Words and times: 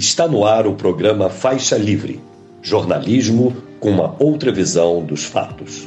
Está 0.00 0.26
no 0.26 0.46
ar 0.46 0.66
o 0.66 0.74
programa 0.74 1.28
Faixa 1.28 1.76
Livre, 1.76 2.24
jornalismo 2.62 3.54
com 3.78 3.90
uma 3.90 4.16
outra 4.18 4.50
visão 4.50 5.04
dos 5.04 5.24
fatos. 5.24 5.86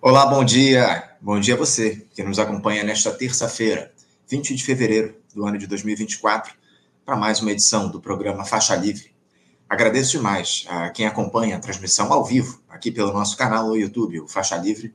Olá, 0.00 0.26
bom 0.26 0.44
dia. 0.44 1.10
Bom 1.20 1.38
dia 1.38 1.54
a 1.54 1.56
você 1.56 2.04
que 2.12 2.24
nos 2.24 2.40
acompanha 2.40 2.82
nesta 2.82 3.12
terça-feira, 3.12 3.92
20 4.28 4.56
de 4.56 4.64
fevereiro 4.64 5.14
do 5.32 5.46
ano 5.46 5.58
de 5.58 5.68
2024, 5.68 6.52
para 7.06 7.14
mais 7.14 7.40
uma 7.40 7.52
edição 7.52 7.88
do 7.88 8.00
programa 8.00 8.44
Faixa 8.44 8.74
Livre. 8.74 9.14
Agradeço 9.68 10.18
demais 10.18 10.64
a 10.68 10.90
quem 10.90 11.06
acompanha 11.06 11.56
a 11.56 11.60
transmissão 11.60 12.12
ao 12.12 12.24
vivo 12.24 12.60
aqui 12.68 12.90
pelo 12.90 13.12
nosso 13.12 13.36
canal 13.36 13.68
no 13.68 13.76
YouTube, 13.76 14.22
o 14.22 14.26
Faixa 14.26 14.56
Livre. 14.56 14.92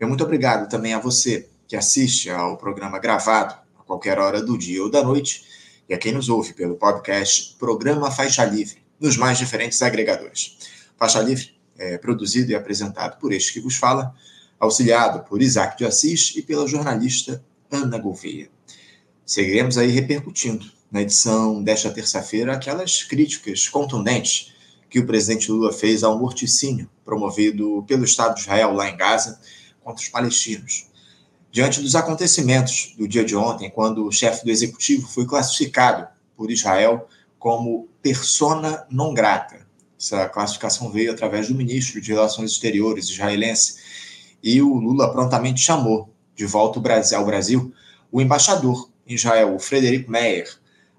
E 0.00 0.06
muito 0.06 0.24
obrigado 0.24 0.66
também 0.70 0.94
a 0.94 0.98
você 0.98 1.46
que 1.66 1.76
assiste 1.76 2.30
ao 2.30 2.56
programa 2.56 2.98
gravado 2.98 3.54
a 3.78 3.82
qualquer 3.82 4.18
hora 4.18 4.42
do 4.42 4.56
dia 4.56 4.82
ou 4.82 4.90
da 4.90 5.04
noite 5.04 5.46
e 5.88 5.94
a 5.94 5.98
quem 5.98 6.12
nos 6.12 6.28
ouve 6.28 6.52
pelo 6.52 6.76
podcast 6.76 7.56
Programa 7.58 8.10
Faixa 8.10 8.44
Livre, 8.44 8.82
nos 9.00 9.16
mais 9.16 9.38
diferentes 9.38 9.80
agregadores. 9.80 10.58
Faixa 10.96 11.20
Livre 11.20 11.54
é 11.78 11.96
produzido 11.96 12.50
e 12.52 12.54
apresentado 12.54 13.18
por 13.18 13.32
este 13.32 13.54
que 13.54 13.60
vos 13.60 13.76
fala, 13.76 14.14
auxiliado 14.60 15.26
por 15.28 15.40
Isaac 15.40 15.78
de 15.78 15.86
Assis 15.86 16.34
e 16.36 16.42
pela 16.42 16.66
jornalista 16.66 17.42
Ana 17.70 17.96
Gouveia. 17.96 18.50
Seguiremos 19.24 19.78
aí 19.78 19.88
repercutindo 19.88 20.66
na 20.90 21.02
edição 21.02 21.62
desta 21.62 21.90
terça-feira 21.90 22.52
aquelas 22.52 23.02
críticas 23.02 23.68
contundentes 23.68 24.52
que 24.90 24.98
o 24.98 25.06
presidente 25.06 25.50
Lula 25.50 25.72
fez 25.72 26.02
ao 26.02 26.18
morticínio 26.18 26.90
promovido 27.04 27.84
pelo 27.86 28.04
Estado 28.04 28.34
de 28.34 28.40
Israel 28.40 28.72
lá 28.72 28.88
em 28.88 28.96
Gaza 28.96 29.40
contra 29.82 30.02
os 30.02 30.08
palestinos 30.08 30.88
diante 31.50 31.80
dos 31.80 31.94
acontecimentos 31.94 32.94
do 32.96 33.08
dia 33.08 33.24
de 33.24 33.34
ontem, 33.34 33.70
quando 33.70 34.06
o 34.06 34.12
chefe 34.12 34.44
do 34.44 34.50
executivo 34.50 35.06
foi 35.08 35.26
classificado 35.26 36.06
por 36.36 36.50
Israel 36.50 37.08
como 37.38 37.88
persona 38.02 38.86
non 38.90 39.14
grata. 39.14 39.66
Essa 39.98 40.28
classificação 40.28 40.90
veio 40.90 41.12
através 41.12 41.48
do 41.48 41.54
ministro 41.54 42.00
de 42.00 42.12
Relações 42.12 42.52
Exteriores 42.52 43.08
israelense 43.08 43.76
e 44.42 44.62
o 44.62 44.74
Lula 44.74 45.12
prontamente 45.12 45.60
chamou 45.60 46.14
de 46.36 46.46
volta 46.46 46.80
ao 47.16 47.24
Brasil 47.24 47.72
o 48.12 48.20
embaixador 48.20 48.88
em 49.06 49.14
Israel, 49.14 49.54
o 49.54 49.58
Frederic 49.58 50.08
Meyer, 50.08 50.48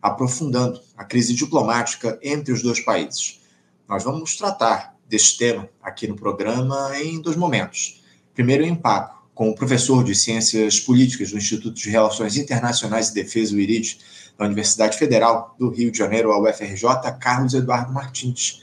aprofundando 0.01 0.81
a 0.97 1.03
crise 1.03 1.33
diplomática 1.33 2.19
entre 2.21 2.51
os 2.51 2.61
dois 2.61 2.79
países. 2.79 3.39
Nós 3.87 4.03
vamos 4.03 4.35
tratar 4.35 4.95
deste 5.07 5.37
tema 5.37 5.69
aqui 5.81 6.07
no 6.07 6.15
programa 6.15 6.91
em 6.99 7.21
dois 7.21 7.35
momentos. 7.35 8.03
Primeiro, 8.33 8.63
o 8.63 8.67
impacto 8.67 9.18
com 9.39 9.51
o 9.51 9.55
professor 9.55 10.03
de 10.03 10.13
Ciências 10.13 10.81
Políticas 10.81 11.31
do 11.31 11.37
Instituto 11.37 11.73
de 11.73 11.89
Relações 11.89 12.35
Internacionais 12.35 13.07
e 13.07 13.13
Defesa, 13.13 13.55
o 13.55 13.57
IRID, 13.57 13.97
da 14.37 14.43
Universidade 14.43 14.97
Federal 14.97 15.55
do 15.57 15.69
Rio 15.69 15.89
de 15.89 15.97
Janeiro, 15.97 16.33
a 16.33 16.41
UFRJ, 16.41 16.83
Carlos 17.21 17.53
Eduardo 17.53 17.93
Martins. 17.93 18.61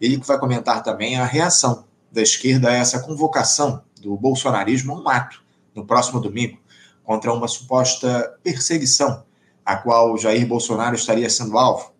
Ele 0.00 0.18
que 0.18 0.26
vai 0.26 0.38
comentar 0.38 0.82
também 0.82 1.18
a 1.18 1.26
reação 1.26 1.84
da 2.10 2.22
esquerda 2.22 2.70
a 2.70 2.72
essa 2.72 3.00
convocação 3.00 3.82
do 4.00 4.16
bolsonarismo 4.16 4.94
a 4.94 5.00
um 5.02 5.06
ato 5.06 5.42
no 5.74 5.84
próximo 5.84 6.18
domingo 6.18 6.58
contra 7.04 7.30
uma 7.30 7.46
suposta 7.46 8.38
perseguição 8.42 9.22
a 9.66 9.76
qual 9.76 10.16
Jair 10.16 10.46
Bolsonaro 10.46 10.96
estaria 10.96 11.28
sendo 11.28 11.58
alvo. 11.58 11.92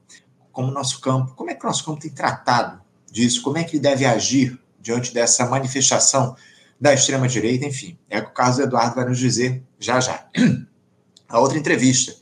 Como 0.53 0.70
nosso 0.70 1.03
campo, 1.03 1.34
como 1.34 1.50
é 1.50 1.55
que 1.55 1.62
o 1.62 1.69
nosso 1.69 1.84
campo 1.84 2.00
tem 2.00 2.11
tratado 2.11 2.81
disso? 3.12 3.42
Como 3.42 3.59
é 3.59 3.64
que 3.64 3.77
ele 3.77 3.83
deve 3.83 4.06
agir 4.06 4.59
diante 4.81 5.12
dessa 5.12 5.44
manifestação 5.44 6.34
da 6.80 6.92
extrema-direita, 6.92 7.66
enfim. 7.66 7.98
É 8.08 8.19
o 8.19 8.24
que 8.24 8.30
o 8.30 8.34
Carlos 8.34 8.58
Eduardo 8.58 8.94
vai 8.94 9.05
nos 9.05 9.19
dizer 9.19 9.62
já 9.78 10.00
já. 10.00 10.27
A 11.28 11.41
outra 11.41 11.58
entrevista, 11.58 12.14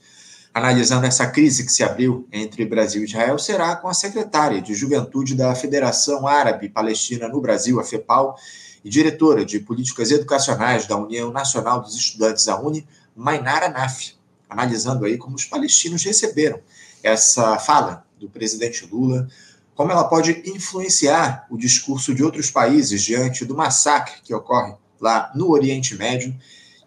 analisando 0.55 1.05
essa 1.05 1.27
crise 1.27 1.67
que 1.67 1.73
se 1.73 1.85
abriu 1.85 2.27
entre 2.33 2.65
Brasil 2.65 3.03
e 3.03 3.05
Israel, 3.05 3.39
será 3.39 3.77
com 3.77 3.87
a 3.87 3.93
secretária 3.93 4.63
de 4.63 4.73
Juventude 4.73 5.35
da 5.35 5.55
Federação 5.55 6.27
Árabe 6.27 6.71
Palestina 6.71 7.29
no 7.29 7.39
Brasil, 7.39 7.79
a 7.79 7.85
FEPAL, 7.85 8.35
e 8.83 8.89
diretora 8.89 9.45
de 9.45 9.61
Políticas 9.61 10.11
Educacionais 10.11 10.87
da 10.87 10.97
União 10.97 11.31
Nacional 11.31 11.83
dos 11.83 11.95
Estudantes, 11.95 12.49
a 12.49 12.59
UNE, 12.59 12.87
Mainara 13.15 13.69
Naf, 13.69 14.15
analisando 14.49 15.05
aí 15.05 15.19
como 15.19 15.37
os 15.37 15.45
palestinos 15.45 16.03
receberam 16.03 16.61
essa 17.03 17.59
fala 17.59 18.05
do 18.19 18.29
presidente 18.29 18.87
Lula 18.87 19.29
como 19.75 19.91
ela 19.91 20.05
pode 20.05 20.43
influenciar 20.47 21.47
o 21.51 21.57
discurso 21.57 22.15
de 22.15 22.23
outros 22.23 22.51
países 22.51 23.03
diante 23.03 23.45
do 23.45 23.57
massacre 23.57 24.15
que 24.23 24.35
ocorre 24.35 24.75
lá 25.01 25.33
no 25.35 25.51
Oriente 25.51 25.95
Médio. 25.97 26.35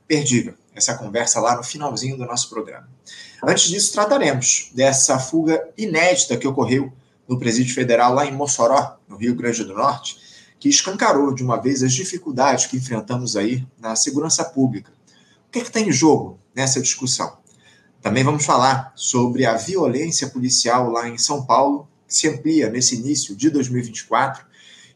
Perdível 0.07 0.55
essa 0.77 0.95
conversa 0.95 1.39
lá 1.39 1.55
no 1.55 1.63
finalzinho 1.63 2.17
do 2.17 2.25
nosso 2.25 2.49
programa. 2.49 2.87
Antes 3.43 3.69
disso, 3.69 3.91
trataremos 3.91 4.71
dessa 4.73 5.19
fuga 5.19 5.67
inédita 5.77 6.37
que 6.37 6.47
ocorreu 6.47 6.93
no 7.27 7.39
Presídio 7.39 7.73
Federal 7.73 8.13
lá 8.13 8.25
em 8.25 8.31
Mossoró, 8.31 8.97
no 9.07 9.17
Rio 9.17 9.35
Grande 9.35 9.63
do 9.63 9.73
Norte, 9.73 10.17
que 10.59 10.69
escancarou 10.69 11.33
de 11.33 11.43
uma 11.43 11.61
vez 11.61 11.83
as 11.83 11.93
dificuldades 11.93 12.65
que 12.67 12.77
enfrentamos 12.77 13.35
aí 13.35 13.65
na 13.79 13.95
segurança 13.95 14.43
pública. 14.45 14.91
O 15.47 15.51
que, 15.51 15.59
é 15.59 15.63
que 15.63 15.71
tem 15.71 15.89
em 15.89 15.91
jogo 15.91 16.39
nessa 16.55 16.81
discussão? 16.81 17.37
Também 18.01 18.23
vamos 18.23 18.45
falar 18.45 18.91
sobre 18.95 19.45
a 19.45 19.55
violência 19.55 20.29
policial 20.29 20.89
lá 20.89 21.07
em 21.07 21.17
São 21.17 21.45
Paulo 21.45 21.87
se 22.07 22.27
amplia 22.27 22.69
nesse 22.69 22.95
início 22.95 23.35
de 23.35 23.49
2024 23.49 24.45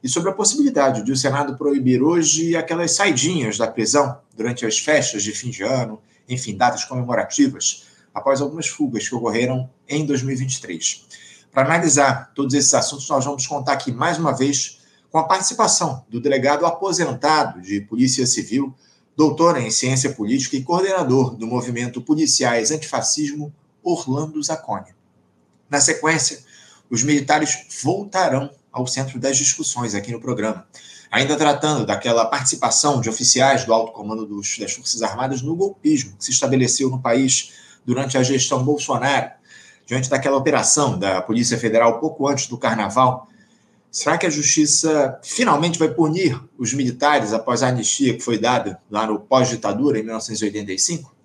e 0.03 0.09
sobre 0.09 0.29
a 0.29 0.33
possibilidade 0.33 1.03
de 1.03 1.11
o 1.11 1.17
Senado 1.17 1.57
proibir 1.57 2.01
hoje 2.01 2.55
aquelas 2.55 2.94
saidinhas 2.94 3.57
da 3.57 3.67
prisão 3.67 4.17
durante 4.35 4.66
as 4.66 4.79
festas 4.79 5.22
de 5.22 5.31
fim 5.31 5.49
de 5.49 5.63
ano, 5.63 6.01
enfim, 6.27 6.55
datas 6.55 6.85
comemorativas, 6.85 7.88
após 8.13 8.41
algumas 8.41 8.67
fugas 8.67 9.07
que 9.07 9.13
ocorreram 9.13 9.69
em 9.88 10.05
2023. 10.05 11.05
Para 11.51 11.66
analisar 11.66 12.31
todos 12.33 12.53
esses 12.53 12.73
assuntos, 12.73 13.07
nós 13.09 13.25
vamos 13.25 13.45
contar 13.45 13.73
aqui 13.73 13.91
mais 13.91 14.17
uma 14.17 14.31
vez 14.31 14.79
com 15.11 15.17
a 15.17 15.25
participação 15.25 16.05
do 16.09 16.22
delegado 16.22 16.66
aposentado 16.66 17.61
de 17.61 17.81
Polícia 17.81 18.25
Civil, 18.25 18.73
doutor 19.16 19.57
em 19.57 19.69
Ciência 19.69 20.13
Política 20.13 20.55
e 20.55 20.63
coordenador 20.63 21.35
do 21.35 21.45
movimento 21.45 22.01
Policiais 22.01 22.72
Antifascismo, 22.72 23.53
Orlando 23.83 24.41
Zacconi. 24.41 24.95
Na 25.69 25.81
sequência, 25.81 26.43
os 26.91 27.03
militares 27.03 27.66
voltarão 27.81 28.52
ao 28.69 28.85
centro 28.85 29.18
das 29.18 29.38
discussões 29.38 29.96
aqui 29.96 30.12
no 30.12 30.19
programa. 30.19 30.68
Ainda 31.09 31.38
tratando 31.38 31.85
daquela 31.85 32.25
participação 32.25 33.00
de 33.00 33.09
oficiais 33.09 33.63
do 33.66 33.74
alto 33.74 33.94
comando 33.94 34.25
dos, 34.25 34.57
das 34.59 34.74
Forças 34.74 35.02
Armadas 35.02 35.41
no 35.41 35.56
golpismo 35.56 36.16
que 36.18 36.25
se 36.25 36.31
estabeleceu 36.31 36.90
no 36.90 37.02
país 37.02 37.53
durante 37.85 38.18
a 38.18 38.24
gestão 38.24 38.63
Bolsonaro, 38.63 39.31
diante 39.85 40.09
daquela 40.09 40.38
operação 40.38 41.00
da 41.00 41.22
Polícia 41.22 41.57
Federal 41.57 42.00
pouco 42.00 42.28
antes 42.28 42.47
do 42.47 42.57
carnaval, 42.57 43.28
será 43.90 44.18
que 44.18 44.25
a 44.25 44.29
justiça 44.29 45.19
finalmente 45.23 45.79
vai 45.79 45.90
punir 45.90 46.40
os 46.58 46.73
militares 46.73 47.34
após 47.34 47.63
a 47.63 47.68
anistia 47.68 48.13
que 48.13 48.22
foi 48.22 48.38
dada 48.38 48.79
lá 48.90 49.08
no 49.08 49.19
pós-ditadura, 49.19 50.00
em 50.00 50.03
1985? 50.03 51.20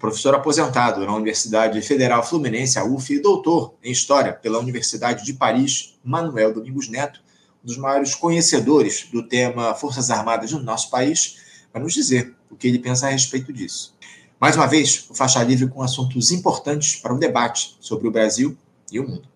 Professor 0.00 0.34
aposentado 0.34 1.04
na 1.04 1.14
Universidade 1.14 1.80
Federal 1.82 2.26
Fluminense, 2.26 2.78
a 2.78 2.84
UF, 2.84 3.12
e 3.12 3.20
doutor 3.20 3.74
em 3.84 3.92
História 3.92 4.32
pela 4.32 4.58
Universidade 4.58 5.24
de 5.24 5.34
Paris, 5.34 5.98
Manuel 6.02 6.54
Domingos 6.54 6.88
Neto, 6.88 7.20
um 7.62 7.66
dos 7.66 7.76
maiores 7.76 8.14
conhecedores 8.14 9.06
do 9.12 9.22
tema 9.22 9.74
Forças 9.74 10.10
Armadas 10.10 10.50
no 10.52 10.62
nosso 10.62 10.90
país, 10.90 11.36
vai 11.70 11.82
nos 11.82 11.92
dizer 11.92 12.34
o 12.50 12.56
que 12.56 12.66
ele 12.66 12.78
pensa 12.78 13.06
a 13.06 13.10
respeito 13.10 13.52
disso. 13.52 13.94
Mais 14.40 14.56
uma 14.56 14.66
vez, 14.66 15.04
o 15.10 15.14
Faixa 15.14 15.42
Livre 15.42 15.68
com 15.68 15.82
assuntos 15.82 16.32
importantes 16.32 16.96
para 16.96 17.12
o 17.12 17.18
debate 17.18 17.76
sobre 17.78 18.08
o 18.08 18.10
Brasil 18.10 18.56
e 18.90 18.98
o 18.98 19.06
mundo. 19.06 19.28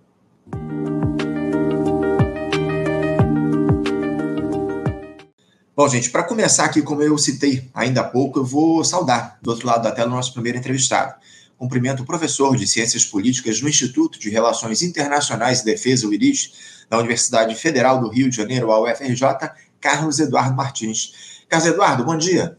Bom, 5.77 5.89
gente, 5.89 6.09
para 6.09 6.23
começar 6.23 6.67
aqui, 6.67 6.81
como 6.83 7.03
eu 7.03 7.19
citei 7.19 7.69
ainda 7.75 8.03
há 8.03 8.05
pouco, 8.05 8.39
eu 8.39 8.45
vou 8.45 8.85
saudar 8.85 9.41
do 9.43 9.51
outro 9.51 9.67
lado 9.67 9.83
da 9.83 9.91
tela 9.91 10.07
o 10.07 10.15
nosso 10.15 10.33
primeiro 10.33 10.57
entrevistado. 10.57 11.17
Cumprimento 11.59 12.05
o 12.05 12.07
professor 12.07 12.57
de 12.57 12.65
Ciências 12.65 13.05
Políticas 13.05 13.61
no 13.61 13.69
Instituto 13.69 14.17
de 14.21 14.31
Relações 14.31 14.83
Internacionais 14.83 15.63
e 15.63 15.65
Defesa, 15.65 16.07
o 16.07 16.15
IRIS, 16.15 16.87
da 16.89 16.97
Universidade 16.99 17.57
Federal 17.57 18.01
do 18.01 18.09
Rio 18.09 18.31
de 18.31 18.37
Janeiro, 18.37 18.71
a 18.71 18.81
UFRJ, 18.81 19.51
Carlos 19.81 20.21
Eduardo 20.21 20.55
Martins. 20.55 21.43
Carlos 21.49 21.69
Eduardo, 21.69 22.05
bom 22.05 22.17
dia. 22.17 22.57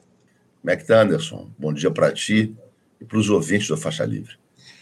Como 0.62 0.72
é 0.72 0.75
que 0.75 0.84
tá, 0.84 1.01
Anderson? 1.01 1.50
Bom 1.57 1.72
dia 1.72 1.92
para 1.92 2.12
ti 2.12 2.54
e 3.00 3.06
para 3.06 3.18
os 3.18 3.30
ouvintes 3.30 3.69
do 3.69 3.78
Faixa 3.78 4.04
Livre. 4.04 4.34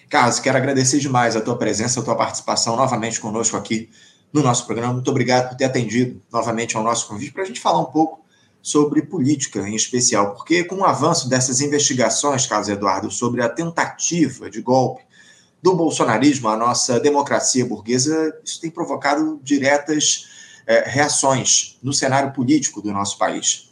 Carlos, 0.09 0.39
quero 0.39 0.57
agradecer 0.57 0.97
demais 0.97 1.35
a 1.35 1.41
tua 1.41 1.55
presença, 1.55 1.99
a 1.99 2.03
tua 2.03 2.15
participação 2.15 2.75
novamente 2.75 3.19
conosco 3.19 3.55
aqui 3.55 3.91
no 4.33 4.41
nosso 4.41 4.65
programa. 4.65 4.93
Muito 4.93 5.11
obrigado 5.11 5.49
por 5.49 5.55
ter 5.55 5.65
atendido 5.65 6.19
novamente 6.31 6.75
ao 6.75 6.81
nosso 6.81 7.07
convite 7.07 7.31
para 7.31 7.43
a 7.43 7.45
gente 7.45 7.59
falar 7.59 7.79
um 7.79 7.91
pouco 7.91 8.22
sobre 8.63 9.01
política 9.01 9.67
em 9.67 9.75
especial, 9.75 10.33
porque 10.33 10.63
com 10.63 10.77
o 10.77 10.85
avanço 10.85 11.27
dessas 11.27 11.59
investigações, 11.59 12.47
Carlos 12.47 12.69
Eduardo, 12.69 13.11
sobre 13.11 13.43
a 13.43 13.49
tentativa 13.49 14.49
de 14.49 14.61
golpe 14.61 15.03
do 15.61 15.75
bolsonarismo 15.75 16.47
à 16.47 16.55
nossa 16.55 16.97
democracia 16.97 17.65
burguesa, 17.65 18.33
isso 18.43 18.61
tem 18.61 18.71
provocado 18.71 19.37
diretas 19.43 20.29
é, 20.65 20.89
reações 20.89 21.77
no 21.83 21.91
cenário 21.91 22.31
político 22.31 22.81
do 22.81 22.93
nosso 22.93 23.17
país. 23.17 23.69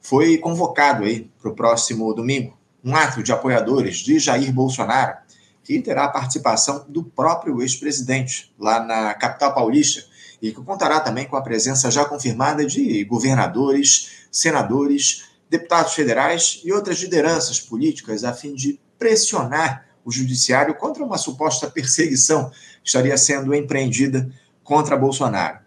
Foi 0.00 0.38
convocado 0.38 1.04
aí 1.04 1.30
para 1.38 1.50
o 1.50 1.54
próximo 1.54 2.12
domingo 2.14 2.58
um 2.82 2.96
ato 2.96 3.22
de 3.22 3.30
apoiadores 3.30 3.98
de 3.98 4.18
Jair 4.18 4.50
Bolsonaro, 4.50 5.18
que 5.62 5.78
terá 5.82 6.04
a 6.04 6.08
participação 6.08 6.86
do 6.88 7.04
próprio 7.04 7.60
ex-presidente 7.60 8.50
lá 8.58 8.82
na 8.82 9.12
capital 9.12 9.54
paulista 9.54 10.09
e 10.40 10.52
que 10.52 10.62
contará 10.62 11.00
também 11.00 11.26
com 11.26 11.36
a 11.36 11.42
presença 11.42 11.90
já 11.90 12.04
confirmada 12.04 12.64
de 12.64 13.04
governadores, 13.04 14.10
senadores, 14.30 15.24
deputados 15.48 15.92
federais 15.94 16.60
e 16.64 16.72
outras 16.72 16.98
lideranças 16.98 17.60
políticas 17.60 18.24
a 18.24 18.32
fim 18.32 18.54
de 18.54 18.80
pressionar 18.98 19.86
o 20.04 20.10
judiciário 20.10 20.74
contra 20.74 21.04
uma 21.04 21.18
suposta 21.18 21.70
perseguição 21.70 22.50
que 22.50 22.88
estaria 22.88 23.16
sendo 23.18 23.54
empreendida 23.54 24.30
contra 24.62 24.96
Bolsonaro. 24.96 25.58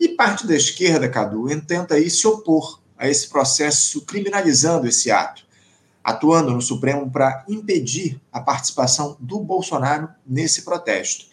E 0.00 0.08
parte 0.08 0.46
da 0.46 0.54
esquerda, 0.54 1.08
Cadu, 1.08 1.46
tenta 1.60 1.94
aí 1.94 2.10
se 2.10 2.26
opor 2.26 2.80
a 2.96 3.08
esse 3.08 3.28
processo 3.28 4.02
criminalizando 4.02 4.86
esse 4.86 5.10
ato, 5.10 5.46
atuando 6.02 6.50
no 6.50 6.60
Supremo 6.60 7.10
para 7.10 7.44
impedir 7.48 8.20
a 8.32 8.40
participação 8.40 9.16
do 9.20 9.40
Bolsonaro 9.40 10.08
nesse 10.26 10.62
protesto. 10.62 11.26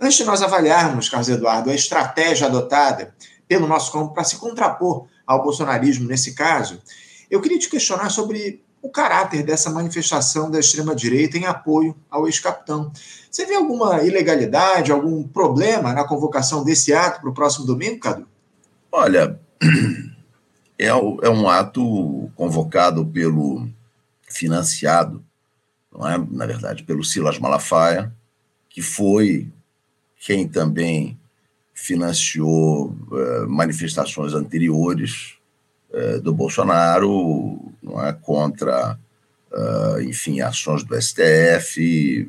Antes 0.00 0.18
de 0.18 0.24
nós 0.24 0.42
avaliarmos, 0.42 1.08
Carlos 1.08 1.28
Eduardo, 1.28 1.70
a 1.70 1.74
estratégia 1.74 2.46
adotada 2.46 3.14
pelo 3.48 3.66
nosso 3.66 3.92
campo 3.92 4.12
para 4.12 4.24
se 4.24 4.36
contrapor 4.36 5.06
ao 5.26 5.42
bolsonarismo 5.42 6.06
nesse 6.06 6.34
caso, 6.34 6.80
eu 7.30 7.40
queria 7.40 7.58
te 7.58 7.68
questionar 7.68 8.10
sobre 8.10 8.62
o 8.82 8.88
caráter 8.88 9.42
dessa 9.42 9.70
manifestação 9.70 10.50
da 10.50 10.60
extrema-direita 10.60 11.36
em 11.36 11.44
apoio 11.44 11.96
ao 12.08 12.26
ex-capitão. 12.26 12.92
Você 13.30 13.44
vê 13.44 13.54
alguma 13.54 14.02
ilegalidade, 14.02 14.92
algum 14.92 15.26
problema 15.26 15.92
na 15.92 16.04
convocação 16.04 16.62
desse 16.62 16.92
ato 16.92 17.20
para 17.20 17.30
o 17.30 17.34
próximo 17.34 17.66
domingo, 17.66 17.98
Cadu? 17.98 18.28
Olha, 18.92 19.40
é, 20.78 20.86
é 20.86 21.30
um 21.30 21.48
ato 21.48 22.30
convocado 22.36 23.04
pelo, 23.06 23.68
financiado, 24.28 25.24
não 25.92 26.08
é, 26.08 26.18
na 26.30 26.46
verdade, 26.46 26.84
pelo 26.84 27.02
Silas 27.02 27.38
Malafaia, 27.38 28.12
que 28.68 28.82
foi 28.82 29.50
quem 30.26 30.48
também 30.48 31.16
financiou 31.72 32.88
uh, 32.88 33.48
manifestações 33.48 34.34
anteriores 34.34 35.34
uh, 35.90 36.20
do 36.20 36.34
Bolsonaro 36.34 37.72
não 37.80 38.04
é, 38.04 38.12
contra, 38.12 38.98
uh, 39.52 40.00
enfim, 40.00 40.40
ações 40.40 40.82
do 40.82 41.00
STF, 41.00 42.28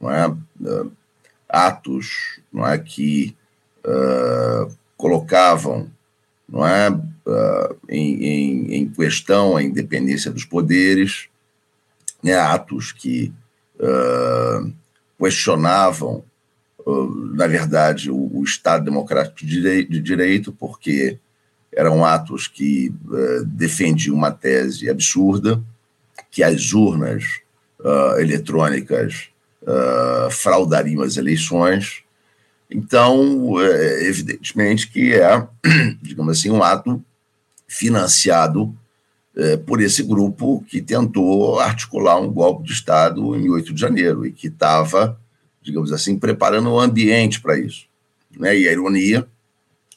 não 0.00 0.10
é, 0.10 0.36
atos 1.48 2.40
não 2.52 2.64
é, 2.64 2.78
que 2.78 3.36
colocavam 4.96 5.90
não 6.48 6.66
é, 6.66 6.88
em, 7.88 8.24
em, 8.24 8.74
em, 8.74 8.88
questão 8.88 9.56
a 9.56 9.62
independência 9.62 10.30
dos 10.30 10.44
poderes, 10.44 11.28
né, 12.22 12.34
atos 12.34 12.90
que 12.90 13.32
questionavam, 15.18 16.24
na 17.34 17.46
verdade, 17.46 18.10
o, 18.10 18.42
Estado 18.42 18.84
Democrático 18.84 19.44
de 19.44 20.00
Direito, 20.00 20.52
porque 20.52 21.18
eram 21.72 22.04
atos 22.04 22.46
que 22.46 22.92
defendiam 23.44 24.16
uma 24.16 24.30
tese 24.30 24.88
absurda, 24.88 25.62
que 26.30 26.42
as 26.42 26.72
urnas 26.72 27.40
uh, 27.80 28.18
eletrônicas 28.20 29.28
uh, 29.62 30.30
fraudariam 30.30 31.02
as 31.02 31.16
eleições. 31.16 32.02
Então, 32.70 33.54
evidentemente 34.00 34.88
que 34.88 35.14
é, 35.14 35.46
digamos 36.02 36.38
assim, 36.38 36.50
um 36.50 36.62
ato 36.62 37.02
financiado 37.66 38.74
por 39.66 39.80
esse 39.80 40.02
grupo 40.02 40.64
que 40.66 40.82
tentou 40.82 41.60
articular 41.60 42.20
um 42.20 42.28
golpe 42.28 42.64
de 42.64 42.72
Estado 42.72 43.36
em 43.36 43.48
8 43.48 43.72
de 43.72 43.80
janeiro 43.80 44.26
e 44.26 44.32
que 44.32 44.48
estava, 44.48 45.16
digamos 45.62 45.92
assim, 45.92 46.18
preparando 46.18 46.68
o 46.68 46.74
um 46.74 46.80
ambiente 46.80 47.40
para 47.40 47.56
isso. 47.56 47.86
Né? 48.36 48.58
E 48.58 48.68
a 48.68 48.72
ironia 48.72 49.28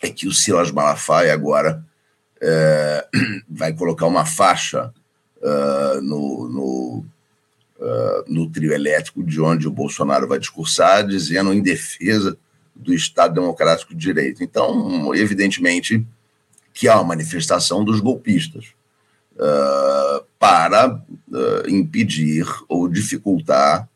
é 0.02 0.10
que 0.10 0.28
o 0.28 0.34
Silas 0.34 0.72
Malafaia 0.72 1.34
agora 1.34 1.84
é, 2.42 3.08
vai 3.48 3.74
colocar 3.74 4.08
uma 4.08 4.26
faixa 4.26 4.92
uh, 5.38 6.02
no, 6.02 6.50
no, 6.50 7.06
uh, 7.80 8.24
no, 8.28 8.50
trio 8.50 8.74
elétrico 8.74 9.24
de 9.24 9.40
onde 9.40 9.68
o 9.68 9.72
Bolsonaro 9.72 10.28
vai 10.28 10.40
discursar, 10.40 11.06
dizendo 11.06 11.54
em 11.54 11.62
defesa 11.62 12.38
do 12.76 12.94
Estado 12.94 13.36
Democrático 13.36 13.94
de 13.94 14.00
Direito. 14.00 14.44
Então, 14.44 15.14
evidentemente, 15.14 16.06
que 16.74 16.88
há 16.88 16.96
uma 16.96 17.10
manifestação 17.10 17.84
dos 17.84 18.00
golpistas 18.00 18.74
uh, 19.42 20.24
para 20.40 21.02
impedir 21.68 22.46
ou 22.70 22.88
dificultar 22.88 23.90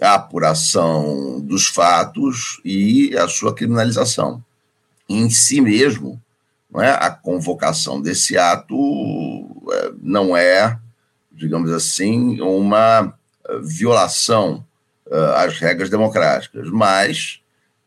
a 0.00 0.14
apuração 0.14 1.40
dos 1.40 1.66
fatos 1.66 2.60
e 2.64 3.16
a 3.16 3.26
sua 3.28 3.54
criminalização 3.54 4.44
em 5.08 5.30
si 5.30 5.60
mesmo, 5.60 6.20
não 6.70 6.82
é? 6.82 6.90
a 6.90 7.10
convocação 7.10 8.00
desse 8.00 8.36
ato 8.36 8.76
é, 9.72 9.92
não 10.02 10.36
é, 10.36 10.78
digamos 11.32 11.70
assim, 11.70 12.40
uma 12.40 13.14
é, 13.48 13.58
violação 13.60 14.64
é, 15.10 15.44
às 15.44 15.58
regras 15.58 15.88
democráticas, 15.88 16.68
mas, 16.70 17.40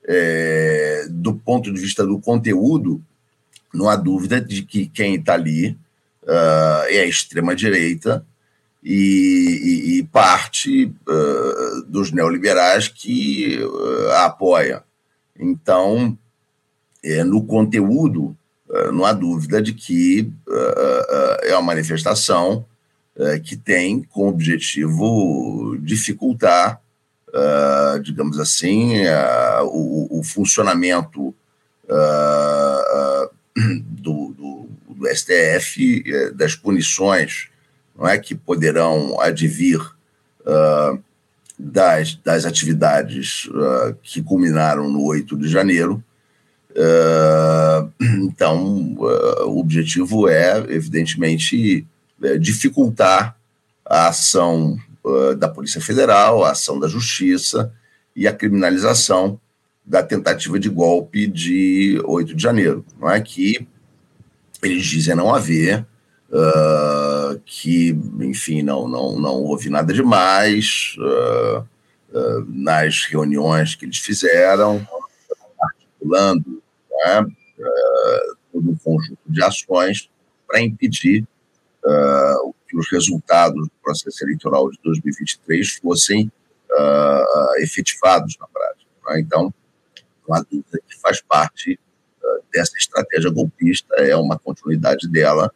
é, 0.05 1.07
do 1.09 1.35
ponto 1.35 1.71
de 1.71 1.79
vista 1.79 2.05
do 2.05 2.19
conteúdo, 2.19 3.03
não 3.73 3.89
há 3.89 3.95
dúvida 3.95 4.41
de 4.41 4.63
que 4.63 4.87
quem 4.87 5.15
está 5.15 5.33
ali 5.33 5.77
uh, 6.29 6.85
é 6.87 6.99
a 6.99 7.05
extrema-direita 7.05 8.23
e, 8.83 8.93
e, 8.93 9.97
e, 9.97 10.03
parte 10.03 10.85
uh, 10.85 11.81
dos 11.87 12.11
neoliberais 12.11 12.87
que 12.87 13.59
uh, 13.61 14.11
a 14.11 14.25
apoia. 14.25 14.83
Então, 15.37 16.17
é, 17.03 17.23
no 17.23 17.43
conteúdo, 17.45 18.35
não 18.93 19.03
há 19.03 19.13
dúvida 19.13 19.59
de 19.61 19.73
que 19.73 20.31
é 21.43 21.53
uma 21.53 21.61
manifestação 21.61 22.65
que 23.43 23.57
tem 23.57 24.03
como 24.03 24.29
objetivo 24.29 25.75
dificultar, 25.79 26.79
digamos 28.03 28.37
assim, 28.37 29.01
o, 29.63 30.19
o, 30.19 30.23
funcionamento 30.23 31.33
do, 33.55 34.28
do, 34.99 35.07
STF, 35.07 36.03
das 36.35 36.55
punições 36.55 37.47
não 37.97 38.07
é, 38.07 38.17
que 38.17 38.35
poderão 38.35 39.19
advir 39.19 39.79
das, 41.57 42.15
das 42.15 42.45
atividades 42.45 43.49
que 44.01 44.23
culminaram 44.23 44.89
no 44.89 45.03
8 45.03 45.37
de 45.37 45.49
janeiro, 45.49 46.03
Uh, 46.71 47.91
então, 48.23 48.95
uh, 48.99 49.45
o 49.47 49.59
objetivo 49.59 50.27
é, 50.27 50.57
evidentemente, 50.69 51.85
é 52.21 52.37
dificultar 52.37 53.35
a 53.85 54.09
ação 54.09 54.77
uh, 55.03 55.35
da 55.35 55.49
Polícia 55.49 55.81
Federal, 55.81 56.43
a 56.43 56.51
ação 56.51 56.79
da 56.79 56.87
Justiça 56.87 57.73
e 58.15 58.27
a 58.27 58.33
criminalização 58.33 59.39
da 59.85 60.03
tentativa 60.03 60.59
de 60.59 60.69
golpe 60.69 61.25
de 61.25 61.99
8 62.05 62.35
de 62.35 62.43
janeiro, 62.43 62.85
não 62.99 63.09
é 63.09 63.19
que 63.19 63.67
eles 64.63 64.85
dizem 64.85 65.15
não 65.15 65.33
haver, 65.33 65.85
que, 67.45 67.89
enfim, 68.19 68.61
não, 68.61 68.87
não, 68.87 69.19
não 69.19 69.35
houve 69.35 69.69
nada 69.69 69.93
demais 69.93 70.95
nas 72.47 73.05
reuniões 73.05 73.75
que 73.75 73.85
eles 73.85 73.97
fizeram, 73.97 74.85
articulando 75.61 76.61
né, 77.05 77.21
uh, 77.21 78.37
todo 78.51 78.71
um 78.71 78.77
conjunto 78.77 79.19
de 79.27 79.43
ações 79.43 80.09
para 80.47 80.61
impedir 80.61 81.25
uh, 81.85 82.53
que 82.67 82.77
os 82.77 82.89
resultados 82.91 83.67
do 83.67 83.71
processo 83.81 84.23
eleitoral 84.23 84.69
de 84.69 84.79
2023 84.83 85.75
fossem 85.75 86.31
uh, 86.71 87.61
efetivados 87.61 88.37
na 88.39 88.47
prática. 88.47 88.89
Né? 89.07 89.21
Então, 89.21 89.53
não 90.27 90.35
há 90.35 90.41
dúvida 90.41 90.79
que 90.87 90.99
faz 90.99 91.21
parte 91.21 91.79
dessa 92.53 92.77
estratégia 92.77 93.29
golpista, 93.29 93.95
é 93.95 94.15
uma 94.15 94.37
continuidade 94.37 95.07
dela, 95.07 95.51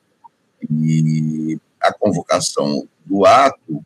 e 0.70 1.60
a 1.82 1.94
convocação 1.94 2.88
do 3.06 3.26
ato 3.26 3.84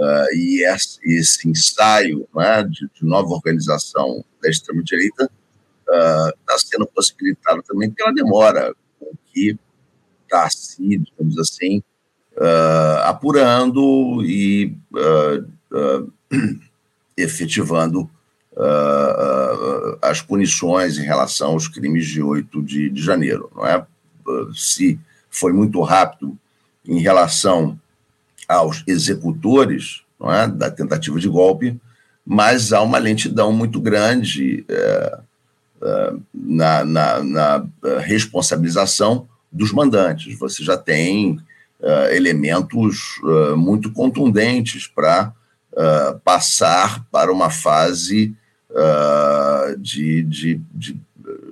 Uh, 0.00 0.34
e 0.34 0.64
esse, 0.64 1.46
ensaio 1.46 2.26
né, 2.34 2.62
de, 2.62 2.88
de, 2.94 3.04
nova 3.04 3.34
organização 3.34 4.24
da 4.42 4.48
extrema-direita 4.48 5.30
está 5.84 6.58
sendo 6.58 6.86
possibilitado 6.86 7.62
também 7.64 7.90
pela 7.90 8.10
demora 8.10 8.74
com 8.98 9.12
que 9.26 9.58
está 10.22 10.48
se, 10.48 10.96
digamos 10.96 11.38
assim, 11.38 11.82
uh, 12.32 13.02
apurando 13.04 14.24
e 14.24 14.74
uh, 18.52 19.98
as 20.02 20.20
punições 20.20 20.98
em 20.98 21.04
relação 21.04 21.52
aos 21.52 21.68
crimes 21.68 22.06
de 22.06 22.22
8 22.22 22.62
de, 22.62 22.90
de 22.90 23.02
janeiro. 23.02 23.50
Não 23.54 23.66
é? 23.66 23.84
Se 24.54 24.98
foi 25.30 25.52
muito 25.52 25.80
rápido 25.82 26.36
em 26.86 26.98
relação 26.98 27.78
aos 28.48 28.82
executores 28.86 30.02
não 30.18 30.32
é, 30.32 30.46
da 30.46 30.70
tentativa 30.70 31.18
de 31.18 31.28
golpe, 31.28 31.80
mas 32.26 32.72
há 32.72 32.82
uma 32.82 32.98
lentidão 32.98 33.52
muito 33.52 33.80
grande 33.80 34.64
é, 34.68 35.18
é, 35.82 36.12
na, 36.34 36.84
na, 36.84 37.22
na, 37.22 37.66
é, 37.84 37.98
responsabilização 37.98 39.26
dos 39.50 39.72
mandantes. 39.72 40.38
Você 40.38 40.62
já 40.62 40.76
tem 40.76 41.40
elementos 42.12 43.18
muito 43.56 43.90
contundentes 43.90 44.86
para 44.86 45.32
passar 46.22 47.06
para 47.10 47.32
uma 47.32 47.48
fase 47.48 48.36
de, 49.78 50.22
de, 50.22 50.60
de, 50.72 51.00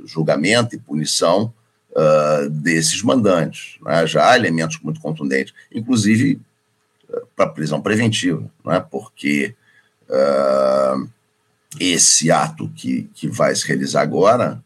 julgamento 0.07 0.75
e 0.75 0.79
punição 0.79 1.53
desses 2.51 3.03
mandantes. 3.03 3.77
Né? 3.83 4.07
Já 4.07 4.31
há 4.31 4.37
elementos 4.37 4.79
muito 4.81 5.01
contundentes, 5.01 5.53
inclusive 5.73 6.41
para 7.35 7.51
prisão 7.51 7.81
preventiva, 7.81 8.51
é? 8.67 8.81
porque 8.81 9.55
uh, 10.09 11.09
esse 11.81 12.31
ato 12.31 12.69
que, 12.75 13.09
que 13.15 13.29
vai 13.29 13.55
se 13.55 13.67
realizar 13.67 14.03
agora, 14.03 14.63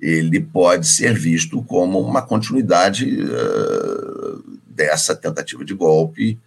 ele 0.00 0.40
pode 0.40 0.86
ser 0.86 1.14
visto 1.14 1.62
como 1.62 2.00
uma 2.00 2.22
continuidade 2.22 3.22
uh, 3.22 4.58
dessa 4.66 5.14
tentativa 5.14 5.64
de 5.64 5.74
golpe 5.74 6.38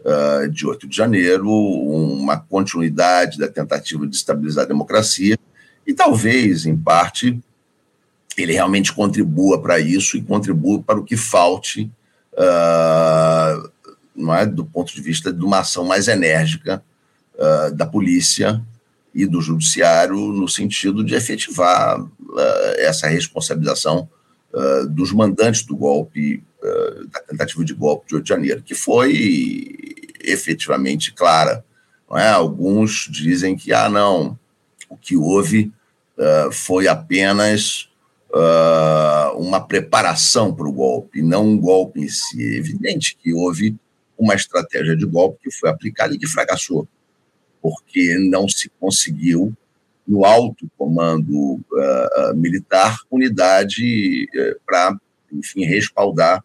uh, 0.00 0.48
de 0.48 0.66
8 0.66 0.86
de 0.88 0.96
janeiro, 0.96 1.50
uma 1.50 2.38
continuidade 2.38 3.38
da 3.38 3.48
tentativa 3.48 4.06
de 4.06 4.16
estabilizar 4.16 4.64
a 4.64 4.68
democracia, 4.68 5.38
e 5.86 5.94
talvez, 5.94 6.66
em 6.66 6.76
parte, 6.76 7.38
ele 8.36 8.52
realmente 8.52 8.92
contribua 8.92 9.60
para 9.60 9.78
isso 9.78 10.16
e 10.16 10.22
contribua 10.22 10.82
para 10.82 10.98
o 10.98 11.04
que 11.04 11.16
falte, 11.16 11.90
uh, 12.32 13.70
não 14.14 14.34
é, 14.34 14.44
do 14.44 14.64
ponto 14.64 14.94
de 14.94 15.00
vista 15.00 15.32
de 15.32 15.44
uma 15.44 15.60
ação 15.60 15.84
mais 15.84 16.08
enérgica 16.08 16.82
uh, 17.34 17.74
da 17.74 17.86
polícia 17.86 18.60
e 19.14 19.26
do 19.26 19.40
judiciário 19.40 20.16
no 20.16 20.48
sentido 20.48 21.02
de 21.02 21.14
efetivar 21.14 22.00
uh, 22.00 22.10
essa 22.78 23.08
responsabilização 23.08 24.08
dos 24.88 25.12
mandantes 25.12 25.66
do 25.66 25.76
golpe, 25.76 26.42
da 27.10 27.20
tentativa 27.20 27.64
de 27.64 27.74
golpe 27.74 28.08
de 28.08 28.14
8 28.16 28.24
de 28.24 28.28
janeiro, 28.28 28.62
que 28.62 28.74
foi 28.74 29.68
efetivamente 30.20 31.12
clara. 31.12 31.64
É? 32.12 32.28
Alguns 32.28 33.08
dizem 33.10 33.56
que, 33.56 33.72
ah, 33.72 33.88
não, 33.88 34.38
o 34.88 34.96
que 34.96 35.16
houve 35.16 35.72
foi 36.52 36.88
apenas 36.88 37.88
uma 39.36 39.60
preparação 39.60 40.54
para 40.54 40.66
o 40.66 40.72
golpe, 40.72 41.20
não 41.20 41.46
um 41.46 41.58
golpe 41.58 42.00
em 42.00 42.08
si. 42.08 42.42
É 42.42 42.56
evidente 42.56 43.16
que 43.20 43.34
houve 43.34 43.76
uma 44.16 44.34
estratégia 44.34 44.96
de 44.96 45.04
golpe 45.04 45.40
que 45.42 45.50
foi 45.50 45.68
aplicada 45.68 46.14
e 46.14 46.18
que 46.18 46.26
fracassou 46.26 46.88
porque 47.66 48.16
não 48.30 48.48
se 48.48 48.70
conseguiu, 48.78 49.52
no 50.06 50.24
alto 50.24 50.70
comando 50.78 51.54
uh, 51.54 52.36
militar, 52.36 52.96
unidade 53.10 54.28
uh, 54.36 54.60
para, 54.64 54.96
enfim, 55.32 55.64
respaldar 55.64 56.44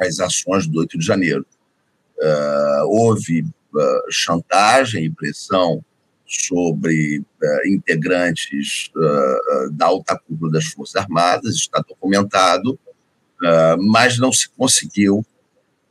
as 0.00 0.20
ações 0.20 0.66
do 0.66 0.80
8 0.80 0.98
de 0.98 1.04
janeiro. 1.04 1.46
Uh, 2.18 2.86
houve 2.86 3.44
chantagem 4.08 5.04
e 5.04 5.10
pressão 5.10 5.84
sobre 6.26 7.24
integrantes 7.66 8.88
da 9.72 9.86
alta 9.86 10.16
cúpula 10.16 10.52
das 10.52 10.66
Forças 10.66 10.94
Armadas, 10.94 11.56
está 11.56 11.80
documentado, 11.80 12.78
mas 13.76 14.16
não 14.16 14.32
se 14.32 14.48
conseguiu 14.50 15.26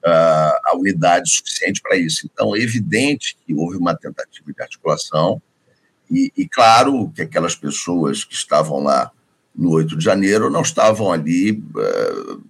uh, 0.04 0.56
a 0.66 0.76
unidade 0.76 1.30
suficiente 1.30 1.82
para 1.82 1.98
isso. 1.98 2.30
Então, 2.32 2.56
é 2.56 2.60
evidente 2.60 3.38
que 3.46 3.54
houve 3.54 3.78
uma 3.78 3.96
tentativa 3.96 4.52
de 4.52 4.62
articulação, 4.62 5.42
e, 6.12 6.32
e, 6.38 6.48
claro 6.48 7.10
que 7.16 7.22
aquelas 7.22 7.56
pessoas 7.56 8.24
que 8.24 8.36
estavam 8.36 8.84
lá 8.84 9.10
no 9.56 9.72
8 9.72 9.98
de 9.98 10.04
janeiro 10.04 10.50
não 10.50 10.62
estavam 10.62 11.12
ali 11.12 11.54
uh, 11.54 12.44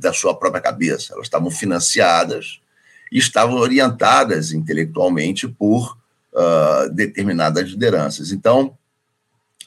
da 0.00 0.12
sua 0.12 0.34
própria 0.34 0.62
cabeça, 0.62 1.12
elas 1.12 1.26
estavam 1.26 1.50
financiadas 1.50 2.60
e 3.12 3.18
estavam 3.18 3.56
orientadas 3.56 4.52
intelectualmente 4.52 5.46
por 5.46 5.96
uh, 6.32 6.90
determinadas 6.92 7.68
lideranças. 7.68 8.32
Então, 8.32 8.76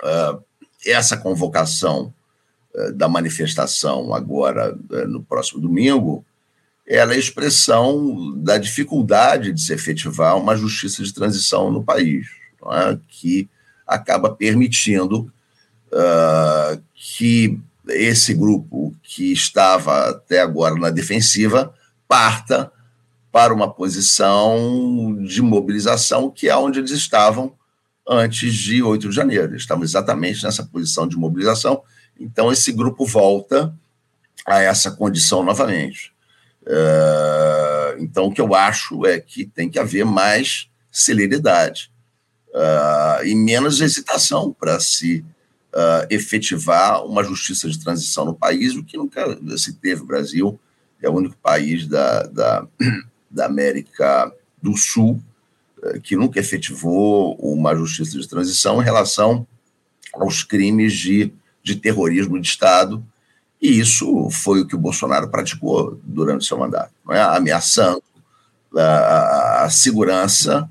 uh, 0.01 0.43
essa 0.85 1.17
convocação 1.17 2.13
da 2.95 3.07
manifestação 3.07 4.15
agora 4.15 4.75
no 5.07 5.21
próximo 5.21 5.61
domingo 5.61 6.25
ela 6.85 7.13
é 7.13 7.17
expressão 7.17 8.33
da 8.37 8.57
dificuldade 8.57 9.53
de 9.53 9.61
se 9.61 9.73
efetivar 9.73 10.37
uma 10.37 10.55
justiça 10.55 11.03
de 11.03 11.13
transição 11.13 11.71
no 11.71 11.83
país, 11.83 12.27
é? 12.65 12.97
que 13.07 13.49
acaba 13.87 14.29
permitindo 14.29 15.31
uh, 15.91 16.81
que 16.93 17.59
esse 17.89 18.33
grupo 18.33 18.95
que 19.01 19.31
estava 19.31 20.09
até 20.09 20.39
agora 20.39 20.75
na 20.75 20.89
defensiva 20.89 21.73
parta 22.07 22.71
para 23.31 23.53
uma 23.53 23.71
posição 23.71 25.17
de 25.23 25.41
mobilização 25.41 26.29
que 26.29 26.47
é 26.47 26.55
onde 26.55 26.79
eles 26.79 26.91
estavam 26.91 27.53
antes 28.07 28.53
de 28.53 28.83
8 28.83 29.09
de 29.09 29.15
janeiro. 29.15 29.51
Eles 29.51 29.63
estavam 29.63 29.83
exatamente 29.83 30.43
nessa 30.43 30.63
posição 30.63 31.07
de 31.07 31.17
mobilização. 31.17 31.81
Então, 32.19 32.51
esse 32.51 32.71
grupo 32.71 33.05
volta 33.05 33.73
a 34.45 34.59
essa 34.59 34.91
condição 34.91 35.43
novamente. 35.43 36.13
Uh, 36.61 37.99
então, 37.99 38.25
o 38.25 38.33
que 38.33 38.41
eu 38.41 38.53
acho 38.53 39.05
é 39.05 39.19
que 39.19 39.45
tem 39.45 39.69
que 39.69 39.79
haver 39.79 40.05
mais 40.05 40.69
celeridade 40.91 41.91
uh, 42.49 43.25
e 43.25 43.35
menos 43.35 43.81
hesitação 43.81 44.53
para 44.53 44.79
se 44.79 45.25
uh, 45.73 46.07
efetivar 46.09 47.05
uma 47.05 47.23
justiça 47.23 47.69
de 47.69 47.79
transição 47.79 48.25
no 48.25 48.33
país, 48.33 48.75
o 48.75 48.83
que 48.83 48.97
nunca 48.97 49.37
se 49.57 49.73
teve. 49.73 50.01
O 50.01 50.05
Brasil 50.05 50.59
é 51.01 51.09
o 51.09 51.13
único 51.13 51.35
país 51.37 51.87
da, 51.87 52.23
da, 52.23 52.67
da 53.29 53.45
América 53.45 54.31
do 54.61 54.77
Sul 54.77 55.21
que 56.01 56.15
nunca 56.15 56.39
efetivou 56.39 57.35
uma 57.35 57.75
justiça 57.75 58.17
de 58.17 58.25
transição 58.25 58.81
em 58.81 58.85
relação 58.85 59.45
aos 60.13 60.41
crimes 60.41 60.93
de, 60.93 61.33
de 61.61 61.75
terrorismo 61.75 62.39
de 62.39 62.47
Estado 62.47 63.05
e 63.61 63.79
isso 63.79 64.29
foi 64.29 64.61
o 64.61 64.67
que 64.67 64.75
o 64.75 64.79
Bolsonaro 64.79 65.29
praticou 65.29 65.99
durante 66.03 66.45
seu 66.45 66.57
mandato, 66.57 66.91
é? 67.09 67.21
ameaçando 67.21 68.03
a, 68.75 69.63
a 69.63 69.69
segurança 69.69 70.69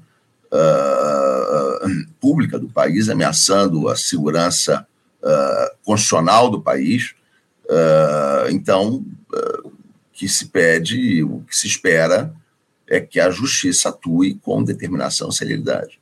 pública 2.21 2.59
do 2.59 2.69
país, 2.69 3.09
ameaçando 3.09 3.89
a 3.89 3.97
segurança 3.97 4.87
uh, 5.23 5.77
constitucional 5.85 6.51
do 6.51 6.61
país. 6.61 7.15
Uh, 7.65 8.51
então, 8.51 9.05
o 9.65 9.73
que 10.13 10.29
se 10.29 10.47
pede, 10.47 11.23
o 11.23 11.41
que 11.41 11.57
se 11.57 11.67
espera 11.67 12.35
é 12.87 13.01
que 13.01 13.19
a 13.19 13.31
justiça 13.31 13.89
atue 13.89 14.35
com 14.35 14.63
determinação 14.63 15.31
e 15.31 15.35
celeridade. 15.35 16.01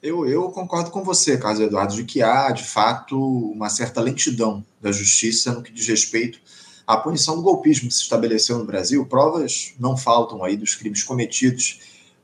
Eu, 0.00 0.28
eu 0.28 0.48
concordo 0.50 0.90
com 0.90 1.02
você, 1.02 1.36
Carlos 1.36 1.60
Eduardo, 1.60 1.96
de 1.96 2.04
que 2.04 2.22
há, 2.22 2.52
de 2.52 2.64
fato, 2.64 3.18
uma 3.18 3.68
certa 3.68 4.00
lentidão 4.00 4.64
da 4.80 4.92
justiça 4.92 5.52
no 5.52 5.62
que 5.62 5.72
diz 5.72 5.88
respeito 5.88 6.38
à 6.86 6.96
punição 6.96 7.34
do 7.34 7.42
golpismo 7.42 7.88
que 7.88 7.94
se 7.94 8.02
estabeleceu 8.02 8.58
no 8.58 8.64
Brasil. 8.64 9.04
Provas 9.06 9.74
não 9.78 9.96
faltam 9.96 10.44
aí 10.44 10.56
dos 10.56 10.76
crimes 10.76 11.02
cometidos 11.02 11.80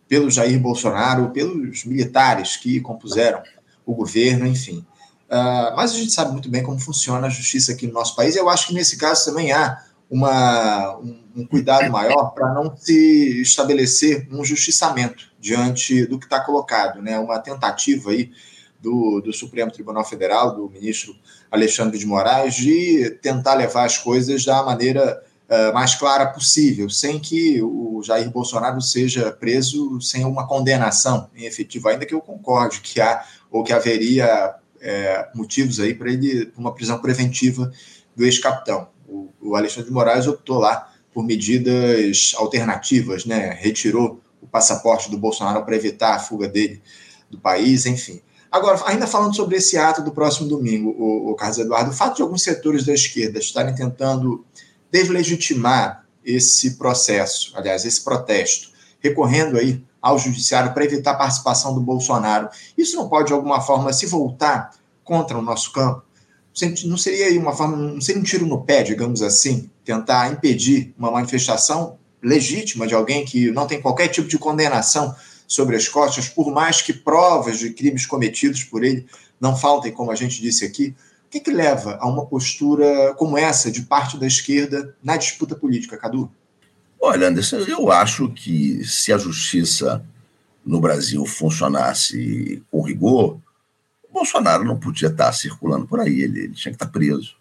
pelo 0.09 0.31
Jair 0.31 0.61
Bolsonaro, 0.61 1.31
pelos 1.31 1.85
militares 1.85 2.57
que 2.57 2.81
compuseram 2.81 3.43
o 3.85 3.93
governo, 3.93 4.47
enfim. 4.47 4.87
Uh, 5.29 5.75
mas 5.77 5.93
a 5.93 5.95
gente 5.95 6.13
sabe 6.13 6.33
muito 6.33 6.49
bem 6.49 6.63
como 6.63 6.79
funciona 6.79 7.27
a 7.27 7.31
justiça 7.31 7.73
aqui 7.73 7.87
no 7.87 7.95
nosso 7.95 8.15
país, 8.15 8.37
eu 8.37 8.49
acho 8.49 8.69
que 8.69 8.75
nesse 8.75 8.97
caso 8.97 9.25
também 9.25 9.53
há 9.53 9.83
uma, 10.11 10.99
um, 10.99 11.25
um 11.37 11.47
cuidado 11.47 11.91
maior 11.91 12.31
para 12.31 12.53
não 12.53 12.77
se 12.77 13.41
estabelecer 13.41 14.29
um 14.31 14.45
justiçamento 14.45 15.33
diante 15.41 16.07
do 16.07 16.19
que 16.19 16.27
está 16.27 16.41
colocado, 16.41 17.03
né? 17.03 17.19
Uma 17.19 17.39
tentativa 17.39 18.11
aí 18.11 18.31
do, 18.81 19.21
do, 19.21 19.33
Supremo 19.33 19.73
Tribunal 19.73 20.05
Federal, 20.05 20.55
do 20.55 20.69
ministro 20.69 21.17
Alexandre 21.51 21.99
de 21.99 22.07
Moraes, 22.07 22.55
de 22.55 23.11
tentar 23.23 23.55
levar 23.55 23.87
as 23.87 23.97
coisas 23.97 24.45
da 24.45 24.63
maneira 24.63 25.23
uh, 25.49 25.73
mais 25.73 25.95
clara 25.95 26.27
possível, 26.27 26.91
sem 26.91 27.19
que 27.19 27.63
o 27.63 28.03
Jair 28.05 28.31
Bolsonaro 28.31 28.81
seja 28.81 29.33
preso 29.33 30.01
sem 30.01 30.25
uma 30.25 30.47
condenação 30.47 31.31
em 31.35 31.45
efetivo, 31.45 31.89
ainda 31.89 32.05
que 32.05 32.15
eu 32.15 32.21
concorde 32.21 32.81
que 32.81 33.01
há 33.01 33.25
ou 33.51 33.65
que 33.65 33.73
haveria 33.73 34.55
é, 34.85 35.29
motivos 35.35 35.81
aí 35.81 35.95
para 35.95 36.13
ele 36.13 36.53
uma 36.57 36.75
prisão 36.75 36.99
preventiva 36.99 37.73
do 38.15 38.25
ex-capitão 38.25 38.95
o, 39.09 39.33
o 39.41 39.57
Alexandre 39.57 39.89
de 39.89 39.95
Moraes 39.95 40.27
optou 40.27 40.59
lá 40.59 40.93
por 41.13 41.25
medidas 41.25 42.35
alternativas, 42.37 43.25
né? 43.25 43.57
Retirou 43.61 44.21
o 44.41 44.47
passaporte 44.47 45.11
do 45.11 45.17
Bolsonaro 45.17 45.65
para 45.65 45.77
evitar 45.77 46.15
a 46.15 46.19
fuga 46.19 46.49
dele 46.49 46.83
do 47.31 47.39
país, 47.39 47.87
enfim. 47.87 48.21
Agora, 48.51 48.81
ainda 48.87 49.07
falando 49.07 49.35
sobre 49.35 49.57
esse 49.57 49.77
ato 49.77 50.03
do 50.03 50.13
próximo 50.13 50.49
domingo, 50.49 50.91
o, 50.91 51.31
o 51.31 51.35
Carlos 51.35 51.59
Eduardo, 51.59 51.91
o 51.91 51.95
fato 51.95 52.17
de 52.17 52.23
alguns 52.23 52.43
setores 52.43 52.85
da 52.85 52.93
esquerda 52.93 53.39
estarem 53.39 53.75
tentando 53.75 54.45
deslegitimar 54.91 56.05
esse 56.25 56.77
processo, 56.77 57.53
aliás, 57.57 57.85
esse 57.85 58.03
protesto, 58.03 58.71
recorrendo 59.05 59.59
aí 59.59 59.85
ao 60.01 60.19
judiciário 60.19 60.73
para 60.73 60.85
evitar 60.85 61.13
a 61.13 61.17
participação 61.17 61.75
do 61.75 61.81
Bolsonaro. 61.81 62.49
Isso 62.77 62.97
não 62.97 63.09
pode, 63.09 63.29
de 63.29 63.33
alguma 63.35 63.61
forma, 63.61 63.93
se 63.93 64.07
voltar 64.07 64.71
contra 65.05 65.37
o 65.37 65.43
nosso 65.43 65.71
campo? 65.73 66.03
Não 66.87 66.97
seria 66.97 67.27
aí 67.27 67.37
uma 67.37 67.53
forma, 67.53 67.77
não 67.77 68.01
seria 68.01 68.21
um 68.21 68.25
tiro 68.25 68.47
no 68.47 68.63
pé, 68.63 68.83
digamos 68.83 69.21
assim, 69.21 69.71
tentar 69.85 70.33
impedir 70.33 70.95
uma 70.99 71.11
manifestação 71.11 71.99
legítima 72.23 72.87
de 72.87 72.95
alguém 72.95 73.25
que 73.25 73.51
não 73.51 73.67
tem 73.67 73.81
qualquer 73.81 74.09
tipo 74.09 74.27
de 74.27 74.39
condenação 74.39 75.15
sobre 75.47 75.77
as 75.77 75.87
costas, 75.87 76.29
por 76.29 76.51
mais 76.51 76.81
que 76.81 76.93
provas 76.93 77.59
de 77.59 77.71
crimes 77.71 78.07
cometidos 78.07 78.65
por 78.65 78.83
ele 78.83 79.07
não 79.39 79.55
faltem, 79.55 79.93
como 79.93 80.11
a 80.11 80.15
gente 80.15 80.41
disse 80.41 80.65
aqui? 80.65 80.95
O 81.27 81.31
que, 81.31 81.41
que 81.41 81.51
leva 81.51 81.99
a 82.01 82.07
uma 82.07 82.25
postura 82.25 83.13
como 83.15 83.37
essa 83.37 83.71
de 83.71 83.83
parte 83.83 84.17
da 84.17 84.27
esquerda 84.27 84.97
na 85.03 85.17
disputa 85.17 85.55
política, 85.55 85.99
Cadu? 85.99 86.31
Olha, 87.07 87.29
Anderson, 87.29 87.59
eu 87.59 87.93
acho 87.93 88.31
que 88.31 88.83
se 88.83 89.13
a 89.13 89.19
justiça 89.19 90.03
no 90.65 90.81
Brasil 90.81 91.27
funcionasse 91.27 92.63
com 92.71 92.81
rigor, 92.81 93.39
Bolsonaro 94.11 94.65
não 94.65 94.81
podia 94.81 95.09
estar 95.09 95.31
circulando 95.35 95.87
por 95.87 96.01
aí, 96.01 96.23
ele, 96.23 96.45
ele 96.45 96.55
tinha 96.55 96.73
que 96.73 96.77
estar 96.77 96.87
preso. 96.87 97.37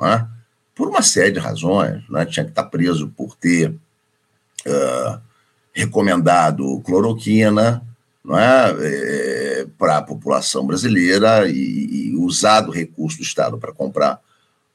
É? 0.00 0.24
Por 0.72 0.86
uma 0.86 1.02
série 1.02 1.32
de 1.32 1.40
razões. 1.40 2.04
É? 2.14 2.24
Tinha 2.26 2.44
que 2.44 2.52
estar 2.52 2.62
preso 2.66 3.08
por 3.08 3.34
ter 3.34 3.70
uh, 3.70 5.20
recomendado 5.72 6.80
cloroquina 6.82 7.82
é? 8.30 9.62
é 9.62 9.66
para 9.76 9.96
a 9.96 10.02
população 10.02 10.64
brasileira 10.64 11.48
e, 11.48 12.12
e, 12.12 12.16
usado 12.16 12.68
o 12.68 12.72
recurso 12.72 13.16
do 13.16 13.24
Estado 13.24 13.58
para 13.58 13.72
comprar 13.72 14.20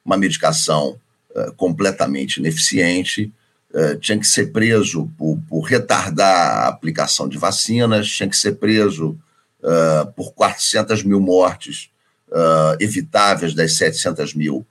uma 0.04 0.18
medicação 0.18 1.00
uh, 1.34 1.54
completamente 1.54 2.42
ineficiente 2.42 3.32
eh, 3.76 3.96
tinha 3.96 4.20
que 4.20 4.28
ser 4.28 4.52
preso 4.52 5.10
por, 5.18 5.40
por, 5.50 5.62
retardar 5.62 6.66
a 6.66 6.68
aplicação 6.68 7.28
de 7.28 7.40
vacinas, 7.40 8.08
tinha 8.08 8.30
que 8.30 8.38
ser 8.38 8.52
preso 8.58 9.18
uh, 9.64 10.12
por 10.16 10.32
400 10.34 11.02
mil 11.04 11.20
mortes 11.20 11.90
uh, 12.28 12.78
evitáveis 12.80 13.56
das 13.56 13.76
700 13.76 14.36
mil 14.36 14.64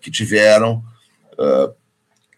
que 0.00 0.10
tiveram, 0.10 0.82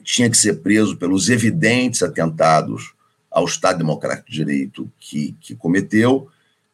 tinha 0.03 0.29
que 0.29 0.37
ser 0.37 0.55
preso 0.55 0.97
pelos 0.97 1.31
evidentes 1.31 2.03
atentados 2.03 2.95
ao 3.31 3.45
Estado 3.45 3.79
Democrático 3.79 4.29
de 4.29 4.39
Direito 4.39 4.91
que, 4.99 5.37
que 5.41 5.55
cometeu, 5.55 6.29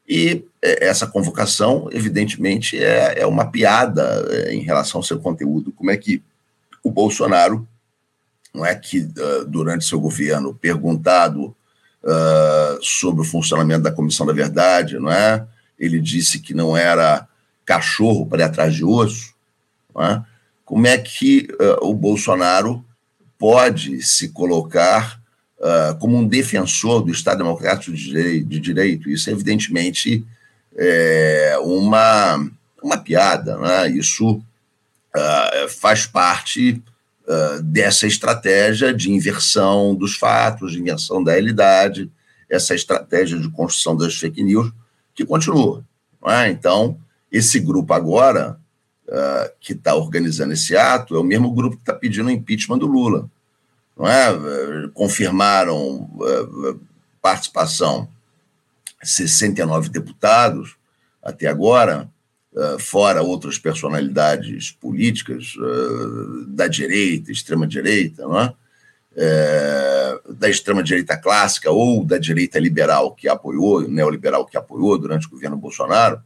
e 0.08 0.42
essa 0.62 1.06
convocação, 1.06 1.90
evidentemente, 1.92 2.82
é, 2.82 3.20
é 3.20 3.26
uma 3.26 3.50
piada 3.50 4.26
em 4.50 4.62
relação 4.62 5.00
ao 5.00 5.04
seu 5.04 5.20
conteúdo. 5.20 5.70
Como 5.70 5.90
é 5.90 5.98
que 5.98 6.22
o 6.82 6.90
Bolsonaro 6.90 7.68
não 8.58 8.66
é 8.66 8.74
que 8.74 8.98
uh, 8.98 9.44
durante 9.46 9.84
seu 9.84 10.00
governo, 10.00 10.52
perguntado 10.52 11.54
uh, 12.02 12.82
sobre 12.82 13.20
o 13.22 13.24
funcionamento 13.24 13.84
da 13.84 13.92
Comissão 13.92 14.26
da 14.26 14.32
Verdade, 14.32 14.98
não 14.98 15.12
é? 15.12 15.46
Ele 15.78 16.00
disse 16.00 16.40
que 16.40 16.52
não 16.52 16.76
era 16.76 17.28
cachorro 17.64 18.26
para 18.26 18.42
ir 18.42 18.46
atrás 18.46 18.74
de 18.74 18.84
osso. 18.84 19.32
Não 19.94 20.04
é? 20.04 20.24
Como 20.64 20.86
é 20.88 20.98
que 20.98 21.46
uh, 21.52 21.88
o 21.88 21.94
Bolsonaro 21.94 22.84
pode 23.38 24.02
se 24.02 24.30
colocar 24.30 25.16
como 25.98 26.16
um 26.16 26.26
defensor 26.26 27.02
do 27.02 27.10
Estado 27.10 27.38
Democrático 27.38 27.96
de 27.96 28.60
Direito? 28.60 29.10
Isso, 29.10 29.28
evidentemente, 29.28 30.24
é 30.76 31.58
uma, 31.60 32.48
uma 32.80 32.96
piada. 32.96 33.56
Não 33.56 33.66
é? 33.66 33.88
Isso 33.88 34.40
faz 35.68 36.06
parte 36.06 36.80
dessa 37.64 38.06
estratégia 38.06 38.94
de 38.94 39.12
inversão 39.12 39.94
dos 39.94 40.16
fatos, 40.16 40.72
de 40.72 40.80
inversão 40.80 41.22
da 41.22 41.32
realidade, 41.32 42.10
essa 42.48 42.74
estratégia 42.74 43.38
de 43.38 43.50
construção 43.50 43.96
das 43.96 44.14
fake 44.14 44.42
news, 44.42 44.72
que 45.14 45.26
continua. 45.26 45.84
É? 46.26 46.48
Então, 46.48 46.98
esse 47.30 47.60
grupo 47.60 47.92
agora, 47.92 48.58
uh, 49.06 49.52
que 49.60 49.72
está 49.72 49.94
organizando 49.94 50.52
esse 50.52 50.76
ato, 50.76 51.14
é 51.14 51.18
o 51.18 51.24
mesmo 51.24 51.52
grupo 51.52 51.76
que 51.76 51.82
está 51.82 51.92
pedindo 51.92 52.28
o 52.28 52.30
impeachment 52.30 52.78
do 52.78 52.86
Lula. 52.86 53.30
É? 54.00 54.88
Confirmaram 54.94 56.08
uh, 56.14 56.80
participação 57.20 58.08
69 59.02 59.88
deputados 59.90 60.76
até 61.22 61.46
agora, 61.46 62.08
fora 62.78 63.22
outras 63.22 63.58
personalidades 63.58 64.72
políticas 64.72 65.54
uh, 65.56 66.46
da 66.46 66.66
direita, 66.66 67.30
extrema-direita, 67.30 68.22
é? 68.22 68.68
é, 69.20 70.20
da 70.28 70.48
extrema-direita 70.48 71.16
clássica 71.16 71.70
ou 71.70 72.04
da 72.04 72.18
direita 72.18 72.58
liberal 72.58 73.14
que 73.14 73.28
apoiou, 73.28 73.88
neoliberal 73.88 74.46
que 74.46 74.56
apoiou 74.56 74.96
durante 74.96 75.26
o 75.26 75.30
governo 75.30 75.56
Bolsonaro. 75.56 76.22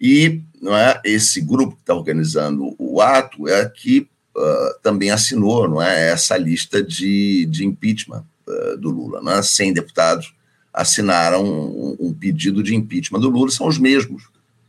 E 0.00 0.42
não 0.60 0.76
é, 0.76 1.00
esse 1.04 1.40
grupo 1.40 1.74
que 1.74 1.82
está 1.82 1.94
organizando 1.94 2.74
o 2.78 3.00
ato 3.00 3.46
é 3.48 3.68
que 3.68 4.08
uh, 4.34 4.80
também 4.82 5.10
assinou 5.10 5.68
não 5.68 5.82
é, 5.82 6.10
essa 6.10 6.36
lista 6.36 6.82
de, 6.82 7.46
de 7.46 7.66
impeachment 7.66 8.24
uh, 8.46 8.76
do 8.78 8.90
Lula. 8.90 9.20
Não 9.20 9.32
é? 9.32 9.42
100 9.42 9.74
deputados 9.74 10.34
assinaram 10.72 11.44
um, 11.44 11.96
um 12.00 12.14
pedido 12.14 12.62
de 12.62 12.74
impeachment 12.74 13.20
do 13.20 13.30
Lula, 13.30 13.50
são 13.50 13.66
os 13.66 13.78
mesmos 13.78 14.24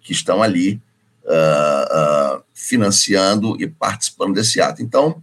que 0.08 0.14
estão 0.14 0.42
ali 0.42 0.82
uh, 1.26 2.38
uh, 2.38 2.44
financiando 2.54 3.62
e 3.62 3.68
participando 3.68 4.36
desse 4.36 4.62
ato. 4.62 4.82
Então, 4.82 5.22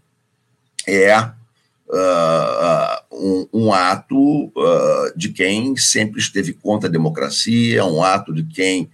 é 0.87 1.19
uh, 1.19 1.33
um, 3.11 3.49
um, 3.51 3.73
ato 3.73 4.53
de 5.17 5.31
quem 5.31 5.75
sempre 5.75 6.21
esteve 6.21 6.53
contra 6.53 6.87
a 6.87 6.93
democracia, 6.93 7.81
é 7.81 7.85
um 7.85 8.05
ato 8.05 8.35
de 8.35 8.45
quem 8.45 8.91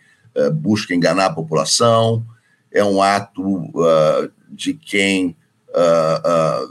busca 0.55 0.95
enganar 0.95 1.27
a 1.27 1.35
população, 1.35 2.25
é 2.71 2.85
um 2.85 3.03
ato 3.03 3.73
de 4.49 4.75
quem 4.75 5.37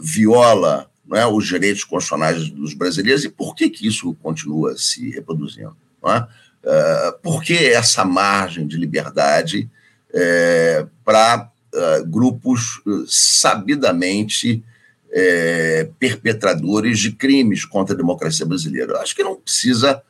viola 0.02 0.90
é, 1.12 1.26
os 1.26 1.46
direitos 1.46 1.84
constitucionais 1.84 2.50
dos 2.50 2.74
brasileiros. 2.74 3.26
E 3.26 3.30
por 3.30 3.54
que, 3.54 3.70
que 3.70 3.86
isso 3.86 4.14
continua 4.22 4.78
se 4.78 5.10
reproduzindo? 5.10 5.76
É? 6.06 6.26
Uh, 6.64 7.18
por 7.24 7.42
que 7.42 7.54
essa 7.54 8.04
margem 8.04 8.68
de 8.68 8.76
liberdade 8.76 9.70
é, 10.14 10.86
para 11.06 11.50
uh, 11.74 11.78
é, 11.78 12.04
grupos 12.04 12.82
uh, 12.86 13.06
sabidamente 13.08 14.64
é, 15.12 15.90
perpetradores 15.98 17.00
de 17.00 17.12
crimes 17.12 17.64
contra 17.64 17.96
a 17.96 17.98
democracia 17.98 18.46
brasileira? 18.46 18.94
Eu 18.94 19.00
acho 19.00 19.16
que 19.16 19.24
não 19.24 19.36
precisa 19.36 20.04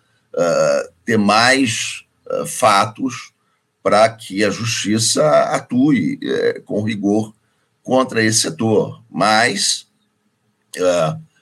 ter 1.05 1.17
mais 1.17 2.05
fatos 2.45 3.33
para 3.81 4.07
que 4.09 4.45
a 4.45 4.51
justiça 4.51 5.27
atue 5.45 6.19
com 6.65 6.83
rigor 6.83 7.33
contra 7.81 8.23
esse 8.23 8.41
setor, 8.41 9.01
mas 9.09 9.87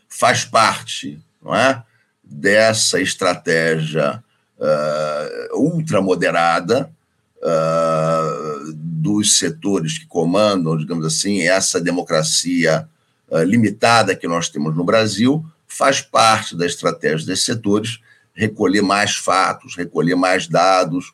faz 0.08 0.46
parte, 0.46 1.20
não 1.44 1.54
é, 1.54 1.84
dessa 2.24 3.02
estratégia 3.02 4.24
uh, 4.60 5.58
ultramoderada 5.58 6.92
uh, 7.38 8.74
dos 8.74 9.38
setores 9.38 9.98
que 9.98 10.06
comandam, 10.06 10.78
digamos 10.78 11.06
assim, 11.06 11.42
essa 11.42 11.80
democracia 11.80 12.88
uh, 13.30 13.44
limitada 13.44 14.16
que 14.16 14.28
nós 14.28 14.50
temos 14.50 14.76
no 14.76 14.84
Brasil, 14.84 15.46
faz 15.68 16.02
parte 16.02 16.56
da 16.56 16.66
estratégia 16.66 17.28
desses 17.28 17.46
setores 17.46 18.00
recolher 18.34 18.82
mais 18.82 19.16
fatos, 19.16 19.76
recolher 19.76 20.16
mais 20.16 20.48
dados, 20.48 21.10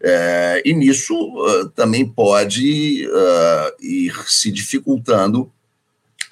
uh, 0.00 0.60
e 0.64 0.72
nisso 0.72 1.14
também 1.74 2.06
pode 2.06 3.08
ir 3.80 4.14
se 4.26 4.50
dificultando 4.52 5.50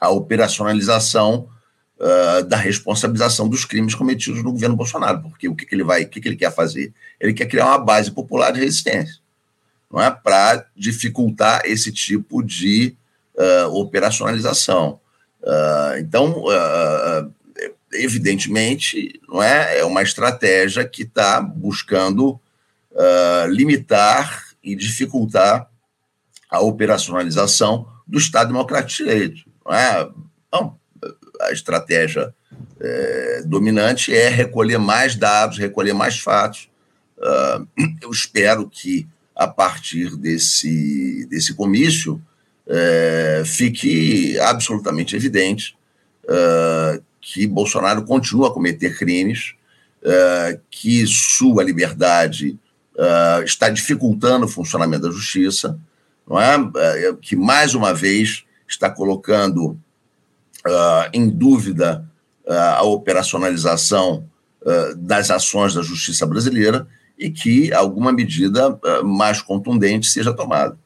a 0.01 0.11
operacionalização 0.11 1.49
uh, 1.99 2.45
da 2.45 2.57
responsabilização 2.57 3.49
dos 3.49 3.65
crimes 3.65 3.95
cometidos 3.95 4.43
no 4.43 4.53
governo 4.53 4.77
Bolsonaro, 4.77 5.23
porque 5.23 5.49
o 5.49 5.55
que, 5.55 5.67
que 5.67 5.75
ele 5.75 5.85
vai, 5.85 6.05
o 6.05 6.09
que, 6.09 6.21
que 6.21 6.29
ele 6.29 6.37
quer 6.37 6.55
fazer? 6.55 6.93
Ele 7.21 7.33
quer 7.33 7.47
criar 7.47 7.67
uma 7.67 7.79
base 7.79 8.11
popular 8.11 8.53
de 8.53 8.61
resistência, 8.61 9.19
não 9.91 10.01
é, 10.01 10.11
para 10.11 10.67
dificultar 10.77 11.63
esse 11.65 11.93
tipo 11.93 12.43
de 12.43 12.95
uh, 13.35 13.75
operacionalização. 13.75 15.01
Uh, 15.43 15.99
então, 15.99 16.45
evidentemente, 17.93 19.21
não 19.29 19.43
é, 19.43 19.79
é 19.79 19.85
uma 19.85 20.03
estratégia 20.03 20.85
que 20.85 21.03
está 21.03 21.41
buscando 21.41 22.41
limitar 23.51 24.45
e 24.65 24.75
dificultar 24.75 25.69
a 26.51 26.61
operacionalização 26.61 27.87
do 28.07 28.19
Estado 28.19 28.49
Democrático 28.49 28.91
de 28.91 28.97
Direito. 29.05 29.51
Não 29.65 29.75
é? 29.75 30.09
Não, 30.53 30.79
a 31.41 31.53
estratégia 31.53 32.35
é, 32.81 33.43
dominante 33.45 34.15
é 34.15 34.29
recolher 34.29 34.79
mais 34.79 35.15
dados, 35.15 35.59
recolher 35.59 35.93
mais 35.93 36.19
fatos. 36.19 36.69
Uh, 37.19 37.67
eu 38.03 38.11
espero 38.11 38.69
que, 38.69 39.07
a 39.35 39.47
partir 39.47 40.17
desse, 40.17 41.27
desse 41.31 41.55
comício, 41.55 42.21
é, 42.69 43.43
fique 43.47 44.39
absolutamente 44.41 45.15
evidente 45.15 45.77
uh, 46.25 47.03
que 47.21 47.47
Bolsonaro 47.47 48.05
continua 48.05 48.49
a 48.49 48.53
cometer 48.53 48.99
crimes 48.99 49.55
uh, 50.03 50.61
que 50.71 51.07
sua 51.07 51.63
liberdade 51.63 52.59
uh, 52.97 53.43
está 53.45 53.69
dificultando 53.69 54.47
o 54.47 54.49
funcionamento 54.49 55.05
da 55.05 55.13
justiça, 55.13 55.79
não 56.29 56.41
é? 56.41 56.57
Que 57.21 57.37
mais 57.37 57.75
uma 57.75 57.95
vez 57.95 58.45
está 58.69 58.91
colocando 58.91 59.79
em 61.13 61.29
dúvida 61.29 62.05
a 62.49 62.83
operacionalização 62.83 64.29
das 64.97 65.31
ações 65.31 65.75
da 65.75 65.83
justiça 65.83 66.27
brasileira 66.27 66.87
e 67.19 67.31
que 67.31 67.73
alguma 67.73 68.13
medida 68.13 68.79
mais 69.05 69.41
contundente 69.41 70.07
seja 70.07 70.33
tomada. 70.33 70.79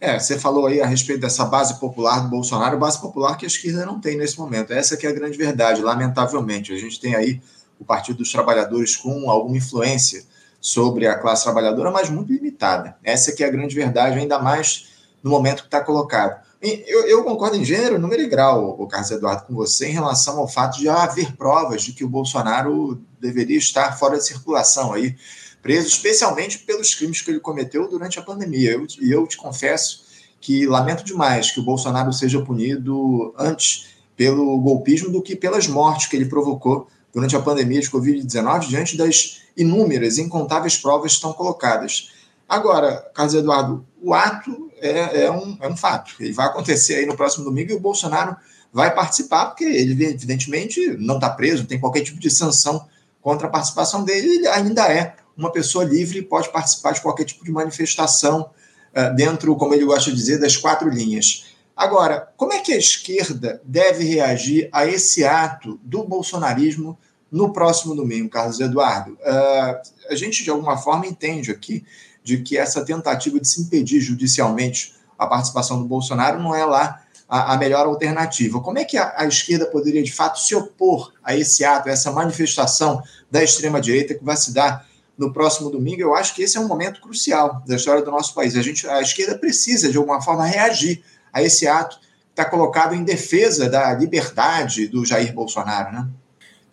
É, 0.00 0.18
você 0.18 0.36
falou 0.36 0.66
aí 0.66 0.80
a 0.80 0.86
respeito 0.86 1.20
dessa 1.20 1.44
base 1.44 1.78
popular 1.78 2.20
do 2.20 2.28
Bolsonaro, 2.28 2.76
base 2.76 3.00
popular 3.00 3.36
que 3.36 3.44
a 3.44 3.48
esquerda 3.48 3.86
não 3.86 4.00
tem 4.00 4.16
nesse 4.16 4.36
momento. 4.36 4.72
Essa 4.72 4.96
que 4.96 5.06
é 5.06 5.10
a 5.10 5.12
grande 5.12 5.38
verdade, 5.38 5.80
lamentavelmente. 5.80 6.72
A 6.72 6.76
gente 6.76 7.00
tem 7.00 7.14
aí 7.14 7.40
o 7.78 7.84
Partido 7.84 8.18
dos 8.18 8.32
Trabalhadores 8.32 8.96
com 8.96 9.30
alguma 9.30 9.56
influência 9.56 10.24
sobre 10.60 11.06
a 11.06 11.16
classe 11.16 11.44
trabalhadora, 11.44 11.92
mas 11.92 12.10
muito 12.10 12.32
limitada. 12.32 12.96
Essa 13.04 13.30
que 13.30 13.44
é 13.44 13.46
a 13.46 13.50
grande 13.50 13.74
verdade, 13.74 14.18
ainda 14.18 14.40
mais 14.40 14.88
no 15.22 15.30
momento 15.30 15.60
que 15.60 15.68
está 15.68 15.80
colocado. 15.80 16.42
Eu, 16.62 17.08
eu, 17.08 17.24
concordo 17.24 17.56
em 17.56 17.64
gênero, 17.64 17.98
número 17.98 18.22
e 18.22 18.28
grau, 18.28 18.76
o 18.78 18.86
Carlos 18.86 19.10
Eduardo, 19.10 19.46
com 19.46 19.54
você, 19.54 19.88
em 19.88 19.92
relação 19.92 20.38
ao 20.38 20.46
fato 20.46 20.78
de 20.78 20.88
haver 20.88 21.36
provas 21.36 21.82
de 21.82 21.92
que 21.92 22.04
o 22.04 22.08
Bolsonaro 22.08 23.02
deveria 23.20 23.58
estar 23.58 23.98
fora 23.98 24.16
de 24.16 24.24
circulação 24.24 24.92
aí, 24.92 25.16
preso, 25.60 25.88
especialmente 25.88 26.58
pelos 26.58 26.94
crimes 26.94 27.20
que 27.20 27.32
ele 27.32 27.40
cometeu 27.40 27.88
durante 27.88 28.20
a 28.20 28.22
pandemia. 28.22 28.70
E 28.70 29.10
eu, 29.10 29.20
eu 29.22 29.26
te 29.26 29.36
confesso 29.36 30.04
que 30.40 30.64
lamento 30.64 31.04
demais 31.04 31.50
que 31.50 31.58
o 31.58 31.64
Bolsonaro 31.64 32.12
seja 32.12 32.40
punido 32.40 33.34
antes 33.36 33.96
pelo 34.16 34.56
golpismo 34.60 35.10
do 35.10 35.20
que 35.20 35.34
pelas 35.34 35.66
mortes 35.66 36.06
que 36.06 36.14
ele 36.14 36.26
provocou 36.26 36.86
durante 37.12 37.34
a 37.34 37.42
pandemia 37.42 37.80
de 37.80 37.90
Covid-19, 37.90 38.68
diante 38.68 38.96
das 38.96 39.42
inúmeras, 39.56 40.16
incontáveis 40.16 40.76
provas 40.76 41.10
que 41.10 41.16
estão 41.16 41.32
colocadas. 41.32 42.12
Agora, 42.48 43.10
Carlos 43.14 43.34
Eduardo, 43.34 43.86
o 44.02 44.12
ato 44.12 44.70
é, 44.80 45.24
é, 45.24 45.30
um, 45.30 45.56
é 45.60 45.68
um 45.68 45.76
fato. 45.76 46.14
Ele 46.20 46.32
vai 46.32 46.46
acontecer 46.46 46.96
aí 46.96 47.06
no 47.06 47.16
próximo 47.16 47.44
domingo 47.44 47.70
e 47.70 47.74
o 47.74 47.80
Bolsonaro 47.80 48.36
vai 48.72 48.92
participar, 48.94 49.46
porque 49.46 49.64
ele, 49.64 49.92
evidentemente, 50.04 50.96
não 50.98 51.16
está 51.16 51.30
preso, 51.30 51.66
tem 51.66 51.78
qualquer 51.78 52.02
tipo 52.02 52.18
de 52.18 52.30
sanção 52.30 52.86
contra 53.20 53.46
a 53.46 53.50
participação 53.50 54.02
dele, 54.02 54.36
ele 54.36 54.48
ainda 54.48 54.92
é 54.92 55.14
uma 55.36 55.52
pessoa 55.52 55.84
livre 55.84 56.18
e 56.18 56.22
pode 56.22 56.50
participar 56.50 56.92
de 56.92 57.00
qualquer 57.00 57.24
tipo 57.24 57.44
de 57.44 57.52
manifestação 57.52 58.50
uh, 58.94 59.14
dentro, 59.14 59.54
como 59.56 59.74
ele 59.74 59.84
gosta 59.84 60.10
de 60.10 60.16
dizer, 60.16 60.40
das 60.40 60.56
quatro 60.56 60.88
linhas. 60.88 61.46
Agora, 61.76 62.32
como 62.36 62.52
é 62.52 62.60
que 62.60 62.72
a 62.72 62.76
esquerda 62.76 63.62
deve 63.64 64.04
reagir 64.04 64.68
a 64.72 64.86
esse 64.86 65.24
ato 65.24 65.78
do 65.82 66.04
bolsonarismo 66.04 66.98
no 67.30 67.52
próximo 67.52 67.94
domingo, 67.94 68.28
Carlos 68.28 68.60
Eduardo? 68.60 69.12
Uh, 69.12 70.10
a 70.10 70.14
gente, 70.14 70.42
de 70.42 70.50
alguma 70.50 70.76
forma, 70.76 71.06
entende 71.06 71.50
aqui 71.50 71.84
de 72.22 72.38
que 72.38 72.56
essa 72.56 72.84
tentativa 72.84 73.38
de 73.40 73.48
se 73.48 73.62
impedir 73.62 74.00
judicialmente 74.00 74.94
a 75.18 75.26
participação 75.26 75.78
do 75.78 75.84
Bolsonaro 75.84 76.42
não 76.42 76.54
é 76.54 76.64
lá 76.64 77.02
a, 77.28 77.54
a 77.54 77.56
melhor 77.56 77.86
alternativa. 77.86 78.60
Como 78.60 78.78
é 78.78 78.84
que 78.84 78.98
a, 78.98 79.14
a, 79.16 79.26
esquerda 79.26 79.64
poderia, 79.66 80.02
de 80.02 80.12
fato, 80.12 80.38
se 80.38 80.54
opor 80.54 81.12
a 81.24 81.34
esse 81.34 81.64
ato, 81.64 81.88
a 81.88 81.92
essa 81.92 82.12
manifestação 82.12 83.02
da 83.30 83.42
extrema-direita 83.42 84.14
que 84.14 84.22
vai 84.22 84.36
se 84.36 84.52
dar 84.52 84.86
no 85.16 85.32
próximo 85.32 85.70
domingo? 85.70 86.02
Eu 86.02 86.14
acho 86.14 86.34
que 86.34 86.42
esse 86.42 86.58
é 86.58 86.60
um 86.60 86.68
momento 86.68 87.00
crucial 87.00 87.62
da 87.66 87.76
história 87.76 88.02
do 88.02 88.10
nosso 88.10 88.34
país. 88.34 88.54
A, 88.54 88.62
gente, 88.62 88.86
a 88.86 89.00
esquerda 89.00 89.38
precisa, 89.38 89.90
de 89.90 89.96
alguma 89.96 90.20
forma, 90.20 90.44
reagir 90.44 91.02
a 91.32 91.42
esse 91.42 91.66
ato 91.66 91.98
que 91.98 92.06
está 92.32 92.44
colocado 92.44 92.94
em 92.94 93.02
defesa 93.02 93.70
da 93.70 93.94
liberdade 93.94 94.86
do 94.86 95.04
Jair 95.04 95.32
Bolsonaro, 95.32 95.92
né? 95.92 96.08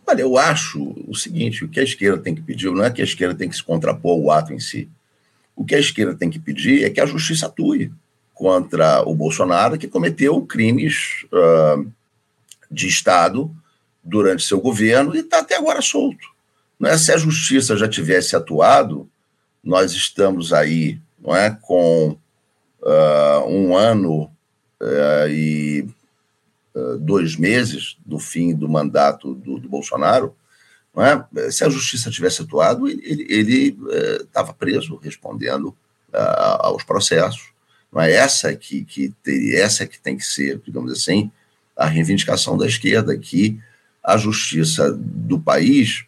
Olha, 0.06 0.24
eu 0.24 0.38
acho 0.38 0.96
o 1.08 1.16
seguinte: 1.16 1.64
o 1.64 1.70
que 1.70 1.80
a 1.80 1.84
esquerda 1.84 2.22
tem 2.22 2.34
que 2.34 2.42
pedir 2.42 2.72
não 2.72 2.84
é 2.84 2.90
que 2.90 3.00
a 3.00 3.06
esquerda 3.06 3.36
tem 3.36 3.48
que 3.48 3.56
se 3.56 3.64
contrapor 3.64 4.20
ao 4.20 4.32
ato 4.32 4.52
em 4.52 4.60
si. 4.60 4.90
O 5.60 5.66
que 5.66 5.76
a 5.76 5.80
esquerda 5.80 6.16
tem 6.16 6.30
que 6.30 6.40
pedir 6.40 6.86
é 6.86 6.90
que 6.90 7.02
a 7.02 7.06
justiça 7.06 7.48
atue 7.48 7.92
contra 8.34 9.02
o 9.02 9.14
Bolsonaro, 9.14 9.78
que 9.78 9.90
cometeu 9.90 10.42
crimes 10.46 11.26
uh, 11.34 11.86
de 12.72 12.88
Estado 12.88 13.54
durante 14.02 14.46
seu 14.46 14.62
governo 14.62 15.14
e 15.14 15.20
está 15.20 15.40
até 15.40 15.58
agora 15.58 15.82
solto. 15.82 16.26
Não 16.80 16.90
é? 16.90 16.98
Se 16.98 17.12
a 17.12 17.18
justiça 17.18 17.76
já 17.76 17.90
tivesse 17.90 18.38
atuado, 18.38 19.06
nós 19.62 19.92
estamos 19.92 20.54
aí 20.54 20.98
não 21.20 21.36
é, 21.36 21.50
com 21.62 22.18
uh, 22.82 23.46
um 23.46 23.76
ano 23.76 24.32
uh, 24.82 25.30
e 25.30 25.86
dois 27.02 27.36
meses 27.36 27.98
do 28.06 28.18
fim 28.18 28.56
do 28.56 28.66
do, 28.70 29.60
do 29.60 29.68
Bolsonaro, 29.68 30.34
é? 31.04 31.52
se 31.52 31.64
a 31.64 31.70
justiça 31.70 32.10
tivesse 32.10 32.42
atuado, 32.42 32.88
ele 32.88 33.78
estava 34.22 34.54
preso, 34.54 35.00
respondendo 35.02 35.76
aos 36.60 36.84
processos. 36.84 37.52
Não 37.92 38.02
é 38.02 38.12
essa 38.12 38.56
que, 38.56 38.84
que 38.84 39.14
teria, 39.24 39.64
essa 39.64 39.86
que 39.86 40.00
tem 40.00 40.18
que 40.18 40.24
ser, 40.24 40.60
digamos 40.66 40.92
assim, 40.92 41.32
a 41.76 41.86
reivindicação 41.86 42.58
da 42.58 42.68
esquerda, 42.68 43.18
que 43.18 43.60
a 44.04 44.18
justiça 44.18 44.92
do 44.92 45.40
país 45.40 46.06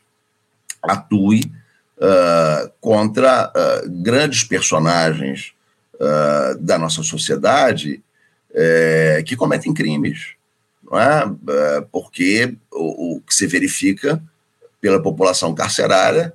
atue 0.81 1.51
uh, 1.97 2.71
contra 2.79 3.49
uh, 3.49 3.89
grandes 3.89 4.43
personagens 4.43 5.53
uh, 5.95 6.57
da 6.59 6.77
nossa 6.77 7.03
sociedade 7.03 8.03
é, 8.53 9.23
que 9.25 9.37
cometem 9.37 9.73
crimes, 9.73 10.33
não 10.83 10.99
é? 10.99 11.23
é? 11.23 11.81
porque 11.89 12.53
o, 12.69 13.15
o, 13.15 13.21
que 13.21 13.33
se 13.33 13.47
verifica 13.47 14.21
pela 14.81 15.01
população 15.01 15.53
carcerária 15.53 16.33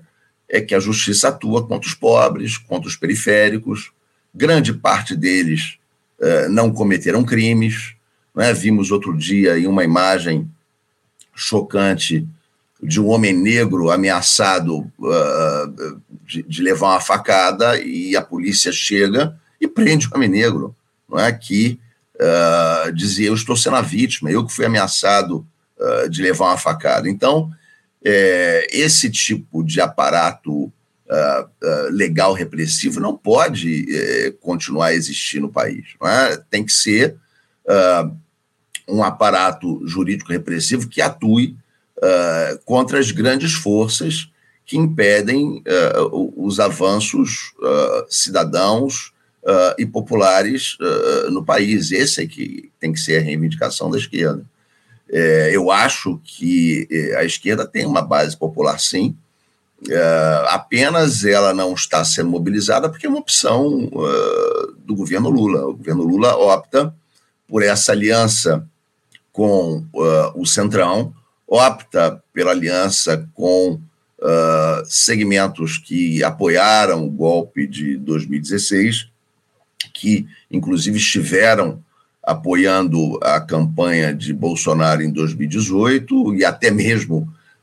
é 0.48 0.60
que 0.60 0.74
a 0.74 0.80
justiça 0.80 1.28
atua 1.28 1.66
contra 1.66 1.88
os 1.88 1.94
pobres, 1.94 2.56
contra 2.56 2.88
os 2.88 2.96
periféricos, 2.96 3.90
grande 4.32 4.72
parte 4.72 5.16
deles 5.16 5.78
é, 6.20 6.48
não 6.48 6.72
cometeram 6.72 7.24
crimes. 7.24 7.94
É? 8.38 8.52
Vimos 8.52 8.90
outro 8.90 9.16
dia 9.16 9.58
em 9.58 9.66
uma 9.66 9.82
imagem 9.82 10.48
chocante 11.34 12.26
de 12.82 13.00
um 13.00 13.08
homem 13.08 13.32
negro 13.32 13.90
ameaçado 13.90 14.78
uh, 14.98 16.00
de, 16.26 16.42
de, 16.42 16.62
levar 16.62 16.88
uma 16.88 17.00
facada 17.00 17.80
e 17.80 18.14
a 18.14 18.22
polícia 18.22 18.70
chega 18.70 19.34
e 19.60 19.66
prende 19.66 20.06
o 20.06 20.10
homem 20.14 20.28
negro, 20.28 20.76
não 21.08 21.18
é? 21.18 21.32
Que 21.32 21.80
uh, 22.16 22.92
dizia: 22.92 23.28
Eu 23.28 23.34
estou 23.34 23.56
sendo 23.56 23.76
a 23.76 23.82
vítima, 23.82 24.30
eu 24.30 24.44
que 24.44 24.52
fui 24.52 24.66
ameaçado 24.66 25.46
uh, 25.78 26.08
de 26.10 26.20
levar 26.22 26.46
uma 26.46 26.58
facada. 26.58 27.08
Então, 27.08 27.50
é, 28.08 28.66
esse 28.70 29.10
tipo 29.10 29.64
de 29.64 29.80
aparato 29.80 30.72
legal 31.92 32.32
repressivo 32.32 32.98
não 32.98 33.16
pode 33.16 33.86
é, 33.88 34.32
continuar 34.40 34.86
a 34.86 34.94
existir 34.94 35.38
no 35.38 35.48
país. 35.48 35.94
É? 36.02 36.36
Tem 36.50 36.64
que 36.64 36.72
ser 36.72 37.16
um 38.88 39.02
aparato 39.02 39.86
jurídico 39.86 40.32
repressivo 40.32 40.88
que 40.88 41.00
atue 41.00 41.56
uh, 41.98 42.58
contra 42.64 42.98
as 42.98 43.10
grandes 43.10 43.52
forças 43.54 44.30
que 44.64 44.76
impedem 44.76 45.62
uh, 45.66 46.34
os 46.36 46.60
avanços 46.60 47.52
uh, 47.58 48.06
cidadãos 48.08 49.12
e 49.78 49.86
populares 49.86 50.76
no 51.30 51.44
país. 51.44 51.92
Esse 51.92 52.20
é 52.20 52.26
que 52.26 52.68
tem 52.80 52.92
que 52.92 52.98
ser 52.98 53.18
a 53.18 53.20
reivindicação 53.22 53.88
da 53.88 53.96
esquerda. 53.96 54.44
É, 55.10 55.50
eu 55.52 55.70
acho 55.70 56.20
que 56.24 56.88
a 57.16 57.24
esquerda 57.24 57.66
tem 57.66 57.86
uma 57.86 58.02
base 58.02 58.36
popular, 58.36 58.78
sim, 58.80 59.16
apenas 60.48 61.24
ela 61.24 61.54
não 61.54 61.74
está 61.74 62.04
sendo 62.04 62.30
mobilizada 62.30 62.88
porque 62.88 63.06
é 63.06 63.08
uma 63.08 63.18
opção 63.18 63.88
do 64.78 64.96
governo 64.96 65.28
Lula. 65.28 65.66
O 65.66 65.74
governo 65.74 66.02
Lula 66.02 66.34
opta 66.34 66.92
por 67.46 67.62
essa 67.62 67.92
aliança 67.92 68.66
com 69.32 69.84
o 70.34 70.46
Centrão, 70.46 71.14
opta 71.46 72.20
pela 72.32 72.50
aliança 72.50 73.28
com 73.34 73.80
uh, 74.18 74.84
segmentos 74.84 75.78
que 75.78 76.22
apoiaram 76.22 77.04
o 77.06 77.10
golpe 77.10 77.66
de 77.66 77.96
2016, 77.98 79.08
que 79.94 80.26
inclusive 80.50 80.98
estiveram 80.98 81.82
apoiando 82.26 83.20
a 83.22 83.40
campanha 83.40 84.12
de 84.12 84.32
Bolsonaro 84.34 85.00
em 85.00 85.12
2018 85.12 86.34
e 86.34 86.44
até 86.44 86.72
mesmo 86.72 87.18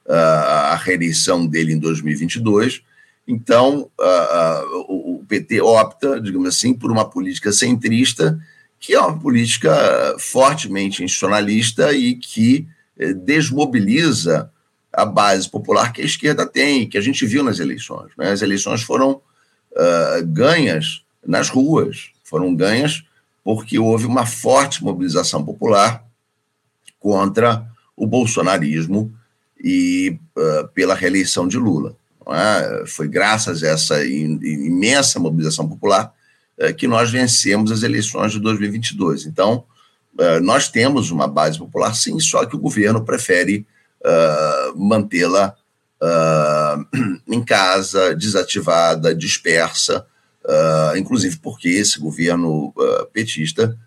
uh, 0.05 0.13
a 0.13 0.75
reeleição 0.75 1.45
dele 1.45 1.73
em 1.73 1.77
2022. 1.77 2.81
Então, 3.27 3.89
uh, 3.99 4.79
o 4.87 5.25
PT 5.27 5.61
opta, 5.61 6.19
digamos 6.21 6.47
assim, 6.47 6.73
por 6.73 6.89
uma 6.89 7.09
política 7.09 7.51
centrista, 7.51 8.39
que 8.79 8.93
é 8.93 8.99
uma 8.99 9.19
política 9.19 10.15
fortemente 10.17 11.03
institucionalista 11.03 11.91
e 11.93 12.15
que 12.15 12.67
eh, 12.99 13.13
desmobiliza 13.13 14.51
a 14.91 15.05
base 15.05 15.49
popular 15.49 15.93
que 15.93 16.01
a 16.01 16.05
esquerda 16.05 16.45
tem, 16.45 16.87
que 16.87 16.97
a 16.97 17.01
gente 17.01 17.25
viu 17.25 17.43
nas 17.45 17.59
eleições. 17.59 18.11
Né? 18.17 18.31
As 18.31 18.41
eleições 18.41 18.83
foram 18.83 19.21
uh, 19.71 20.25
ganhas 20.25 21.05
nas 21.25 21.47
ruas, 21.47 22.09
foram 22.25 22.53
ganhas 22.53 23.05
porque 23.43 23.77
houve 23.77 24.05
uma 24.05 24.25
forte 24.25 24.83
mobilização 24.83 25.43
popular 25.43 26.03
contra 26.99 27.67
o 27.95 28.07
bolsonarismo 28.07 29.13
e 29.61 30.17
uh, 30.37 30.67
pela 30.69 30.95
reeleição 30.95 31.47
de 31.47 31.57
Lula. 31.57 31.95
É? 32.27 32.85
Foi 32.87 33.07
graças 33.07 33.63
a 33.63 33.67
essa 33.67 34.05
imensa 34.05 35.19
mobilização 35.19 35.67
popular 35.67 36.13
uh, 36.57 36.73
que 36.73 36.87
nós 36.87 37.11
vencemos 37.11 37.71
as 37.71 37.83
eleições 37.83 38.31
de 38.31 38.39
2022. 38.39 39.25
Então, 39.25 39.65
uh, 40.17 40.39
nós 40.41 40.69
temos 40.69 41.11
uma 41.11 41.27
base 41.27 41.59
popular, 41.59 41.93
sim, 41.93 42.17
só 42.19 42.45
que 42.45 42.55
o 42.55 42.59
governo 42.59 43.03
prefere 43.03 43.65
mantê-la 44.75 45.55
em 47.25 47.41
casa, 47.41 48.13
desativada, 48.13 49.15
dispersa, 49.15 50.05
inclusive 50.97 51.37
porque 51.37 51.69
esse 51.69 51.99
governo 51.99 52.73
petista 53.13 53.77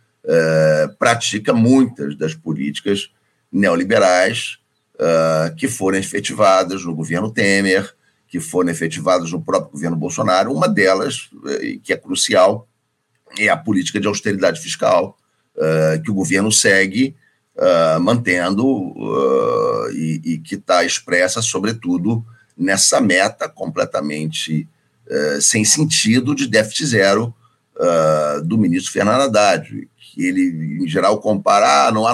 pratica 0.99 1.53
muitas 1.53 2.17
das 2.17 2.35
políticas 2.35 3.11
neoliberais 3.53 4.59
uh, 4.97 5.55
que 5.57 5.69
foram 5.69 5.99
efetivadas 5.99 6.85
no 6.85 6.95
governo 6.95 7.31
Temer, 7.31 7.95
que 8.29 8.41
foram 8.41 8.71
efetivadas 8.71 9.31
no 9.33 9.43
próprio 9.43 9.73
governo 9.73 9.97
Bolsonaro. 9.97 10.53
Uma 10.53 10.69
delas, 10.69 11.31
uh, 11.33 11.81
que 11.83 11.93
é 11.93 11.97
crucial, 11.97 12.69
é 13.39 13.49
a 13.49 13.57
política 13.57 14.01
de 14.01 14.07
austeridade 14.07 14.61
fiscal, 14.61 15.17
uh, 15.57 16.03
que 16.03 16.11
o 16.11 16.15
governo 16.15 16.51
segue 16.51 17.17
mantendo 18.03 18.95
e, 19.95 20.21
e, 20.23 20.39
que 20.39 20.57
está 20.57 20.85
expressa, 20.85 21.41
sobretudo, 21.41 22.23
nessa 22.55 23.01
meta 23.01 23.49
completamente 23.49 24.69
sem 25.41 25.65
sentido 25.65 26.35
de 26.35 26.47
déficit 26.47 26.87
zero 26.87 27.35
do 28.45 28.59
ministro 28.59 28.93
Fernando 28.93 29.23
Haddad, 29.23 29.89
que 29.97 30.25
ele, 30.25 30.83
em 30.83 30.89
geral, 30.89 31.21
compara, 31.21 31.89
ah, 31.89 31.93
não 31.93 32.07
há 32.07 32.13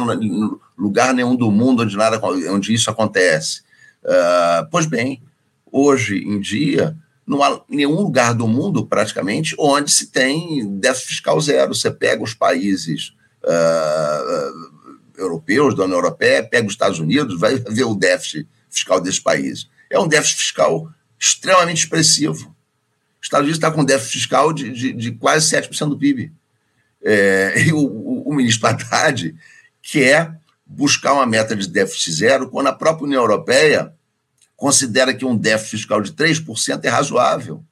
lugar 0.77 1.15
nenhum 1.15 1.37
do 1.37 1.51
mundo 1.51 1.83
onde, 1.83 1.97
nada, 1.97 2.21
onde 2.25 2.75
isso 2.75 2.91
acontece. 2.91 3.63
Uh, 4.03 4.67
pois 4.71 4.87
bem, 4.87 5.23
hoje 5.71 6.19
em 6.19 6.41
dia, 6.41 6.97
não 7.25 7.43
há 7.43 7.63
nenhum 7.69 8.01
lugar 8.01 8.35
do 8.35 8.49
mundo, 8.49 8.85
praticamente, 8.85 9.55
onde 9.59 9.93
se 9.93 10.09
tem 10.09 10.67
déficit 10.79 11.09
fiscal 11.09 11.41
zero. 11.41 11.75
Você 11.75 11.91
pega 11.91 12.23
os 12.23 12.35
países 12.35 13.15
uh, 13.45 14.73
europeus, 15.17 15.77
da 15.77 15.85
União 15.85 15.99
Europeia, 15.99 16.43
pega 16.43 16.67
os 16.67 16.73
Estados 16.73 16.99
Unidos, 16.99 17.39
vai 17.39 17.55
ver 17.57 17.85
o 17.85 17.95
déficit 17.95 18.49
fiscal 18.69 19.01
desses 19.01 19.21
países. 19.21 19.69
É 19.89 20.01
um 20.01 20.09
déficit 20.09 20.39
fiscal 20.39 20.89
extremamente 21.19 21.85
expressivo. 21.85 22.53
Os 23.23 23.27
Estados 23.27 23.45
Unidos 23.45 23.59
está 23.59 23.71
com 23.71 23.85
déficit 23.85 24.13
fiscal 24.19 24.53
de, 24.53 24.73
de, 24.73 24.93
de 24.93 25.13
quase 25.13 25.49
7% 25.57 25.89
do 25.89 25.97
PIB. 25.97 26.33
É, 27.05 27.55
e 27.69 27.73
o, 27.73 27.79
o, 27.79 28.29
o 28.31 28.35
ministro 28.35 28.67
Haddad 28.67 29.33
quer 29.81 30.37
buscar 30.67 31.13
uma 31.13 31.27
meta 31.27 31.55
de 31.55 31.69
déficit 31.69 32.13
zero 32.13 32.51
quando 32.51 32.67
a 32.67 32.73
própria 32.73 33.05
União 33.05 33.23
Europeia 33.23 33.95
considera 34.57 35.15
que 35.15 35.25
um 35.25 35.37
déficit 35.37 35.71
fiscal 35.71 36.01
de 36.01 36.13
3% 36.13 36.85
é 36.85 36.89
razoável. 36.89 37.65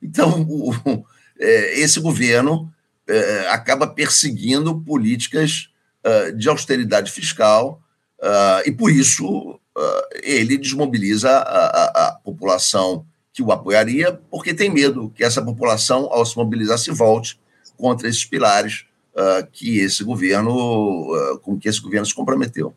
Então, 0.00 0.42
o, 0.48 1.04
é, 1.40 1.80
esse 1.80 1.98
governo 1.98 2.72
é, 3.08 3.48
acaba 3.48 3.88
perseguindo 3.88 4.80
políticas 4.80 5.70
uh, 6.04 6.32
de 6.36 6.48
austeridade 6.48 7.10
fiscal 7.10 7.82
uh, 8.20 8.66
e, 8.66 8.70
por 8.70 8.90
isso, 8.90 9.26
uh, 9.26 10.02
ele 10.22 10.56
desmobiliza 10.56 11.30
a, 11.30 11.66
a, 11.66 12.08
a 12.08 12.12
população 12.12 13.04
que 13.34 13.42
o 13.42 13.50
apoiaria, 13.50 14.18
porque 14.30 14.54
tem 14.54 14.70
medo 14.70 15.12
que 15.12 15.24
essa 15.24 15.42
população, 15.42 16.08
ao 16.12 16.24
se 16.24 16.36
mobilizar, 16.36 16.78
se 16.78 16.92
volte 16.92 17.36
contra 17.76 18.08
esses 18.08 18.24
pilares 18.24 18.84
uh, 19.12 19.44
que 19.50 19.80
esse 19.80 20.04
governo, 20.04 20.52
uh, 20.52 21.38
com 21.40 21.58
que 21.58 21.68
esse 21.68 21.80
governo 21.80 22.06
se 22.06 22.14
comprometeu. 22.14 22.72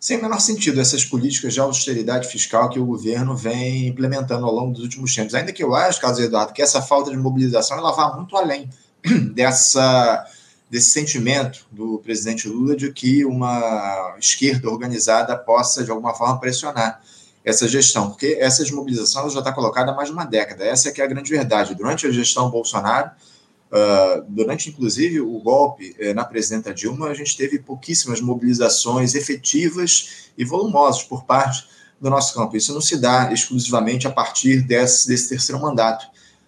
Sem 0.00 0.20
menor 0.20 0.40
sentido 0.40 0.80
essas 0.80 1.04
políticas 1.04 1.52
de 1.52 1.60
austeridade 1.60 2.26
fiscal 2.26 2.70
que 2.70 2.80
o 2.80 2.86
governo 2.86 3.36
vem 3.36 3.86
implementando 3.86 4.46
ao 4.46 4.52
longo 4.52 4.72
dos 4.72 4.82
últimos 4.82 5.14
tempos. 5.14 5.34
Ainda 5.34 5.52
que 5.52 5.62
eu 5.62 5.74
acho, 5.74 6.00
Carlos 6.00 6.18
Eduardo, 6.18 6.54
que 6.54 6.62
essa 6.62 6.80
falta 6.80 7.10
de 7.10 7.16
mobilização 7.18 7.76
ela 7.76 7.92
vá 7.92 8.16
muito 8.16 8.34
além 8.34 8.70
dessa, 9.34 10.26
desse 10.70 10.88
sentimento 10.88 11.66
do 11.70 11.98
presidente 11.98 12.48
Lula 12.48 12.74
de 12.74 12.90
que 12.90 13.26
uma 13.26 14.16
esquerda 14.18 14.70
organizada 14.70 15.36
possa, 15.36 15.84
de 15.84 15.90
alguma 15.90 16.14
forma, 16.14 16.40
pressionar 16.40 16.98
essa 17.44 17.66
gestão, 17.66 18.10
porque 18.10 18.38
essa 18.40 18.62
desmobilização 18.62 19.28
já 19.28 19.40
está 19.40 19.52
colocada 19.52 19.90
há 19.90 19.94
mais 19.94 20.08
de 20.08 20.14
uma 20.14 20.24
década. 20.24 20.64
Essa 20.64 20.88
é 20.88 20.92
que 20.92 21.00
é 21.00 21.04
a 21.04 21.08
grande 21.08 21.30
verdade. 21.30 21.74
Durante 21.74 22.06
a 22.06 22.10
gestão 22.10 22.50
Bolsonaro, 22.50 23.10
Uh, 23.72 24.22
durante, 24.28 24.68
inclusive, 24.68 25.18
o 25.22 25.38
golpe 25.38 25.96
eh, 25.98 26.12
na 26.12 26.26
presidenta 26.26 26.74
Dilma, 26.74 27.08
a 27.08 27.14
gente 27.14 27.34
teve 27.34 27.58
pouquíssimas 27.58 28.20
mobilizações 28.20 29.14
efetivas 29.14 30.30
e 30.36 30.44
volumosas 30.44 31.02
por 31.02 31.24
parte 31.24 31.66
do 31.98 32.10
nosso 32.10 32.34
campo. 32.34 32.54
Isso 32.54 32.74
não 32.74 32.82
se 32.82 32.98
dá 32.98 33.32
exclusivamente 33.32 34.06
a 34.06 34.10
partir 34.10 34.60
desse, 34.60 35.08
desse 35.08 35.30
terceiro 35.30 35.58
mandato 35.58 36.04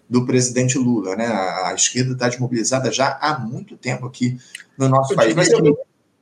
do 0.07 0.27
presidente 0.27 0.77
Lula. 0.77 1.17
Né? 1.17 1.27
A, 1.27 1.69
a 1.71 1.75
esquerda 1.75 2.13
está 2.13 2.29
desmobilizada 2.29 2.93
já 2.93 3.17
há 3.19 3.39
muito 3.39 3.75
tempo 3.75 4.05
aqui 4.05 4.37
no 4.77 4.87
nosso 4.91 5.15
eu 5.15 5.17
país. 5.17 5.35
Mas 5.35 5.49
eu, 5.49 5.79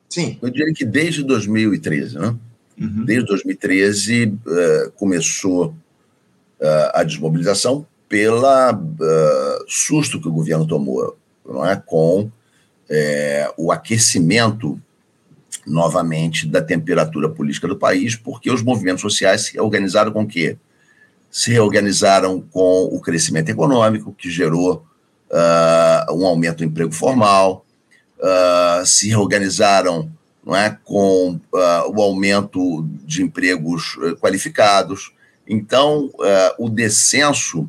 sim. 0.09 0.39
eu 0.41 0.51
diria 0.51 0.73
que 0.73 0.85
desde 0.85 1.25
2013, 1.25 2.17
né? 2.17 2.37
Uhum. 2.79 3.05
Desde 3.05 3.27
2013 3.27 4.27
uh, 4.27 4.51
eh, 4.51 4.91
começou 4.97 5.69
uh, 5.69 6.91
a 6.95 7.03
desmobilização 7.03 7.87
pela 8.09 8.73
uh, 8.75 9.65
susto 9.69 10.21
que 10.21 10.29
o 10.29 10.33
governo 10.33 10.67
tomou, 10.67 11.17
não 11.47 11.65
é, 11.65 11.77
com 11.77 12.31
o 13.57 13.73
aquecimento 13.73 14.79
novamente 15.67 16.47
da 16.47 16.61
temperatura 16.61 17.27
política 17.27 17.67
do 17.67 17.79
país, 17.79 18.15
porque 18.15 18.51
os 18.51 18.63
movimentos 18.63 19.01
sociais 19.01 19.47
se 19.47 19.59
organizaram 19.59 20.13
com 20.13 20.25
o 20.25 20.27
quê? 20.27 20.59
Se 21.31 21.53
reorganizaram 21.53 22.43
com 22.51 22.83
o 22.93 23.01
crescimento 23.01 23.49
econômico, 23.49 24.13
que 24.13 24.31
gerou 24.31 24.85
um 26.11 26.27
aumento 26.27 26.59
do 26.59 26.65
emprego 26.65 26.93
formal, 26.93 27.65
se 28.85 29.09
reorganizaram 29.09 30.13
não 30.45 30.57
é, 30.57 30.77
com 30.85 31.41
uh, 31.53 31.97
o 31.97 32.03
aumento 32.03 32.83
de 33.05 33.23
empregos 33.23 33.97
qualificados. 34.21 35.13
Então, 35.47 36.11
o 36.59 36.69
descenso 36.69 37.69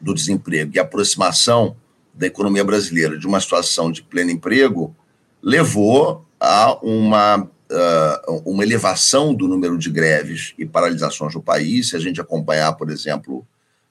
do 0.00 0.14
desemprego 0.14 0.72
e 0.74 0.78
a 0.78 0.82
aproximação 0.82 1.76
da 2.14 2.26
economia 2.26 2.64
brasileira 2.64 3.16
de 3.16 3.26
uma 3.26 3.40
situação 3.40 3.92
de 3.92 4.02
pleno 4.02 4.30
emprego 4.30 4.94
levou 5.42 6.26
a 6.40 6.76
uma, 6.82 7.38
uh, 7.42 8.42
uma 8.44 8.64
elevação 8.64 9.32
do 9.32 9.46
número 9.46 9.78
de 9.78 9.88
greves 9.90 10.52
e 10.58 10.66
paralisações 10.66 11.34
no 11.34 11.42
país. 11.42 11.90
Se 11.90 11.96
a 11.96 12.00
gente 12.00 12.20
acompanhar, 12.20 12.72
por 12.72 12.90
exemplo, 12.90 13.46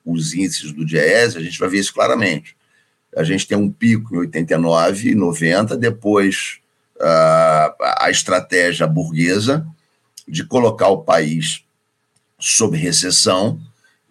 os 0.06 0.34
índices 0.34 0.72
do 0.72 0.86
DIEESE, 0.86 1.38
a 1.38 1.42
gente 1.42 1.60
vai 1.60 1.70
ver 1.70 1.80
isso 1.80 1.94
claramente. 1.94 2.56
A 3.16 3.24
gente 3.24 3.48
tem 3.48 3.58
um 3.58 3.72
pico 3.72 4.14
em 4.14 4.20
89 4.20 5.12
e 5.12 5.16
90, 5.16 5.78
depois 5.78 6.60
uh, 7.00 7.84
a 8.00 8.10
estratégia 8.10 8.88
burguesa 8.88 9.66
de 10.28 10.44
colocar 10.44 10.90
o 10.90 11.04
país 11.04 11.64
sob 12.40 12.78
recessão 12.78 13.60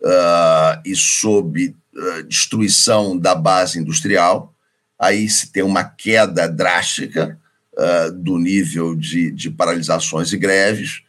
uh, 0.00 0.80
e 0.84 0.94
sob 0.96 1.74
eh, 1.98 2.22
destruição 2.24 3.16
da 3.16 3.34
base 3.34 3.78
industrial, 3.78 4.52
aí 4.98 5.28
se 5.30 5.50
tem 5.50 5.62
uma 5.62 5.82
queda 5.82 6.46
drástica 6.46 7.38
uh, 7.72 8.12
do 8.12 8.36
nível 8.38 8.94
de, 8.94 9.30
de, 9.30 9.50
paralisações 9.50 10.30
e 10.30 10.36
greves, 10.36 11.02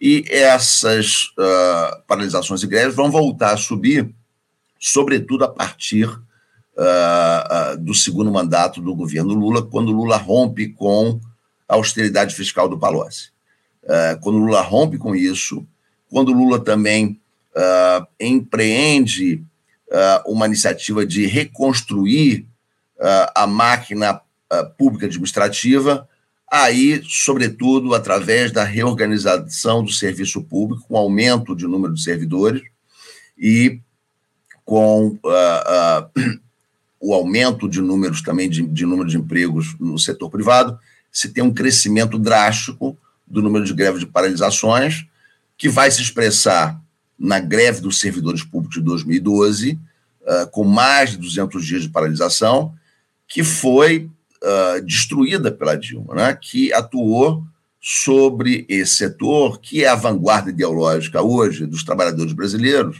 e 0.00 0.24
essas 0.28 1.24
uh, 1.38 2.02
paralisações 2.06 2.62
e 2.62 2.66
greves 2.66 2.94
vão 2.94 3.10
voltar 3.10 3.52
a 3.52 3.58
subir, 3.58 4.08
sobretudo 4.78 5.44
a 5.44 5.48
partir 5.48 6.08
uh, 6.76 7.76
do 7.78 7.94
segundo 7.94 8.30
mandato 8.30 8.80
do 8.80 8.94
governo 8.94 9.34
Lula, 9.34 9.62
quando 9.62 9.92
Lula 9.92 10.16
rompe 10.16 10.68
com 10.68 11.20
a 11.68 11.74
austeridade 11.74 12.34
fiscal 12.34 12.68
do 12.68 12.78
Palocci. 12.78 13.30
quando 14.20 14.38
Lula 14.38 14.60
rompe 14.60 14.98
com 14.98 15.14
isso, 15.14 15.64
quando 16.10 16.32
Lula 16.32 16.58
também 16.58 17.20
empreende 18.18 19.44
uh, 19.90 20.32
uma 20.32 20.46
iniciativa 20.46 21.04
de 21.04 21.26
reconstruir 21.26 22.46
uh, 22.96 23.30
a 23.34 23.46
máquina 23.46 24.14
uh, 24.14 24.70
pública 24.78 25.06
administrativa, 25.06 26.08
aí, 26.50 27.02
sobretudo, 27.04 27.94
através 27.94 28.52
da 28.52 28.64
reorganização 28.64 29.84
do 29.84 29.90
serviço 29.90 30.42
público, 30.42 30.86
com 30.88 30.96
aumento 30.96 31.54
de 31.54 31.66
número 31.66 31.94
de 31.94 32.02
servidores 32.02 32.62
e 33.38 33.80
com 34.64 35.18
o 37.00 37.14
aumento 37.14 37.68
de 37.68 37.80
números 37.80 38.20
também 38.20 38.48
de, 38.48 38.62
de 38.66 38.84
número 38.84 39.08
de 39.08 39.16
empregos 39.16 39.74
no 39.80 39.98
setor 39.98 40.30
privado, 40.30 40.78
se 41.10 41.30
tem 41.30 41.42
um 41.42 41.52
crescimento 41.52 42.18
drástico 42.18 42.96
do 43.26 43.42
número 43.42 43.64
de 43.64 43.72
greves 43.72 44.00
de 44.00 44.06
paralisações, 44.06 45.06
que 45.56 45.68
vai 45.68 45.90
se 45.90 46.02
expressar 46.02 46.80
na 47.18 47.38
greve 47.38 47.80
dos 47.80 48.00
servidores 48.00 48.42
públicos 48.42 48.76
de 48.76 48.82
2012, 48.82 49.78
uh, 50.22 50.50
com 50.50 50.64
mais 50.64 51.10
de 51.10 51.16
200 51.16 51.64
dias 51.64 51.82
de 51.82 51.88
paralisação, 51.88 52.74
que 53.26 53.42
foi 53.42 54.10
uh, 54.42 54.82
destruída 54.82 55.50
pela 55.50 55.76
Dilma, 55.76 56.14
né, 56.14 56.38
que 56.40 56.72
atuou 56.72 57.44
sobre 57.80 58.66
esse 58.68 58.96
setor, 58.96 59.58
que 59.58 59.84
é 59.84 59.88
a 59.88 59.94
vanguarda 59.94 60.50
ideológica 60.50 61.22
hoje 61.22 61.64
dos 61.66 61.82
trabalhadores 61.82 62.32
brasileiros, 62.32 62.98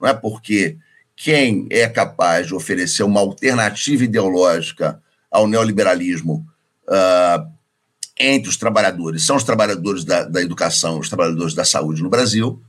não 0.00 0.08
é 0.08 0.14
porque 0.14 0.76
quem 1.22 1.66
é 1.68 1.86
capaz 1.86 2.46
de 2.46 2.54
oferecer 2.54 3.02
uma 3.02 3.20
alternativa 3.20 4.04
ideológica 4.04 5.02
ao 5.30 5.46
neoliberalismo 5.46 6.46
uh, 6.88 7.46
entre 8.18 8.48
os 8.48 8.56
trabalhadores 8.56 9.22
são 9.24 9.36
os 9.36 9.44
trabalhadores 9.44 10.02
da, 10.02 10.24
da 10.24 10.40
educação, 10.40 10.98
os 10.98 11.10
trabalhadores 11.10 11.52
da 11.52 11.62
saúde 11.62 12.02
no 12.02 12.08
Brasil. 12.08 12.62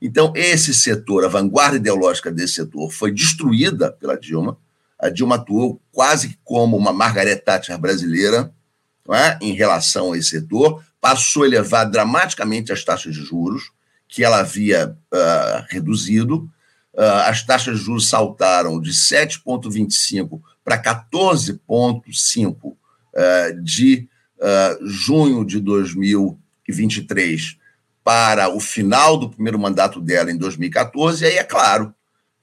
Então, 0.00 0.32
esse 0.34 0.74
setor, 0.74 1.24
a 1.24 1.28
vanguarda 1.28 1.76
ideológica 1.76 2.28
desse 2.32 2.54
setor, 2.54 2.90
foi 2.90 3.12
destruída 3.12 3.92
pela 3.92 4.18
Dilma. 4.18 4.58
A 4.98 5.08
Dilma 5.08 5.36
atuou 5.36 5.80
quase 5.92 6.36
como 6.42 6.76
uma 6.76 6.92
Margaret 6.92 7.36
Thatcher 7.36 7.78
brasileira 7.78 8.52
é? 9.10 9.38
em 9.40 9.52
relação 9.52 10.12
a 10.12 10.18
esse 10.18 10.30
setor, 10.30 10.82
passou 11.00 11.44
a 11.44 11.46
elevar 11.46 11.88
dramaticamente 11.88 12.72
as 12.72 12.82
taxas 12.82 13.14
de 13.14 13.22
juros, 13.22 13.70
que 14.08 14.24
ela 14.24 14.40
havia 14.40 14.96
uh, 15.12 15.66
reduzido, 15.68 16.50
as 16.96 17.42
taxas 17.42 17.78
de 17.78 17.84
juros 17.84 18.08
saltaram 18.08 18.80
de 18.80 18.90
7,25% 18.90 20.40
para 20.64 20.82
14,5% 20.82 22.56
uh, 22.64 22.76
de 23.62 24.08
uh, 24.38 24.86
junho 24.86 25.44
de 25.44 25.60
2023 25.60 27.56
para 28.04 28.48
o 28.48 28.58
final 28.60 29.16
do 29.16 29.30
primeiro 29.30 29.58
mandato 29.58 30.00
dela 30.00 30.30
em 30.30 30.36
2014, 30.36 31.24
e 31.24 31.26
aí 31.28 31.36
é 31.38 31.44
claro 31.44 31.94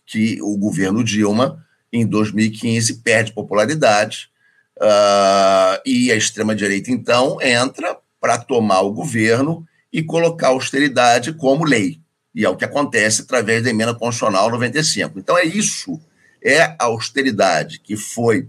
que 0.05 0.41
o 0.41 0.57
governo 0.57 1.03
Dilma, 1.03 1.65
em 1.91 2.05
2015, 2.05 3.01
perde 3.01 3.33
popularidade 3.33 4.29
uh, 4.77 5.81
e 5.85 6.11
a 6.11 6.15
extrema-direita, 6.15 6.91
então, 6.91 7.41
entra 7.41 7.97
para 8.19 8.37
tomar 8.37 8.81
o 8.81 8.93
governo 8.93 9.65
e 9.91 10.01
colocar 10.01 10.47
austeridade 10.49 11.33
como 11.33 11.65
lei. 11.65 11.98
E 12.33 12.45
é 12.45 12.49
o 12.49 12.55
que 12.55 12.65
acontece 12.65 13.21
através 13.21 13.63
da 13.63 13.69
emenda 13.69 13.93
constitucional 13.93 14.49
95. 14.49 15.19
Então, 15.19 15.37
é 15.37 15.45
isso, 15.45 15.99
é 16.43 16.61
a 16.61 16.85
austeridade 16.85 17.79
que 17.79 17.97
foi 17.97 18.41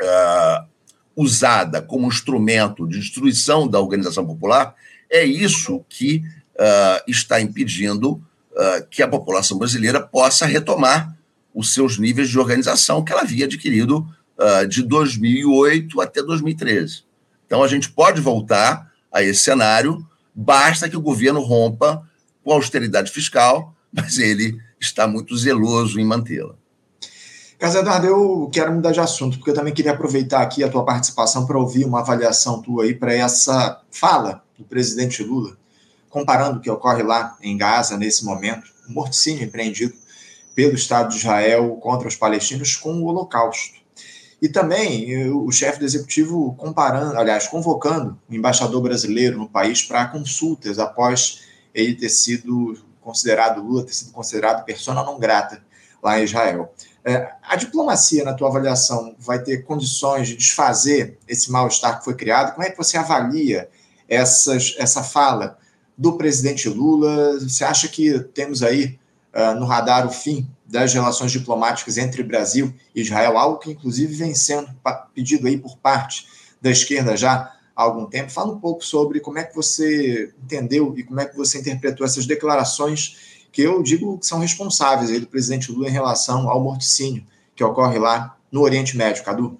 uh, 0.00 0.66
usada 1.14 1.80
como 1.80 2.08
instrumento 2.08 2.86
de 2.86 2.98
destruição 2.98 3.66
da 3.66 3.80
organização 3.80 4.26
popular, 4.26 4.74
é 5.08 5.24
isso 5.24 5.84
que 5.88 6.22
uh, 6.54 7.02
está 7.06 7.40
impedindo 7.40 8.12
uh, 8.12 8.86
que 8.90 9.02
a 9.02 9.08
população 9.08 9.58
brasileira 9.58 10.00
possa 10.00 10.44
retomar 10.44 11.16
os 11.54 11.72
seus 11.72 11.98
níveis 11.98 12.28
de 12.28 12.38
organização 12.38 13.02
que 13.02 13.12
ela 13.12 13.22
havia 13.22 13.46
adquirido 13.46 14.06
de 14.68 14.82
2008 14.82 15.98
até 16.02 16.22
2013. 16.22 17.04
Então, 17.46 17.62
a 17.62 17.68
gente 17.68 17.90
pode 17.90 18.20
voltar 18.20 18.92
a 19.10 19.22
esse 19.22 19.40
cenário, 19.40 20.06
basta 20.34 20.90
que 20.90 20.96
o 20.98 21.00
governo 21.00 21.40
rompa 21.40 22.06
com 22.46 22.52
austeridade 22.52 23.10
fiscal, 23.10 23.74
mas 23.92 24.18
ele 24.18 24.56
está 24.80 25.08
muito 25.08 25.36
zeloso 25.36 25.98
em 25.98 26.04
mantê-la. 26.04 26.54
Carlos 27.58 27.80
Eduardo, 27.80 28.06
eu 28.06 28.50
quero 28.52 28.72
mudar 28.72 28.92
de 28.92 29.00
assunto, 29.00 29.38
porque 29.38 29.50
eu 29.50 29.54
também 29.54 29.74
queria 29.74 29.90
aproveitar 29.90 30.42
aqui 30.42 30.62
a 30.62 30.68
tua 30.68 30.84
participação 30.84 31.44
para 31.44 31.58
ouvir 31.58 31.84
uma 31.84 32.00
avaliação 32.00 32.62
tua 32.62 32.84
aí 32.84 32.94
para 32.94 33.12
essa 33.12 33.82
fala 33.90 34.44
do 34.56 34.64
presidente 34.64 35.24
Lula, 35.24 35.56
comparando 36.08 36.58
o 36.58 36.60
que 36.60 36.70
ocorre 36.70 37.02
lá 37.02 37.36
em 37.42 37.56
Gaza 37.56 37.96
nesse 37.96 38.24
momento, 38.24 38.70
o 38.88 38.92
morticínio 38.92 39.42
empreendido 39.42 39.94
pelo 40.54 40.74
Estado 40.74 41.08
de 41.08 41.16
Israel 41.16 41.76
contra 41.82 42.06
os 42.06 42.14
palestinos 42.14 42.76
com 42.76 42.92
o 42.92 43.06
Holocausto. 43.06 43.74
E 44.40 44.48
também 44.48 45.12
eh, 45.12 45.30
o 45.30 45.50
chefe 45.50 45.80
do 45.80 45.84
executivo 45.84 46.54
comparando, 46.56 47.18
aliás, 47.18 47.48
convocando 47.48 48.20
o 48.28 48.34
embaixador 48.34 48.82
brasileiro 48.82 49.38
no 49.38 49.48
país 49.48 49.82
para 49.82 50.06
consultas 50.06 50.78
após 50.78 51.45
ele 51.82 51.94
ter 51.94 52.08
sido 52.08 52.78
considerado, 53.00 53.62
Lula 53.62 53.84
ter 53.84 53.92
sido 53.92 54.10
considerado 54.10 54.64
persona 54.64 55.04
não 55.04 55.18
grata 55.18 55.62
lá 56.02 56.18
em 56.18 56.24
Israel. 56.24 56.74
É, 57.04 57.30
a 57.42 57.54
diplomacia, 57.54 58.24
na 58.24 58.34
tua 58.34 58.48
avaliação, 58.48 59.14
vai 59.18 59.40
ter 59.40 59.64
condições 59.64 60.26
de 60.28 60.36
desfazer 60.36 61.18
esse 61.28 61.52
mal-estar 61.52 61.98
que 61.98 62.04
foi 62.04 62.14
criado? 62.14 62.54
Como 62.54 62.66
é 62.66 62.70
que 62.70 62.76
você 62.76 62.96
avalia 62.96 63.68
essas, 64.08 64.74
essa 64.78 65.04
fala 65.04 65.56
do 65.96 66.16
presidente 66.16 66.68
Lula? 66.68 67.38
Você 67.38 67.64
acha 67.64 67.86
que 67.86 68.18
temos 68.34 68.62
aí 68.62 68.98
uh, 69.32 69.54
no 69.58 69.66
radar 69.66 70.06
o 70.06 70.10
fim 70.10 70.48
das 70.66 70.92
relações 70.92 71.30
diplomáticas 71.30 71.96
entre 71.96 72.24
Brasil 72.24 72.74
e 72.92 73.02
Israel, 73.02 73.38
algo 73.38 73.58
que 73.58 73.70
inclusive 73.70 74.12
vem 74.12 74.34
sendo 74.34 74.68
pedido 75.14 75.46
aí 75.46 75.56
por 75.56 75.76
parte 75.76 76.26
da 76.60 76.70
esquerda 76.70 77.16
já 77.16 77.55
há 77.76 77.82
algum 77.82 78.06
tempo. 78.06 78.32
Fala 78.32 78.52
um 78.52 78.58
pouco 78.58 78.82
sobre 78.82 79.20
como 79.20 79.38
é 79.38 79.44
que 79.44 79.54
você 79.54 80.32
entendeu 80.42 80.94
e 80.96 81.04
como 81.04 81.20
é 81.20 81.26
que 81.26 81.36
você 81.36 81.58
interpretou 81.58 82.06
essas 82.06 82.24
declarações 82.24 83.46
que 83.52 83.62
eu 83.62 83.82
digo 83.82 84.18
que 84.18 84.26
são 84.26 84.38
responsáveis 84.38 85.10
aí 85.10 85.20
do 85.20 85.26
presidente 85.26 85.70
Lula 85.70 85.88
em 85.88 85.92
relação 85.92 86.48
ao 86.48 86.62
morticínio 86.62 87.24
que 87.54 87.62
ocorre 87.62 87.98
lá 87.98 88.36
no 88.50 88.62
Oriente 88.62 88.96
Médio, 88.96 89.24
Cadu. 89.24 89.58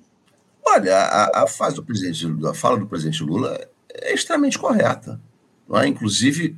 Olha, 0.64 0.96
a, 0.96 1.44
a 1.44 1.46
fase 1.46 1.76
do 1.76 1.84
presidente 1.84 2.26
Lula, 2.26 2.50
a 2.50 2.54
fala 2.54 2.78
do 2.78 2.86
presidente 2.86 3.22
Lula 3.22 3.58
é 3.94 4.12
extremamente 4.12 4.58
correta, 4.58 5.20
não 5.68 5.78
é? 5.78 5.86
inclusive 5.86 6.56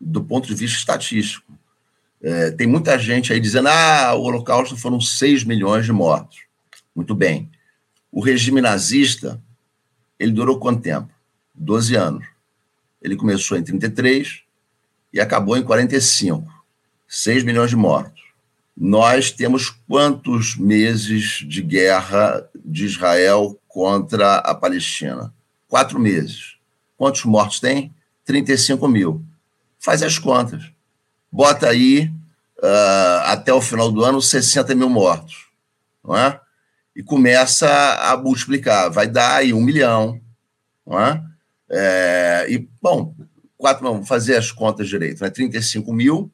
do 0.00 0.22
ponto 0.22 0.48
de 0.48 0.54
vista 0.54 0.78
estatístico. 0.78 1.52
É, 2.20 2.50
tem 2.50 2.66
muita 2.66 2.98
gente 2.98 3.32
aí 3.32 3.38
dizendo 3.38 3.68
ah, 3.68 4.14
o 4.14 4.22
Holocausto 4.22 4.76
foram 4.76 5.00
6 5.00 5.44
milhões 5.44 5.84
de 5.84 5.92
mortos. 5.92 6.40
Muito 6.94 7.14
bem. 7.14 7.50
O 8.10 8.20
regime 8.20 8.60
nazista 8.60 9.40
ele 10.24 10.32
durou 10.32 10.58
quanto 10.58 10.82
tempo? 10.82 11.08
12 11.54 11.94
anos. 11.94 12.26
Ele 13.00 13.14
começou 13.14 13.56
em 13.56 13.62
33 13.62 14.42
e 15.12 15.20
acabou 15.20 15.56
em 15.56 15.62
45. 15.62 16.50
6 17.06 17.44
milhões 17.44 17.70
de 17.70 17.76
mortos. 17.76 18.22
Nós 18.76 19.30
temos 19.30 19.70
quantos 19.86 20.56
meses 20.56 21.44
de 21.46 21.62
guerra 21.62 22.48
de 22.64 22.86
Israel 22.86 23.60
contra 23.68 24.36
a 24.36 24.54
Palestina? 24.54 25.32
Quatro 25.68 26.00
meses. 26.00 26.56
Quantos 26.96 27.24
mortos 27.24 27.60
tem? 27.60 27.94
35 28.24 28.88
mil. 28.88 29.22
Faz 29.78 30.02
as 30.02 30.18
contas. 30.18 30.64
Bota 31.30 31.68
aí, 31.68 32.10
uh, 32.58 33.20
até 33.26 33.52
o 33.52 33.60
final 33.60 33.92
do 33.92 34.02
ano, 34.02 34.20
60 34.22 34.74
mil 34.74 34.88
mortos. 34.88 35.46
Não 36.02 36.16
é? 36.16 36.40
E 36.94 37.02
começa 37.02 37.68
a 37.94 38.16
multiplicar. 38.16 38.90
Vai 38.90 39.06
dar 39.06 39.36
aí 39.36 39.52
um 39.52 39.60
milhão. 39.60 40.20
Não 40.86 41.00
é? 41.00 41.22
É, 41.70 42.46
e, 42.48 42.68
bom, 42.80 43.14
quatro, 43.56 43.82
vamos 43.82 44.06
fazer 44.06 44.36
as 44.36 44.52
contas 44.52 44.88
direito. 44.88 45.22
Né? 45.22 45.30
35 45.30 45.92
mil 45.92 46.30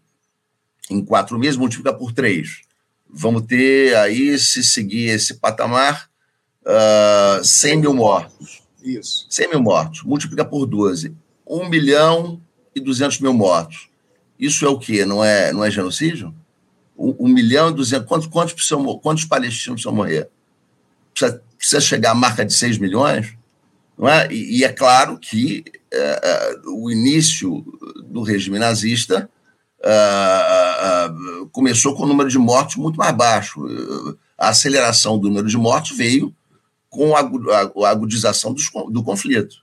em 0.90 1.04
quatro 1.04 1.38
meses, 1.38 1.56
multiplica 1.56 1.94
por 1.94 2.12
três. 2.12 2.62
Vamos 3.08 3.42
ter 3.42 3.94
aí, 3.96 4.36
se 4.38 4.62
seguir 4.62 5.08
esse 5.10 5.34
patamar, 5.34 6.10
uh, 6.66 7.38
ah, 7.38 7.40
100 7.42 7.76
mil 7.76 7.94
mortos. 7.94 8.62
Isso. 8.82 9.26
100 9.30 9.50
mil 9.50 9.62
mortos. 9.62 10.02
Multiplica 10.02 10.44
por 10.44 10.66
12. 10.66 11.14
1 11.46 11.68
milhão 11.68 12.40
e 12.74 12.80
200 12.80 13.20
mil 13.20 13.32
mortos. 13.32 13.88
Isso 14.38 14.64
é 14.64 14.68
o 14.68 14.78
quê? 14.78 15.04
Não 15.04 15.24
é, 15.24 15.52
não 15.52 15.64
é 15.64 15.70
genocídio? 15.70 16.34
1 16.96 17.28
milhão 17.28 17.70
e 17.70 17.74
200. 17.74 18.06
Quantos, 18.06 18.26
quantos, 18.26 18.52
precisam, 18.52 18.84
quantos 18.98 19.24
palestinos 19.24 19.82
precisam 19.82 19.92
morrer? 19.92 20.28
Precisa, 21.12 21.42
precisa 21.56 21.80
chegar 21.80 22.12
à 22.12 22.14
marca 22.14 22.44
de 22.44 22.52
6 22.52 22.78
milhões, 22.78 23.34
não 23.98 24.08
é? 24.08 24.26
E, 24.32 24.58
e 24.58 24.64
é 24.64 24.72
claro 24.72 25.18
que 25.18 25.62
é, 25.92 25.98
é, 25.98 26.60
o 26.66 26.90
início 26.90 27.64
do 28.06 28.22
regime 28.22 28.58
nazista 28.58 29.28
é, 29.84 29.90
é, 29.90 31.10
começou 31.52 31.94
com 31.94 32.04
o 32.04 32.06
número 32.06 32.30
de 32.30 32.38
mortos 32.38 32.76
muito 32.76 32.96
mais 32.96 33.14
baixo. 33.14 33.60
A 34.38 34.48
aceleração 34.48 35.18
do 35.18 35.28
número 35.28 35.48
de 35.48 35.56
mortos 35.56 35.96
veio 35.96 36.34
com 36.88 37.14
a 37.14 37.90
agudização 37.90 38.54
do, 38.54 38.62
do 38.90 39.02
conflito. 39.02 39.56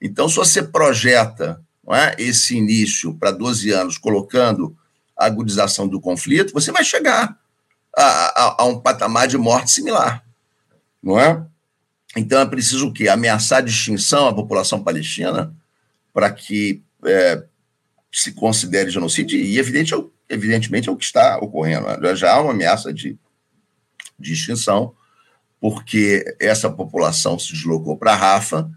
Então, 0.00 0.28
se 0.28 0.36
você 0.36 0.62
projeta 0.62 1.62
é, 1.88 2.14
esse 2.22 2.56
início 2.56 3.14
para 3.14 3.30
12 3.30 3.70
anos, 3.70 3.98
colocando 3.98 4.74
a 5.16 5.26
agudização 5.26 5.86
do 5.86 6.00
conflito, 6.00 6.54
você 6.54 6.72
vai 6.72 6.82
chegar 6.82 7.38
a, 7.96 8.02
a, 8.02 8.62
a 8.62 8.64
um 8.64 8.80
patamar 8.80 9.28
de 9.28 9.36
morte 9.36 9.70
similar 9.70 10.23
não 11.04 11.20
é? 11.20 11.44
Então 12.16 12.40
é 12.40 12.46
preciso 12.46 12.88
o 12.88 12.92
quê? 12.92 13.08
Ameaçar 13.08 13.62
de 13.62 13.70
extinção 13.70 14.26
a 14.26 14.34
população 14.34 14.82
palestina 14.82 15.54
para 16.12 16.30
que 16.30 16.82
é, 17.04 17.44
se 18.10 18.32
considere 18.32 18.90
genocídio, 18.90 19.38
e 19.38 19.58
evidente, 19.58 19.94
é 19.94 19.98
evidentemente 20.28 20.88
é 20.88 20.92
o 20.92 20.96
que 20.96 21.04
está 21.04 21.38
ocorrendo. 21.38 21.86
Né? 21.98 22.16
Já 22.16 22.32
há 22.34 22.40
uma 22.40 22.52
ameaça 22.52 22.92
de, 22.92 23.18
de 24.18 24.32
extinção, 24.32 24.94
porque 25.60 26.24
essa 26.40 26.70
população 26.70 27.38
se 27.38 27.52
deslocou 27.52 27.96
para 27.96 28.14
Rafa 28.14 28.70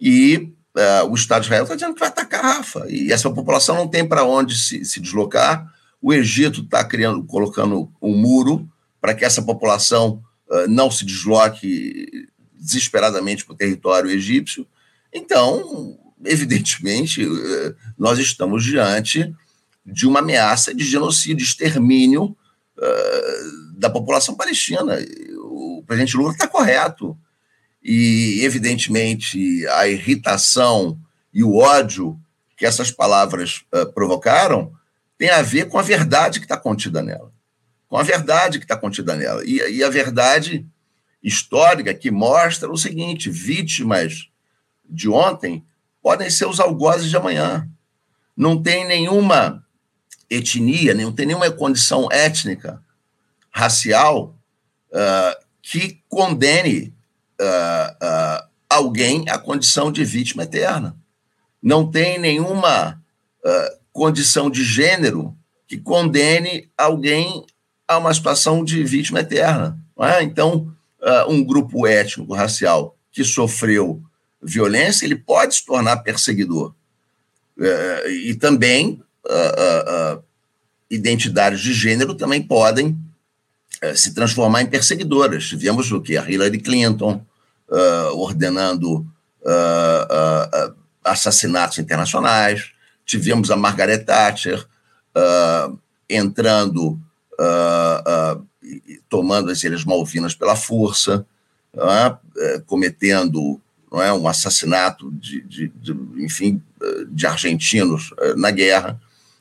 e 0.00 0.52
é, 0.76 1.02
o 1.02 1.14
Estado 1.14 1.42
de 1.42 1.46
Israel 1.48 1.64
está 1.64 1.74
dizendo 1.74 1.94
que 1.94 2.00
vai 2.00 2.08
atacar 2.08 2.42
Rafa, 2.42 2.86
e 2.88 3.12
essa 3.12 3.28
população 3.30 3.74
não 3.74 3.88
tem 3.88 4.06
para 4.06 4.24
onde 4.24 4.56
se, 4.56 4.84
se 4.84 5.00
deslocar. 5.00 5.70
O 6.00 6.14
Egito 6.14 6.60
está 6.62 6.84
criando, 6.84 7.24
colocando 7.24 7.92
um 8.00 8.16
muro 8.16 8.68
para 9.00 9.14
que 9.14 9.24
essa 9.24 9.42
população 9.42 10.22
não 10.68 10.90
se 10.90 11.04
desloque 11.04 12.28
desesperadamente 12.58 13.44
para 13.44 13.54
o 13.54 13.56
território 13.56 14.10
egípcio. 14.10 14.66
Então, 15.12 15.98
evidentemente, 16.24 17.22
eh, 17.22 17.74
nós 17.96 18.18
estamos 18.18 18.64
diante 18.64 19.34
de 19.86 20.06
uma 20.06 20.20
ameaça 20.20 20.74
de 20.74 20.84
genocídio, 20.84 21.38
de 21.38 21.44
extermínio 21.44 22.36
uh, 22.76 23.78
da 23.78 23.88
população 23.88 24.34
palestina. 24.34 24.98
O 25.38 25.82
presidente 25.86 26.14
Lula 26.14 26.32
está 26.32 26.46
correto. 26.46 27.16
E, 27.82 28.40
evidentemente, 28.42 29.66
a 29.68 29.88
irritação 29.88 30.98
e 31.32 31.42
o 31.42 31.56
ódio 31.56 32.20
que 32.54 32.66
essas 32.66 32.90
palavras 32.90 33.64
provocaram 33.94 34.72
tem 35.16 35.30
a 35.30 35.40
ver 35.40 35.68
com 35.68 35.78
a 35.78 35.82
verdade 35.82 36.38
que 36.38 36.44
está 36.44 36.56
contida 36.56 37.02
nela. 37.02 37.32
Com 37.88 37.96
a 37.96 38.02
verdade 38.02 38.58
que 38.58 38.64
está 38.64 38.76
contida 38.76 39.16
nela. 39.16 39.42
E, 39.44 39.56
e 39.76 39.82
a 39.82 39.88
verdade 39.88 40.66
histórica 41.22 41.94
que 41.94 42.10
mostra 42.10 42.70
o 42.70 42.76
seguinte: 42.76 43.30
vítimas 43.30 44.28
de 44.88 45.08
ontem 45.08 45.64
podem 46.02 46.30
ser 46.30 46.46
os 46.46 46.60
algozes 46.60 47.10
de 47.10 47.16
amanhã. 47.16 47.68
Não 48.36 48.62
tem 48.62 48.86
nenhuma 48.86 49.64
etnia, 50.30 50.94
não 50.94 51.12
tem 51.12 51.26
nenhuma 51.26 51.50
condição 51.50 52.08
étnica, 52.10 52.82
racial, 53.50 54.36
uh, 54.90 55.44
que 55.62 56.02
condene 56.08 56.94
uh, 57.40 58.04
uh, 58.04 58.48
alguém 58.68 59.28
à 59.28 59.38
condição 59.38 59.90
de 59.90 60.04
vítima 60.04 60.44
eterna. 60.44 60.96
Não 61.62 61.90
tem 61.90 62.18
nenhuma 62.18 63.02
condição 63.92 64.50
de 64.50 64.62
gênero 64.62 65.36
que 65.66 65.78
condene 65.78 66.70
alguém 66.76 67.46
a 67.88 67.98
uma 67.98 68.12
situação 68.12 68.62
de 68.62 68.84
vítima 68.84 69.20
eterna. 69.20 69.76
É? 69.98 70.22
Então, 70.22 70.72
um 71.26 71.42
grupo 71.42 71.86
étnico, 71.86 72.34
racial, 72.34 72.96
que 73.10 73.24
sofreu 73.24 74.02
violência, 74.40 75.04
ele 75.04 75.16
pode 75.16 75.56
se 75.56 75.66
tornar 75.66 75.96
perseguidor. 75.98 76.74
É, 77.60 78.10
e 78.10 78.34
também 78.36 79.02
uh, 79.26 80.16
uh, 80.16 80.22
identidades 80.88 81.60
de 81.60 81.72
gênero 81.72 82.14
também 82.14 82.40
podem 82.42 82.96
se 83.94 84.12
transformar 84.12 84.62
em 84.62 84.66
perseguidoras. 84.66 85.48
Tivemos 85.48 85.92
o 85.92 86.00
que? 86.00 86.16
A 86.16 86.28
Hillary 86.28 86.58
Clinton 86.58 87.24
ordenando 88.14 89.06
assassinatos 91.04 91.78
internacionais, 91.78 92.72
tivemos 93.06 93.52
a 93.52 93.56
Margaret 93.56 93.98
Thatcher 93.98 94.66
entrando, 96.08 96.98
tomando 99.08 99.50
as 99.50 99.62
Ilhas 99.62 99.84
Malvinas 99.84 100.34
pela 100.34 100.56
força, 100.56 101.26
cometendo 102.66 103.60
não 103.90 104.02
é, 104.02 104.12
um 104.12 104.28
assassinato 104.28 105.10
de, 105.12 105.40
de, 105.42 105.68
de 105.68 105.92
enfim, 106.18 106.62
de 107.10 107.26
argentinos 107.26 108.12
eh, 108.18 108.34
na 108.34 108.50
guerra. 108.50 109.00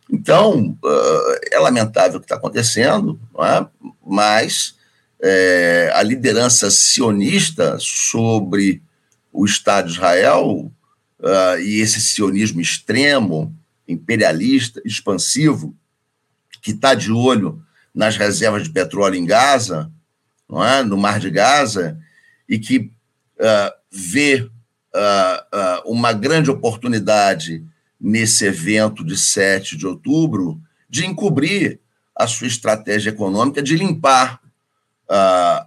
Então, 0.09 0.77
eh, 0.85 1.49
é 1.51 1.59
lamentável 1.59 2.17
o 2.17 2.19
que 2.19 2.25
está 2.25 2.35
acontecendo, 2.35 3.19
é? 3.39 3.65
mas 4.05 4.75
é, 5.21 5.91
a 5.93 6.01
liderança 6.01 6.71
sionista 6.71 7.77
sobre 7.79 8.81
o 9.33 9.45
Estado 9.45 9.87
de 9.87 9.93
Israel 9.93 10.71
uh, 11.19 11.59
e 11.59 11.79
esse 11.79 12.01
sionismo 12.01 12.61
extremo, 12.61 13.53
imperialista, 13.87 14.81
expansivo, 14.83 15.75
que 16.61 16.71
está 16.71 16.95
de 16.95 17.11
olho 17.11 17.61
nas 17.97 18.15
reservas 18.15 18.63
de 18.63 18.69
petróleo 18.69 19.15
em 19.15 19.25
Gaza, 19.25 19.91
não 20.47 20.63
é? 20.63 20.83
no 20.83 20.95
Mar 20.95 21.19
de 21.19 21.31
Gaza, 21.31 21.99
e 22.47 22.59
que 22.59 22.91
uh, 23.39 23.73
vê 23.91 24.41
uh, 24.43 25.81
uh, 25.81 25.91
uma 25.91 26.13
grande 26.13 26.51
oportunidade 26.51 27.65
nesse 27.99 28.45
evento 28.45 29.03
de 29.03 29.17
7 29.17 29.75
de 29.75 29.87
outubro 29.87 30.61
de 30.87 31.07
encobrir 31.07 31.79
a 32.15 32.27
sua 32.27 32.45
estratégia 32.45 33.09
econômica 33.09 33.63
de 33.63 33.75
limpar 33.75 34.39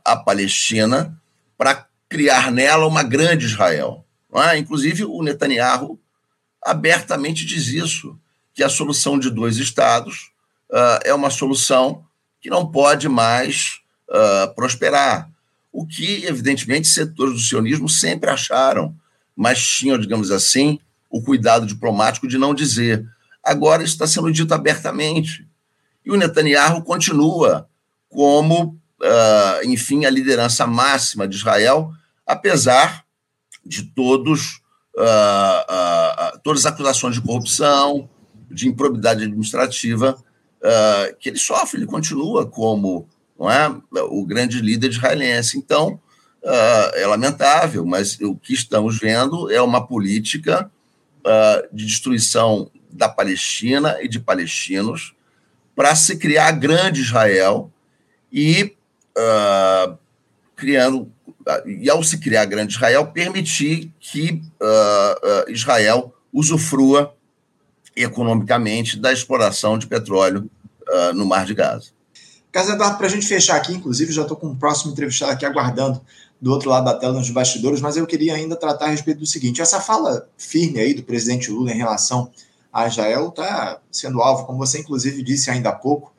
a 0.04 0.16
Palestina 0.16 1.18
para 1.56 1.86
criar 2.08 2.52
nela 2.52 2.86
uma 2.86 3.02
grande 3.02 3.46
Israel. 3.46 4.04
É? 4.34 4.58
Inclusive, 4.58 5.04
o 5.04 5.22
Netanyahu 5.22 5.98
abertamente 6.62 7.46
diz 7.46 7.68
isso, 7.68 8.18
que 8.52 8.62
a 8.62 8.68
solução 8.68 9.18
de 9.18 9.30
dois 9.30 9.56
estados 9.56 10.30
é 11.04 11.14
uma 11.14 11.30
solução 11.30 12.04
que 12.40 12.48
não 12.48 12.70
pode 12.70 13.08
mais 13.08 13.80
uh, 14.08 14.54
prosperar 14.54 15.30
o 15.72 15.86
que, 15.86 16.24
evidentemente, 16.24 16.88
setores 16.88 17.34
do 17.34 17.40
sionismo 17.40 17.88
sempre 17.88 18.30
acharam, 18.30 18.94
mas 19.36 19.64
tinham, 19.64 19.98
digamos 19.98 20.30
assim, 20.30 20.78
o 21.08 21.22
cuidado 21.22 21.66
diplomático 21.66 22.26
de 22.26 22.38
não 22.38 22.54
dizer. 22.54 23.06
Agora 23.42 23.82
está 23.82 24.06
sendo 24.06 24.32
dito 24.32 24.52
abertamente. 24.52 25.46
E 26.04 26.10
o 26.10 26.16
Netanyahu 26.16 26.82
continua 26.82 27.68
como, 28.08 28.76
uh, 29.00 29.64
enfim, 29.64 30.04
a 30.04 30.10
liderança 30.10 30.66
máxima 30.66 31.28
de 31.28 31.36
Israel, 31.36 31.92
apesar 32.26 33.04
de 33.64 33.84
todos 33.84 34.60
uh, 34.96 36.34
uh, 36.34 36.40
todas 36.42 36.66
as 36.66 36.72
acusações 36.72 37.14
de 37.14 37.20
corrupção, 37.20 38.08
de 38.50 38.66
improbidade 38.66 39.24
administrativa 39.24 40.16
que 41.18 41.28
ele 41.28 41.38
sofre. 41.38 41.78
Ele 41.78 41.86
continua 41.86 42.46
como 42.46 43.08
não 43.40 43.50
é? 43.50 43.74
o 44.10 44.26
grande 44.26 44.60
líder 44.60 44.90
israelense. 44.90 45.56
Então, 45.56 45.98
uh, 46.44 46.94
é 46.94 47.06
lamentável, 47.06 47.86
mas 47.86 48.20
o 48.20 48.36
que 48.36 48.52
estamos 48.52 48.98
vendo 48.98 49.50
é 49.50 49.62
uma 49.62 49.86
política 49.86 50.70
uh, 51.20 51.74
de 51.74 51.86
destruição 51.86 52.70
da 52.92 53.08
Palestina 53.08 53.96
e 54.02 54.08
de 54.08 54.20
palestinos 54.20 55.14
para 55.74 55.94
se 55.94 56.18
criar 56.18 56.52
grande 56.52 57.00
Israel 57.00 57.72
e 58.32 58.76
criando 60.56 61.10
e 61.66 61.88
ao 61.88 62.02
se 62.02 62.18
criar 62.18 62.44
grande 62.46 62.74
Israel 62.74 63.06
permitir 63.08 63.90
que 64.00 64.42
Israel 65.48 66.14
usufrua 66.32 67.14
economicamente 67.96 68.98
da 68.98 69.12
exploração 69.12 69.78
de 69.78 69.86
petróleo 69.86 70.50
no 71.14 71.24
Mar 71.24 71.46
de 71.46 71.54
Gaza. 71.54 71.90
Carlos 72.50 72.74
Eduardo, 72.74 72.98
para 72.98 73.06
a 73.06 73.10
gente 73.10 73.26
fechar 73.26 73.56
aqui, 73.56 73.72
inclusive, 73.72 74.12
já 74.12 74.22
estou 74.22 74.36
com 74.36 74.48
o 74.48 74.50
um 74.50 74.56
próximo 74.56 74.90
entrevistado 74.90 75.32
aqui 75.32 75.46
aguardando 75.46 76.00
do 76.40 76.50
outro 76.50 76.70
lado 76.70 76.84
da 76.84 76.94
tela 76.94 77.12
nos 77.12 77.30
bastidores, 77.30 77.80
mas 77.80 77.96
eu 77.96 78.06
queria 78.06 78.34
ainda 78.34 78.56
tratar 78.56 78.86
a 78.86 78.88
respeito 78.88 79.18
do 79.18 79.26
seguinte: 79.26 79.60
essa 79.60 79.80
fala 79.80 80.28
firme 80.36 80.80
aí 80.80 80.94
do 80.94 81.02
presidente 81.02 81.50
Lula 81.50 81.70
em 81.70 81.76
relação 81.76 82.30
a 82.72 82.86
Israel 82.86 83.28
está 83.28 83.80
sendo 83.90 84.20
alvo, 84.22 84.46
como 84.46 84.58
você 84.58 84.80
inclusive 84.80 85.22
disse 85.22 85.50
ainda 85.50 85.68
há 85.68 85.72
pouco, 85.72 86.12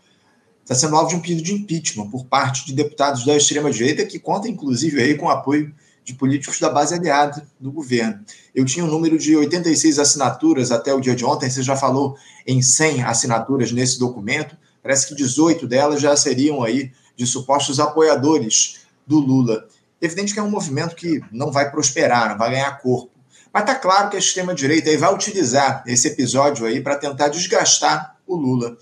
está 0.61 0.75
sendo 0.75 0.95
alvo 0.95 1.09
de 1.09 1.15
um 1.15 1.19
pedido 1.19 1.41
de 1.41 1.53
impeachment 1.53 2.09
por 2.09 2.25
parte 2.25 2.65
de 2.65 2.73
deputados 2.73 3.25
da 3.25 3.35
extrema-direita, 3.35 4.05
que 4.05 4.19
conta 4.19 4.47
inclusive 4.47 5.01
aí 5.01 5.15
com 5.15 5.25
o 5.25 5.29
apoio 5.29 5.73
de 6.03 6.13
políticos 6.13 6.59
da 6.59 6.69
base 6.69 6.93
aliada 6.95 7.47
do 7.59 7.71
governo. 7.71 8.19
Eu 8.53 8.65
tinha 8.65 8.83
um 8.83 8.87
número 8.87 9.17
de 9.17 9.35
86 9.35 9.99
assinaturas 9.99 10.71
até 10.71 10.93
o 10.93 10.99
dia 10.99 11.15
de 11.15 11.23
ontem, 11.23 11.49
você 11.49 11.61
já 11.61 11.75
falou 11.75 12.15
em 12.45 12.61
100 12.61 13.03
assinaturas 13.03 13.71
nesse 13.71 13.99
documento. 13.99 14.57
Parece 14.81 15.07
que 15.07 15.15
18 15.15 15.67
delas 15.67 16.01
já 16.01 16.15
seriam 16.15 16.63
aí 16.63 16.91
de 17.15 17.25
supostos 17.27 17.79
apoiadores 17.79 18.81
do 19.05 19.19
Lula. 19.19 19.67
Evidente 20.01 20.33
que 20.33 20.39
é 20.39 20.43
um 20.43 20.49
movimento 20.49 20.95
que 20.95 21.21
não 21.31 21.51
vai 21.51 21.69
prosperar, 21.69 22.29
não 22.29 22.37
vai 22.37 22.51
ganhar 22.51 22.81
corpo. 22.81 23.11
Mas 23.53 23.63
está 23.63 23.75
claro 23.75 24.09
que 24.09 24.15
a 24.15 24.19
extrema-direita 24.19 24.97
vai 24.97 25.13
utilizar 25.13 25.83
esse 25.85 26.07
episódio 26.07 26.65
aí 26.65 26.81
para 26.81 26.95
tentar 26.95 27.27
desgastar 27.27 28.17
o 28.25 28.35
Lula. 28.35 28.77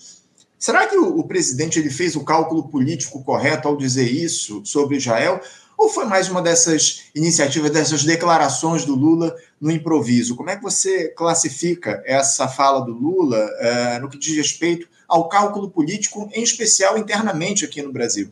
Será 0.58 0.86
que 0.88 0.98
o, 0.98 1.18
o, 1.18 1.24
presidente 1.24 1.80
ele 1.80 1.90
fez 1.90 2.16
o 2.16 2.24
cálculo 2.24 2.68
político 2.68 3.24
correto 3.24 3.68
ao 3.68 3.78
dizer 3.78 4.12
isso 4.12 4.62
sobre 4.66 4.98
Israel? 4.98 5.42
Ou 5.80 5.88
foi 5.88 6.04
mais 6.04 6.28
uma 6.28 6.42
dessas 6.42 7.06
iniciativas, 7.16 7.72
dessas 7.72 8.04
declarações 8.04 8.84
do 8.84 8.94
Lula 8.94 9.34
no 9.62 9.72
improviso? 9.72 10.36
Como 10.36 10.50
é 10.50 10.58
que 10.58 10.62
você 10.62 11.08
classifica 11.08 12.04
essa 12.06 12.50
fala 12.50 12.82
do 12.82 12.92
Lula 12.92 13.38
uh, 13.38 14.02
no 14.02 14.10
que 14.10 14.18
diz 14.18 14.36
respeito 14.36 14.90
ao 15.08 15.30
cálculo 15.30 15.70
político, 15.72 16.30
em 16.34 16.44
especial 16.44 16.98
internamente 16.98 17.64
aqui 17.64 17.82
no 17.82 17.94
Brasil? 17.94 18.30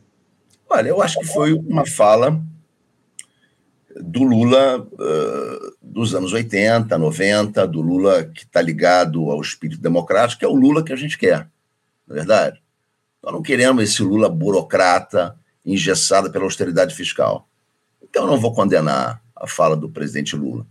Olha, 0.69 0.89
eu 0.89 1.01
acho 1.01 1.17
que 1.21 1.25
foi 1.25 1.53
uma 1.53 1.85
fala 1.85 2.37
do 3.95 4.23
Lula 4.23 4.81
uh, 4.81 5.73
dos 5.81 6.13
anos 6.13 6.33
80, 6.33 6.97
90, 6.97 7.65
do 7.65 7.79
Lula 7.79 8.25
que 8.25 8.43
está 8.43 8.61
ligado 8.61 9.31
ao 9.31 9.39
espírito 9.39 9.81
democrático, 9.81 10.39
que 10.39 10.45
é 10.45 10.49
o 10.49 10.53
Lula 10.53 10.83
que 10.83 10.91
a 10.91 10.97
gente 10.97 11.17
quer, 11.17 11.47
não 12.05 12.13
é 12.13 12.19
verdade? 12.19 12.61
Nós 13.23 13.31
não 13.31 13.41
queremos 13.41 13.81
esse 13.81 14.03
Lula 14.03 14.27
burocrata, 14.27 15.39
engessado 15.73 16.31
pela 16.31 16.45
austeridade 16.45 16.95
fiscal. 16.95 17.47
Então, 18.01 18.23
eu 18.23 18.31
não 18.31 18.39
vou 18.39 18.53
condenar 18.53 19.21
a 19.35 19.47
fala 19.47 19.75
do 19.75 19.89
presidente 19.89 20.35
Lula. 20.35 20.65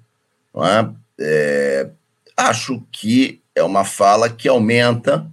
É? 0.57 0.89
É, 1.21 1.91
acho 2.37 2.83
que 2.91 3.41
é 3.55 3.63
uma 3.63 3.85
fala 3.85 4.29
que 4.29 4.49
aumenta 4.49 5.31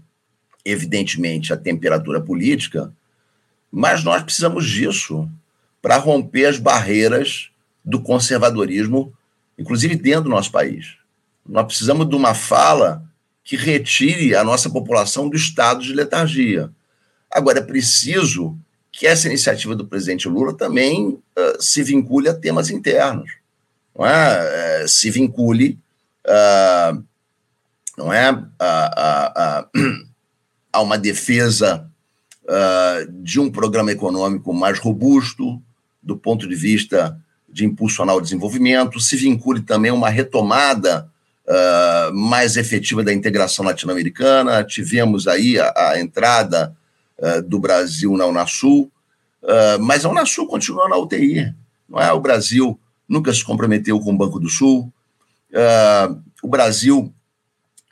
evidentemente, 0.65 1.51
a 1.51 1.57
temperatura 1.57 2.21
política, 2.21 2.91
mas 3.71 4.03
nós 4.03 4.23
precisamos 4.23 4.65
disso 4.65 5.29
para 5.81 5.97
romper 5.97 6.45
as 6.45 6.57
barreiras 6.57 7.49
do 7.83 7.99
conservadorismo, 8.01 9.13
inclusive 9.57 9.95
dentro 9.95 10.23
do 10.23 10.29
nosso 10.29 10.51
país. 10.51 10.95
Nós 11.45 11.65
precisamos 11.65 12.07
de 12.07 12.15
uma 12.15 12.33
fala 12.33 13.03
que 13.43 13.57
retire 13.57 14.35
a 14.35 14.43
nossa 14.43 14.69
população 14.69 15.27
do 15.27 15.35
estado 15.35 15.83
de 15.83 15.91
letargia. 15.91 16.71
Agora, 17.29 17.59
é 17.59 17.63
preciso 17.63 18.57
que 18.93 19.07
essa 19.07 19.27
iniciativa 19.27 19.75
do 19.75 19.87
presidente 19.87 20.29
Lula 20.29 20.53
também 20.53 21.07
uh, 21.09 21.59
se 21.59 21.81
vincule 21.81 22.29
a 22.29 22.33
temas 22.33 22.69
internos, 22.69 23.31
não 23.97 24.05
é? 24.05 24.83
Uh, 24.83 24.87
se 24.87 25.09
vincule, 25.09 25.79
uh, 26.27 27.03
não 27.97 28.13
é, 28.13 28.29
a, 28.59 29.67
a, 30.71 30.81
uma 30.81 30.97
defesa 30.97 31.89
de 33.21 33.39
um 33.39 33.49
programa 33.49 33.91
econômico 33.91 34.51
mais 34.51 34.77
robusto 34.77 35.61
do 36.01 36.17
ponto 36.17 36.45
de 36.47 36.55
vista 36.55 37.17
de 37.47 37.63
impulsionar 37.63 38.15
o 38.15 38.21
desenvolvimento, 38.21 38.99
se 38.99 39.15
vincule 39.15 39.61
também 39.61 39.91
a 39.91 39.93
uma 39.93 40.09
retomada 40.09 41.07
mais 42.11 42.57
efetiva 42.57 43.03
da 43.03 43.13
integração 43.13 43.63
latino-americana. 43.63 44.63
Tivemos 44.63 45.27
aí 45.27 45.57
a, 45.57 45.71
a 45.91 45.99
entrada 46.01 46.75
uh, 47.19 47.41
do 47.41 47.59
Brasil 47.59 48.15
na 48.17 48.25
Unasul, 48.25 48.91
uh, 49.41 49.81
mas 49.81 50.05
a 50.05 50.09
Unasul 50.09 50.47
continua 50.47 50.87
na 50.87 50.97
UTI. 50.97 51.53
Não 51.87 51.99
é? 51.99 52.11
O 52.11 52.19
Brasil 52.19 52.79
nunca 53.07 53.33
se 53.33 53.43
comprometeu 53.43 53.99
com 53.99 54.13
o 54.13 54.17
Banco 54.17 54.39
do 54.39 54.49
Sul. 54.49 54.91
o 56.41 56.47
Brasil 56.47 57.13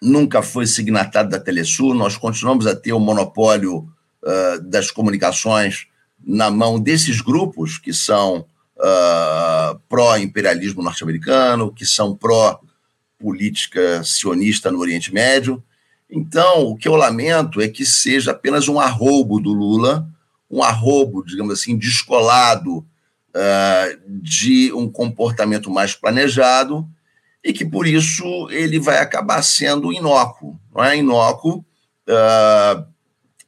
nunca 0.02 0.42
foi 0.42 0.66
signatário 0.66 1.30
da 1.30 1.40
Telesul. 1.40 1.94
Nós 1.94 2.18
continuamos 2.18 2.66
a 2.66 2.76
ter 2.76 2.94
o 2.94 3.00
monopólio 3.00 3.88
das 4.64 4.90
comunicações 4.90 5.86
na 6.26 6.50
mão 6.50 6.80
desses 6.80 7.22
grupos 7.22 7.78
que 7.78 7.94
são 7.94 8.46
uh, 8.78 9.80
pró-imperialismo 9.88 10.82
norte-americano, 10.82 11.72
que 11.72 11.86
são 11.86 12.16
pró 12.16 12.60
política 13.20 14.04
sionista 14.04 14.72
no 14.72 14.80
Oriente 14.80 15.14
Médio. 15.14 15.64
Então, 16.12 16.68
o 16.68 16.76
que 16.76 16.90
eu 16.90 16.96
lamento 16.96 17.62
é 17.62 17.70
que 17.70 17.86
seja 17.86 18.32
apenas 18.32 18.68
um 18.68 18.80
arrobo 18.80 19.40
do 19.40 19.54
Lula, 19.54 20.06
um 20.50 20.62
arrobo, 20.62 21.24
digamos 21.24 21.54
assim, 21.54 21.78
descolado 21.78 22.80
uh, 22.80 24.20
de 24.22 24.74
um 24.74 24.92
comportamento 24.92 25.72
mais 25.72 25.96
planejado 25.96 26.86
e 27.42 27.54
que, 27.54 27.64
por 27.64 27.88
isso, 27.88 28.50
ele 28.52 28.78
vai 28.78 28.98
acabar 28.98 29.42
sendo 29.42 29.94
inócuo. 29.94 30.60
Não 30.76 30.84
é 30.84 30.98
inócuo 30.98 31.66
uh, 32.10 32.86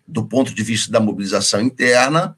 do 0.08 0.24
ponto 0.26 0.56
de 0.56 0.64
vista 0.64 0.90
da 0.90 1.02
mobilização 1.02 1.62
interna 1.62 2.38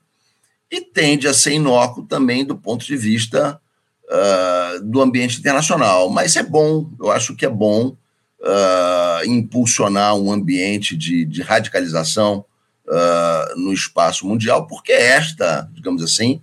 e 0.71 0.81
tende 0.81 1.27
a 1.27 1.33
ser 1.35 1.53
inócuo 1.53 2.03
também 2.03 2.43
do 2.43 2.57
ponto 2.57 2.83
de 2.83 2.97
vista 2.97 3.61
uh, 4.05 4.83
do 4.83 5.01
ambiente 5.01 5.37
internacional. 5.37 6.09
Mas 6.09 6.35
é 6.35 6.41
bom, 6.41 6.89
eu 6.99 7.11
acho 7.11 7.35
que 7.35 7.45
é 7.45 7.49
bom 7.49 7.95
uh, 8.41 9.25
impulsionar 9.25 10.15
um 10.15 10.31
ambiente 10.31 10.95
de, 10.95 11.25
de 11.25 11.41
radicalização 11.41 12.45
uh, 12.87 13.59
no 13.59 13.73
espaço 13.73 14.27
mundial, 14.27 14.67
porque 14.67 14.91
é 14.91 15.07
esta, 15.11 15.69
digamos 15.73 16.03
assim, 16.03 16.41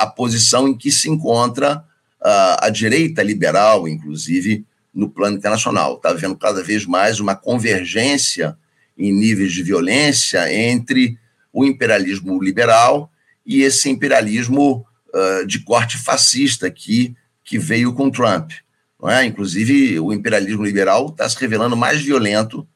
a 0.00 0.06
posição 0.06 0.68
em 0.68 0.76
que 0.76 0.92
se 0.92 1.10
encontra 1.10 1.84
a 2.20 2.68
direita 2.68 3.20
liberal, 3.20 3.88
inclusive, 3.88 4.64
no 4.94 5.08
plano 5.08 5.36
internacional. 5.36 5.96
Está 5.96 6.10
havendo 6.10 6.36
cada 6.36 6.62
vez 6.62 6.86
mais 6.86 7.18
uma 7.18 7.34
convergência 7.34 8.56
em 8.96 9.12
níveis 9.12 9.52
de 9.52 9.62
violência 9.62 10.52
entre 10.52 11.18
o 11.52 11.64
imperialismo 11.64 12.40
liberal 12.42 13.10
e 13.46 13.62
esse 13.62 13.88
imperialismo 13.88 14.84
uh, 15.14 15.46
de 15.46 15.60
corte 15.60 15.96
fascista 15.96 16.70
que, 16.70 17.16
que 17.44 17.58
veio 17.58 17.94
com 17.94 18.10
Trump. 18.10 18.52
Não 19.00 19.08
é? 19.08 19.24
Inclusive, 19.24 19.98
o 20.00 20.12
imperialismo 20.12 20.64
liberal 20.64 21.08
está 21.08 21.28
se 21.28 21.38
revelando 21.38 21.76
mais 21.76 22.00
violento 22.00 22.66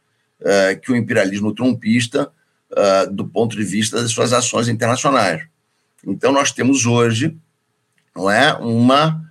uh, 0.41 0.81
que 0.81 0.93
o 0.93 0.97
imperialismo 0.97 1.53
trumpista 1.53 2.31
uh, 2.71 3.13
do 3.13 3.27
ponto 3.27 3.57
de 3.57 3.65
vista 3.65 4.01
das 4.01 4.11
suas 4.11 4.33
ações 4.33 4.69
internacionais. 4.69 5.45
Então, 6.07 6.33
nós 6.33 6.53
temos 6.53 6.87
hoje 6.87 7.37
não 8.15 8.31
é, 8.31 8.53
uma 8.55 9.25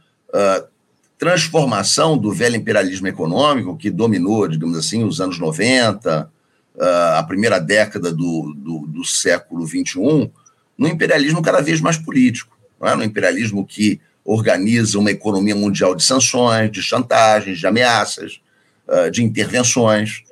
transformação 1.17 2.17
do 2.17 2.31
velho 2.31 2.55
imperialismo 2.55 3.07
econômico 3.07 3.77
que 3.77 3.91
dominou, 3.91 4.47
digamos 4.47 4.77
assim, 4.77 5.03
os 5.03 5.19
anos 5.19 5.37
90, 5.37 6.31
a 6.79 7.23
primeira 7.23 7.59
década 7.59 8.13
do, 8.13 8.55
do, 8.55 8.87
do 8.87 9.03
século 9.03 9.67
XXI, 9.67 10.31
no 10.77 10.87
imperialismo 10.87 11.41
cada 11.41 11.59
vez 11.61 11.81
mais 11.81 11.97
político 11.97 12.57
é? 12.87 12.95
no 12.95 13.03
imperialismo 13.03 13.65
que 13.65 13.99
organiza 14.24 14.99
uma 14.99 15.11
economia 15.11 15.55
mundial 15.55 15.95
de 15.95 16.03
sanções, 16.03 16.72
de 16.72 16.82
chantagens, 16.82 17.59
de 17.59 17.67
ameaças, 17.67 18.39
uh, 18.88 19.09
de 19.09 19.24
intervenções, 19.24 20.24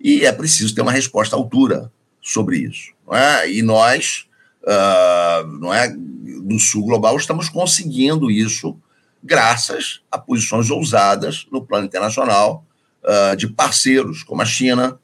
e 0.00 0.24
é 0.24 0.32
preciso 0.32 0.74
ter 0.74 0.82
uma 0.82 0.92
resposta 0.92 1.36
à 1.36 1.38
altura 1.38 1.90
sobre 2.20 2.58
isso. 2.58 2.92
É? 3.12 3.50
E 3.50 3.62
nós, 3.62 4.26
uh, 4.62 5.46
não 5.60 5.72
é, 5.72 5.88
do 5.88 6.58
Sul 6.58 6.84
Global, 6.84 7.16
estamos 7.16 7.48
conseguindo 7.48 8.30
isso 8.30 8.76
graças 9.22 10.00
a 10.10 10.18
posições 10.18 10.70
ousadas 10.70 11.46
no 11.50 11.64
plano 11.64 11.86
internacional 11.86 12.64
uh, 13.02 13.36
de 13.36 13.48
parceiros 13.48 14.22
como 14.22 14.42
a 14.42 14.46
China, 14.46 14.98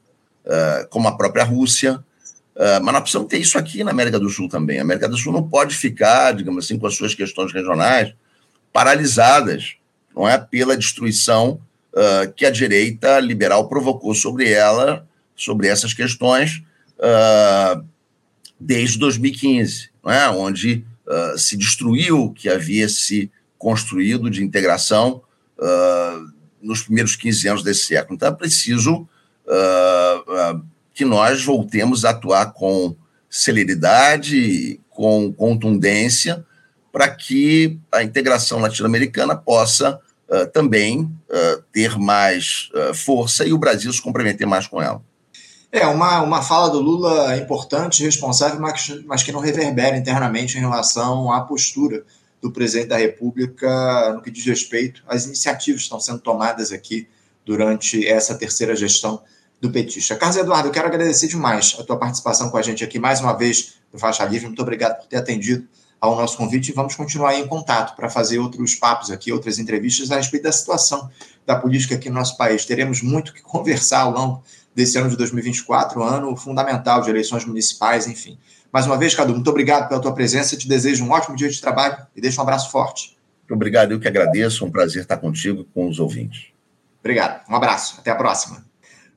como 0.91 1.07
a 1.07 1.17
própria 1.17 1.45
Rússia, 1.45 2.05
mas 2.83 2.93
nós 2.93 3.03
precisamos 3.03 3.29
ter 3.29 3.39
isso 3.39 3.57
aqui 3.57 3.85
na 3.85 3.93
América 3.93 4.19
do 4.19 4.29
Sul 4.29 4.49
também. 4.49 4.81
A 4.81 4.83
América 4.83 5.09
do 5.09 5.17
Sul 5.17 5.33
não 5.33 5.49
pode 5.49 5.73
ficar, 5.77 6.33
digamos 6.35 6.65
assim, 6.65 6.77
com 6.77 6.89
as 6.89 6.97
suas 6.97 7.15
questões 7.15 7.53
regionais 7.53 8.13
paralisadas, 8.73 9.77
não 10.15 10.29
é, 10.29 10.39
pela 10.39 10.77
destruição 10.77 11.61
uh, 11.93 12.33
que 12.33 12.47
a 12.47 12.51
direita 12.51 13.21
liberal 13.21 13.69
provocou 13.69 14.15
sobre 14.15 14.51
ela, 14.51 15.07
sobre 15.37 15.69
essas 15.69 15.93
questões, 15.93 16.63
uh, 16.99 17.85
desde 18.59 18.99
2015, 18.99 19.91
não 20.03 20.13
é, 20.13 20.29
onde 20.31 20.85
se 21.37 21.59
destruiu 21.59 22.23
o 22.23 22.33
que 22.33 22.49
havia 22.49 22.89
se 22.89 23.31
construído 23.59 24.31
de 24.31 24.43
integração 24.43 25.21
nos 26.63 26.81
primeiros 26.81 27.17
15 27.17 27.49
anos 27.49 27.63
desse 27.63 27.85
século. 27.85 28.15
Então 28.15 28.29
é 28.29 28.33
preciso 28.33 29.07
que 30.95 31.05
nós 31.05 31.45
voltemos 31.45 32.05
a 32.05 32.11
atuar 32.11 32.53
com 32.53 32.97
celeridade, 33.29 34.81
com 34.89 35.33
contundência, 35.33 36.47
para 36.93 37.09
que 37.09 37.81
a 37.91 38.03
integração 38.03 38.61
latino-americana 38.61 39.35
possa 39.35 39.99
uh, 40.29 40.47
também 40.53 41.01
uh, 41.01 41.63
ter 41.73 41.99
mais 41.99 42.69
uh, 42.75 42.95
força 42.95 43.47
e 43.47 43.53
o 43.53 43.59
Brasil 43.59 43.91
se 43.91 44.03
comprometer 44.03 44.47
mais 44.47 44.67
com 44.67 44.81
ela. 44.81 45.03
É, 45.73 45.87
uma, 45.87 46.21
uma 46.21 46.43
fala 46.43 46.69
do 46.69 46.79
Lula 46.79 47.35
importante, 47.39 48.05
responsável, 48.05 48.61
mas, 48.61 49.03
mas 49.07 49.23
que 49.23 49.33
não 49.33 49.41
reverbera 49.41 49.97
internamente 49.97 50.59
em 50.59 50.61
relação 50.61 51.33
à 51.33 51.41
postura 51.41 52.05
do 52.43 52.53
presidente 52.53 52.89
da 52.89 52.99
República 52.99 54.13
no 54.13 54.21
que 54.21 54.31
diz 54.31 54.45
respeito 54.45 55.03
às 55.09 55.25
iniciativas 55.25 55.81
que 55.81 55.85
estão 55.85 55.99
sendo 55.99 56.19
tomadas 56.19 56.73
aqui 56.73 57.09
durante 57.47 58.07
essa 58.07 58.35
terceira 58.35 58.77
gestão 58.77 59.23
do 59.63 59.71
petista. 59.71 60.15
Carlos 60.17 60.37
Eduardo, 60.37 60.69
eu 60.69 60.73
quero 60.73 60.89
agradecer 60.89 61.29
demais 61.29 61.77
a 61.79 61.85
tua 61.85 61.97
participação 61.97 62.51
com 62.51 62.59
a 62.59 62.63
gente 62.63 62.85
aqui 62.85 62.99
mais 62.99 63.21
uma 63.21 63.33
vez 63.33 63.77
no 63.93 63.99
Faixa 63.99 64.25
Livre. 64.25 64.49
Muito 64.49 64.61
obrigado 64.61 64.99
por 64.99 65.07
ter 65.07 65.17
atendido 65.17 65.67
ao 66.03 66.17
nosso 66.17 66.37
convite 66.37 66.71
e 66.71 66.75
vamos 66.75 66.97
continuar 66.97 67.37
em 67.37 67.47
contato 67.47 67.95
para 67.95 68.11
fazer 68.11 68.41
outros 68.41 68.75
papos 68.75 69.09
aqui, 69.09 69.31
outras 69.31 69.61
entrevistas 69.61 70.11
a 70.11 70.17
respeito 70.17 70.43
da 70.43 70.51
situação 70.51 71.09
da 71.47 71.55
política 71.55 71.95
aqui 71.95 72.09
no 72.11 72.17
nosso 72.17 72.37
país. 72.37 72.67
Teremos 72.67 73.01
muito 73.01 73.33
que 73.33 73.41
conversar 73.41 74.01
ao 74.01 74.11
longo 74.11 74.43
desse 74.75 74.99
ano 74.99 75.09
de 75.09 75.17
2024, 75.17 76.03
ano 76.03 76.35
fundamental 76.35 77.03
de 77.03 77.09
eleições 77.09 77.45
municipais, 77.45 78.09
enfim. 78.09 78.37
Mais 78.73 78.85
uma 78.85 78.99
vez, 78.99 79.15
Cadu, 79.15 79.33
muito 79.33 79.49
obrigado 79.49 79.89
pela 79.89 80.01
tua 80.01 80.13
presença. 80.13 80.57
Te 80.57 80.67
desejo 80.67 81.05
um 81.05 81.11
ótimo 81.13 81.37
dia 81.37 81.49
de 81.49 81.61
trabalho 81.61 81.97
e 82.17 82.21
deixo 82.21 82.41
um 82.41 82.43
abraço 82.43 82.73
forte. 82.73 83.17
Muito 83.43 83.55
obrigado, 83.55 83.93
eu 83.93 84.01
que 84.01 84.09
agradeço. 84.09 84.65
Um 84.65 84.73
prazer 84.73 85.03
estar 85.03 85.19
contigo 85.19 85.61
e 85.61 85.65
com 85.67 85.89
os 85.89 86.01
ouvintes. 86.01 86.47
Obrigado. 86.99 87.49
Um 87.49 87.55
abraço. 87.55 88.01
Até 88.01 88.11
a 88.11 88.17
próxima. 88.17 88.72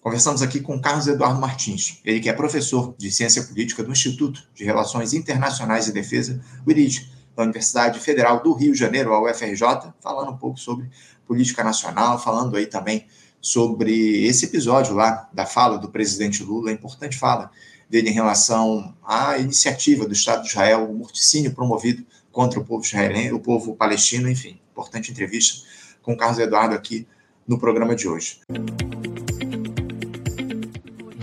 Conversamos 0.05 0.43
aqui 0.43 0.61
com 0.61 0.79
Carlos 0.79 1.07
Eduardo 1.07 1.41
Martins, 1.41 1.99
ele 2.05 2.19
que 2.19 2.29
é 2.29 2.33
professor 2.33 2.93
de 2.95 3.09
Ciência 3.09 3.41
Política 3.41 3.83
do 3.83 3.91
Instituto 3.91 4.47
de 4.53 4.63
Relações 4.63 5.15
Internacionais 5.15 5.87
e 5.87 5.91
Defesa, 5.91 6.39
o 6.63 6.69
IRID, 6.69 7.11
da 7.35 7.41
Universidade 7.41 7.99
Federal 7.99 8.43
do 8.43 8.53
Rio 8.53 8.71
de 8.71 8.77
Janeiro, 8.77 9.15
a 9.15 9.23
UFRJ, 9.23 9.91
falando 9.99 10.29
um 10.29 10.37
pouco 10.37 10.59
sobre 10.59 10.87
política 11.25 11.63
nacional, 11.63 12.21
falando 12.21 12.55
aí 12.55 12.67
também 12.67 13.07
sobre 13.41 14.27
esse 14.27 14.45
episódio 14.45 14.93
lá 14.93 15.27
da 15.33 15.47
fala 15.47 15.79
do 15.79 15.89
presidente 15.89 16.43
Lula, 16.43 16.69
a 16.69 16.73
importante 16.73 17.17
fala 17.17 17.49
dele 17.89 18.11
em 18.11 18.13
relação 18.13 18.95
à 19.03 19.39
iniciativa 19.39 20.05
do 20.05 20.13
Estado 20.13 20.43
de 20.43 20.49
Israel, 20.49 20.87
o 20.87 20.93
morticínio 20.93 21.51
promovido 21.51 22.05
contra 22.31 22.59
o 22.59 22.63
povo 22.63 22.85
israelense, 22.85 23.33
o 23.33 23.39
povo 23.39 23.75
palestino, 23.75 24.29
enfim, 24.29 24.59
importante 24.71 25.09
entrevista 25.09 25.67
com 26.03 26.15
Carlos 26.15 26.37
Eduardo 26.37 26.75
aqui 26.75 27.07
no 27.47 27.57
programa 27.57 27.95
de 27.95 28.07
hoje. 28.07 28.41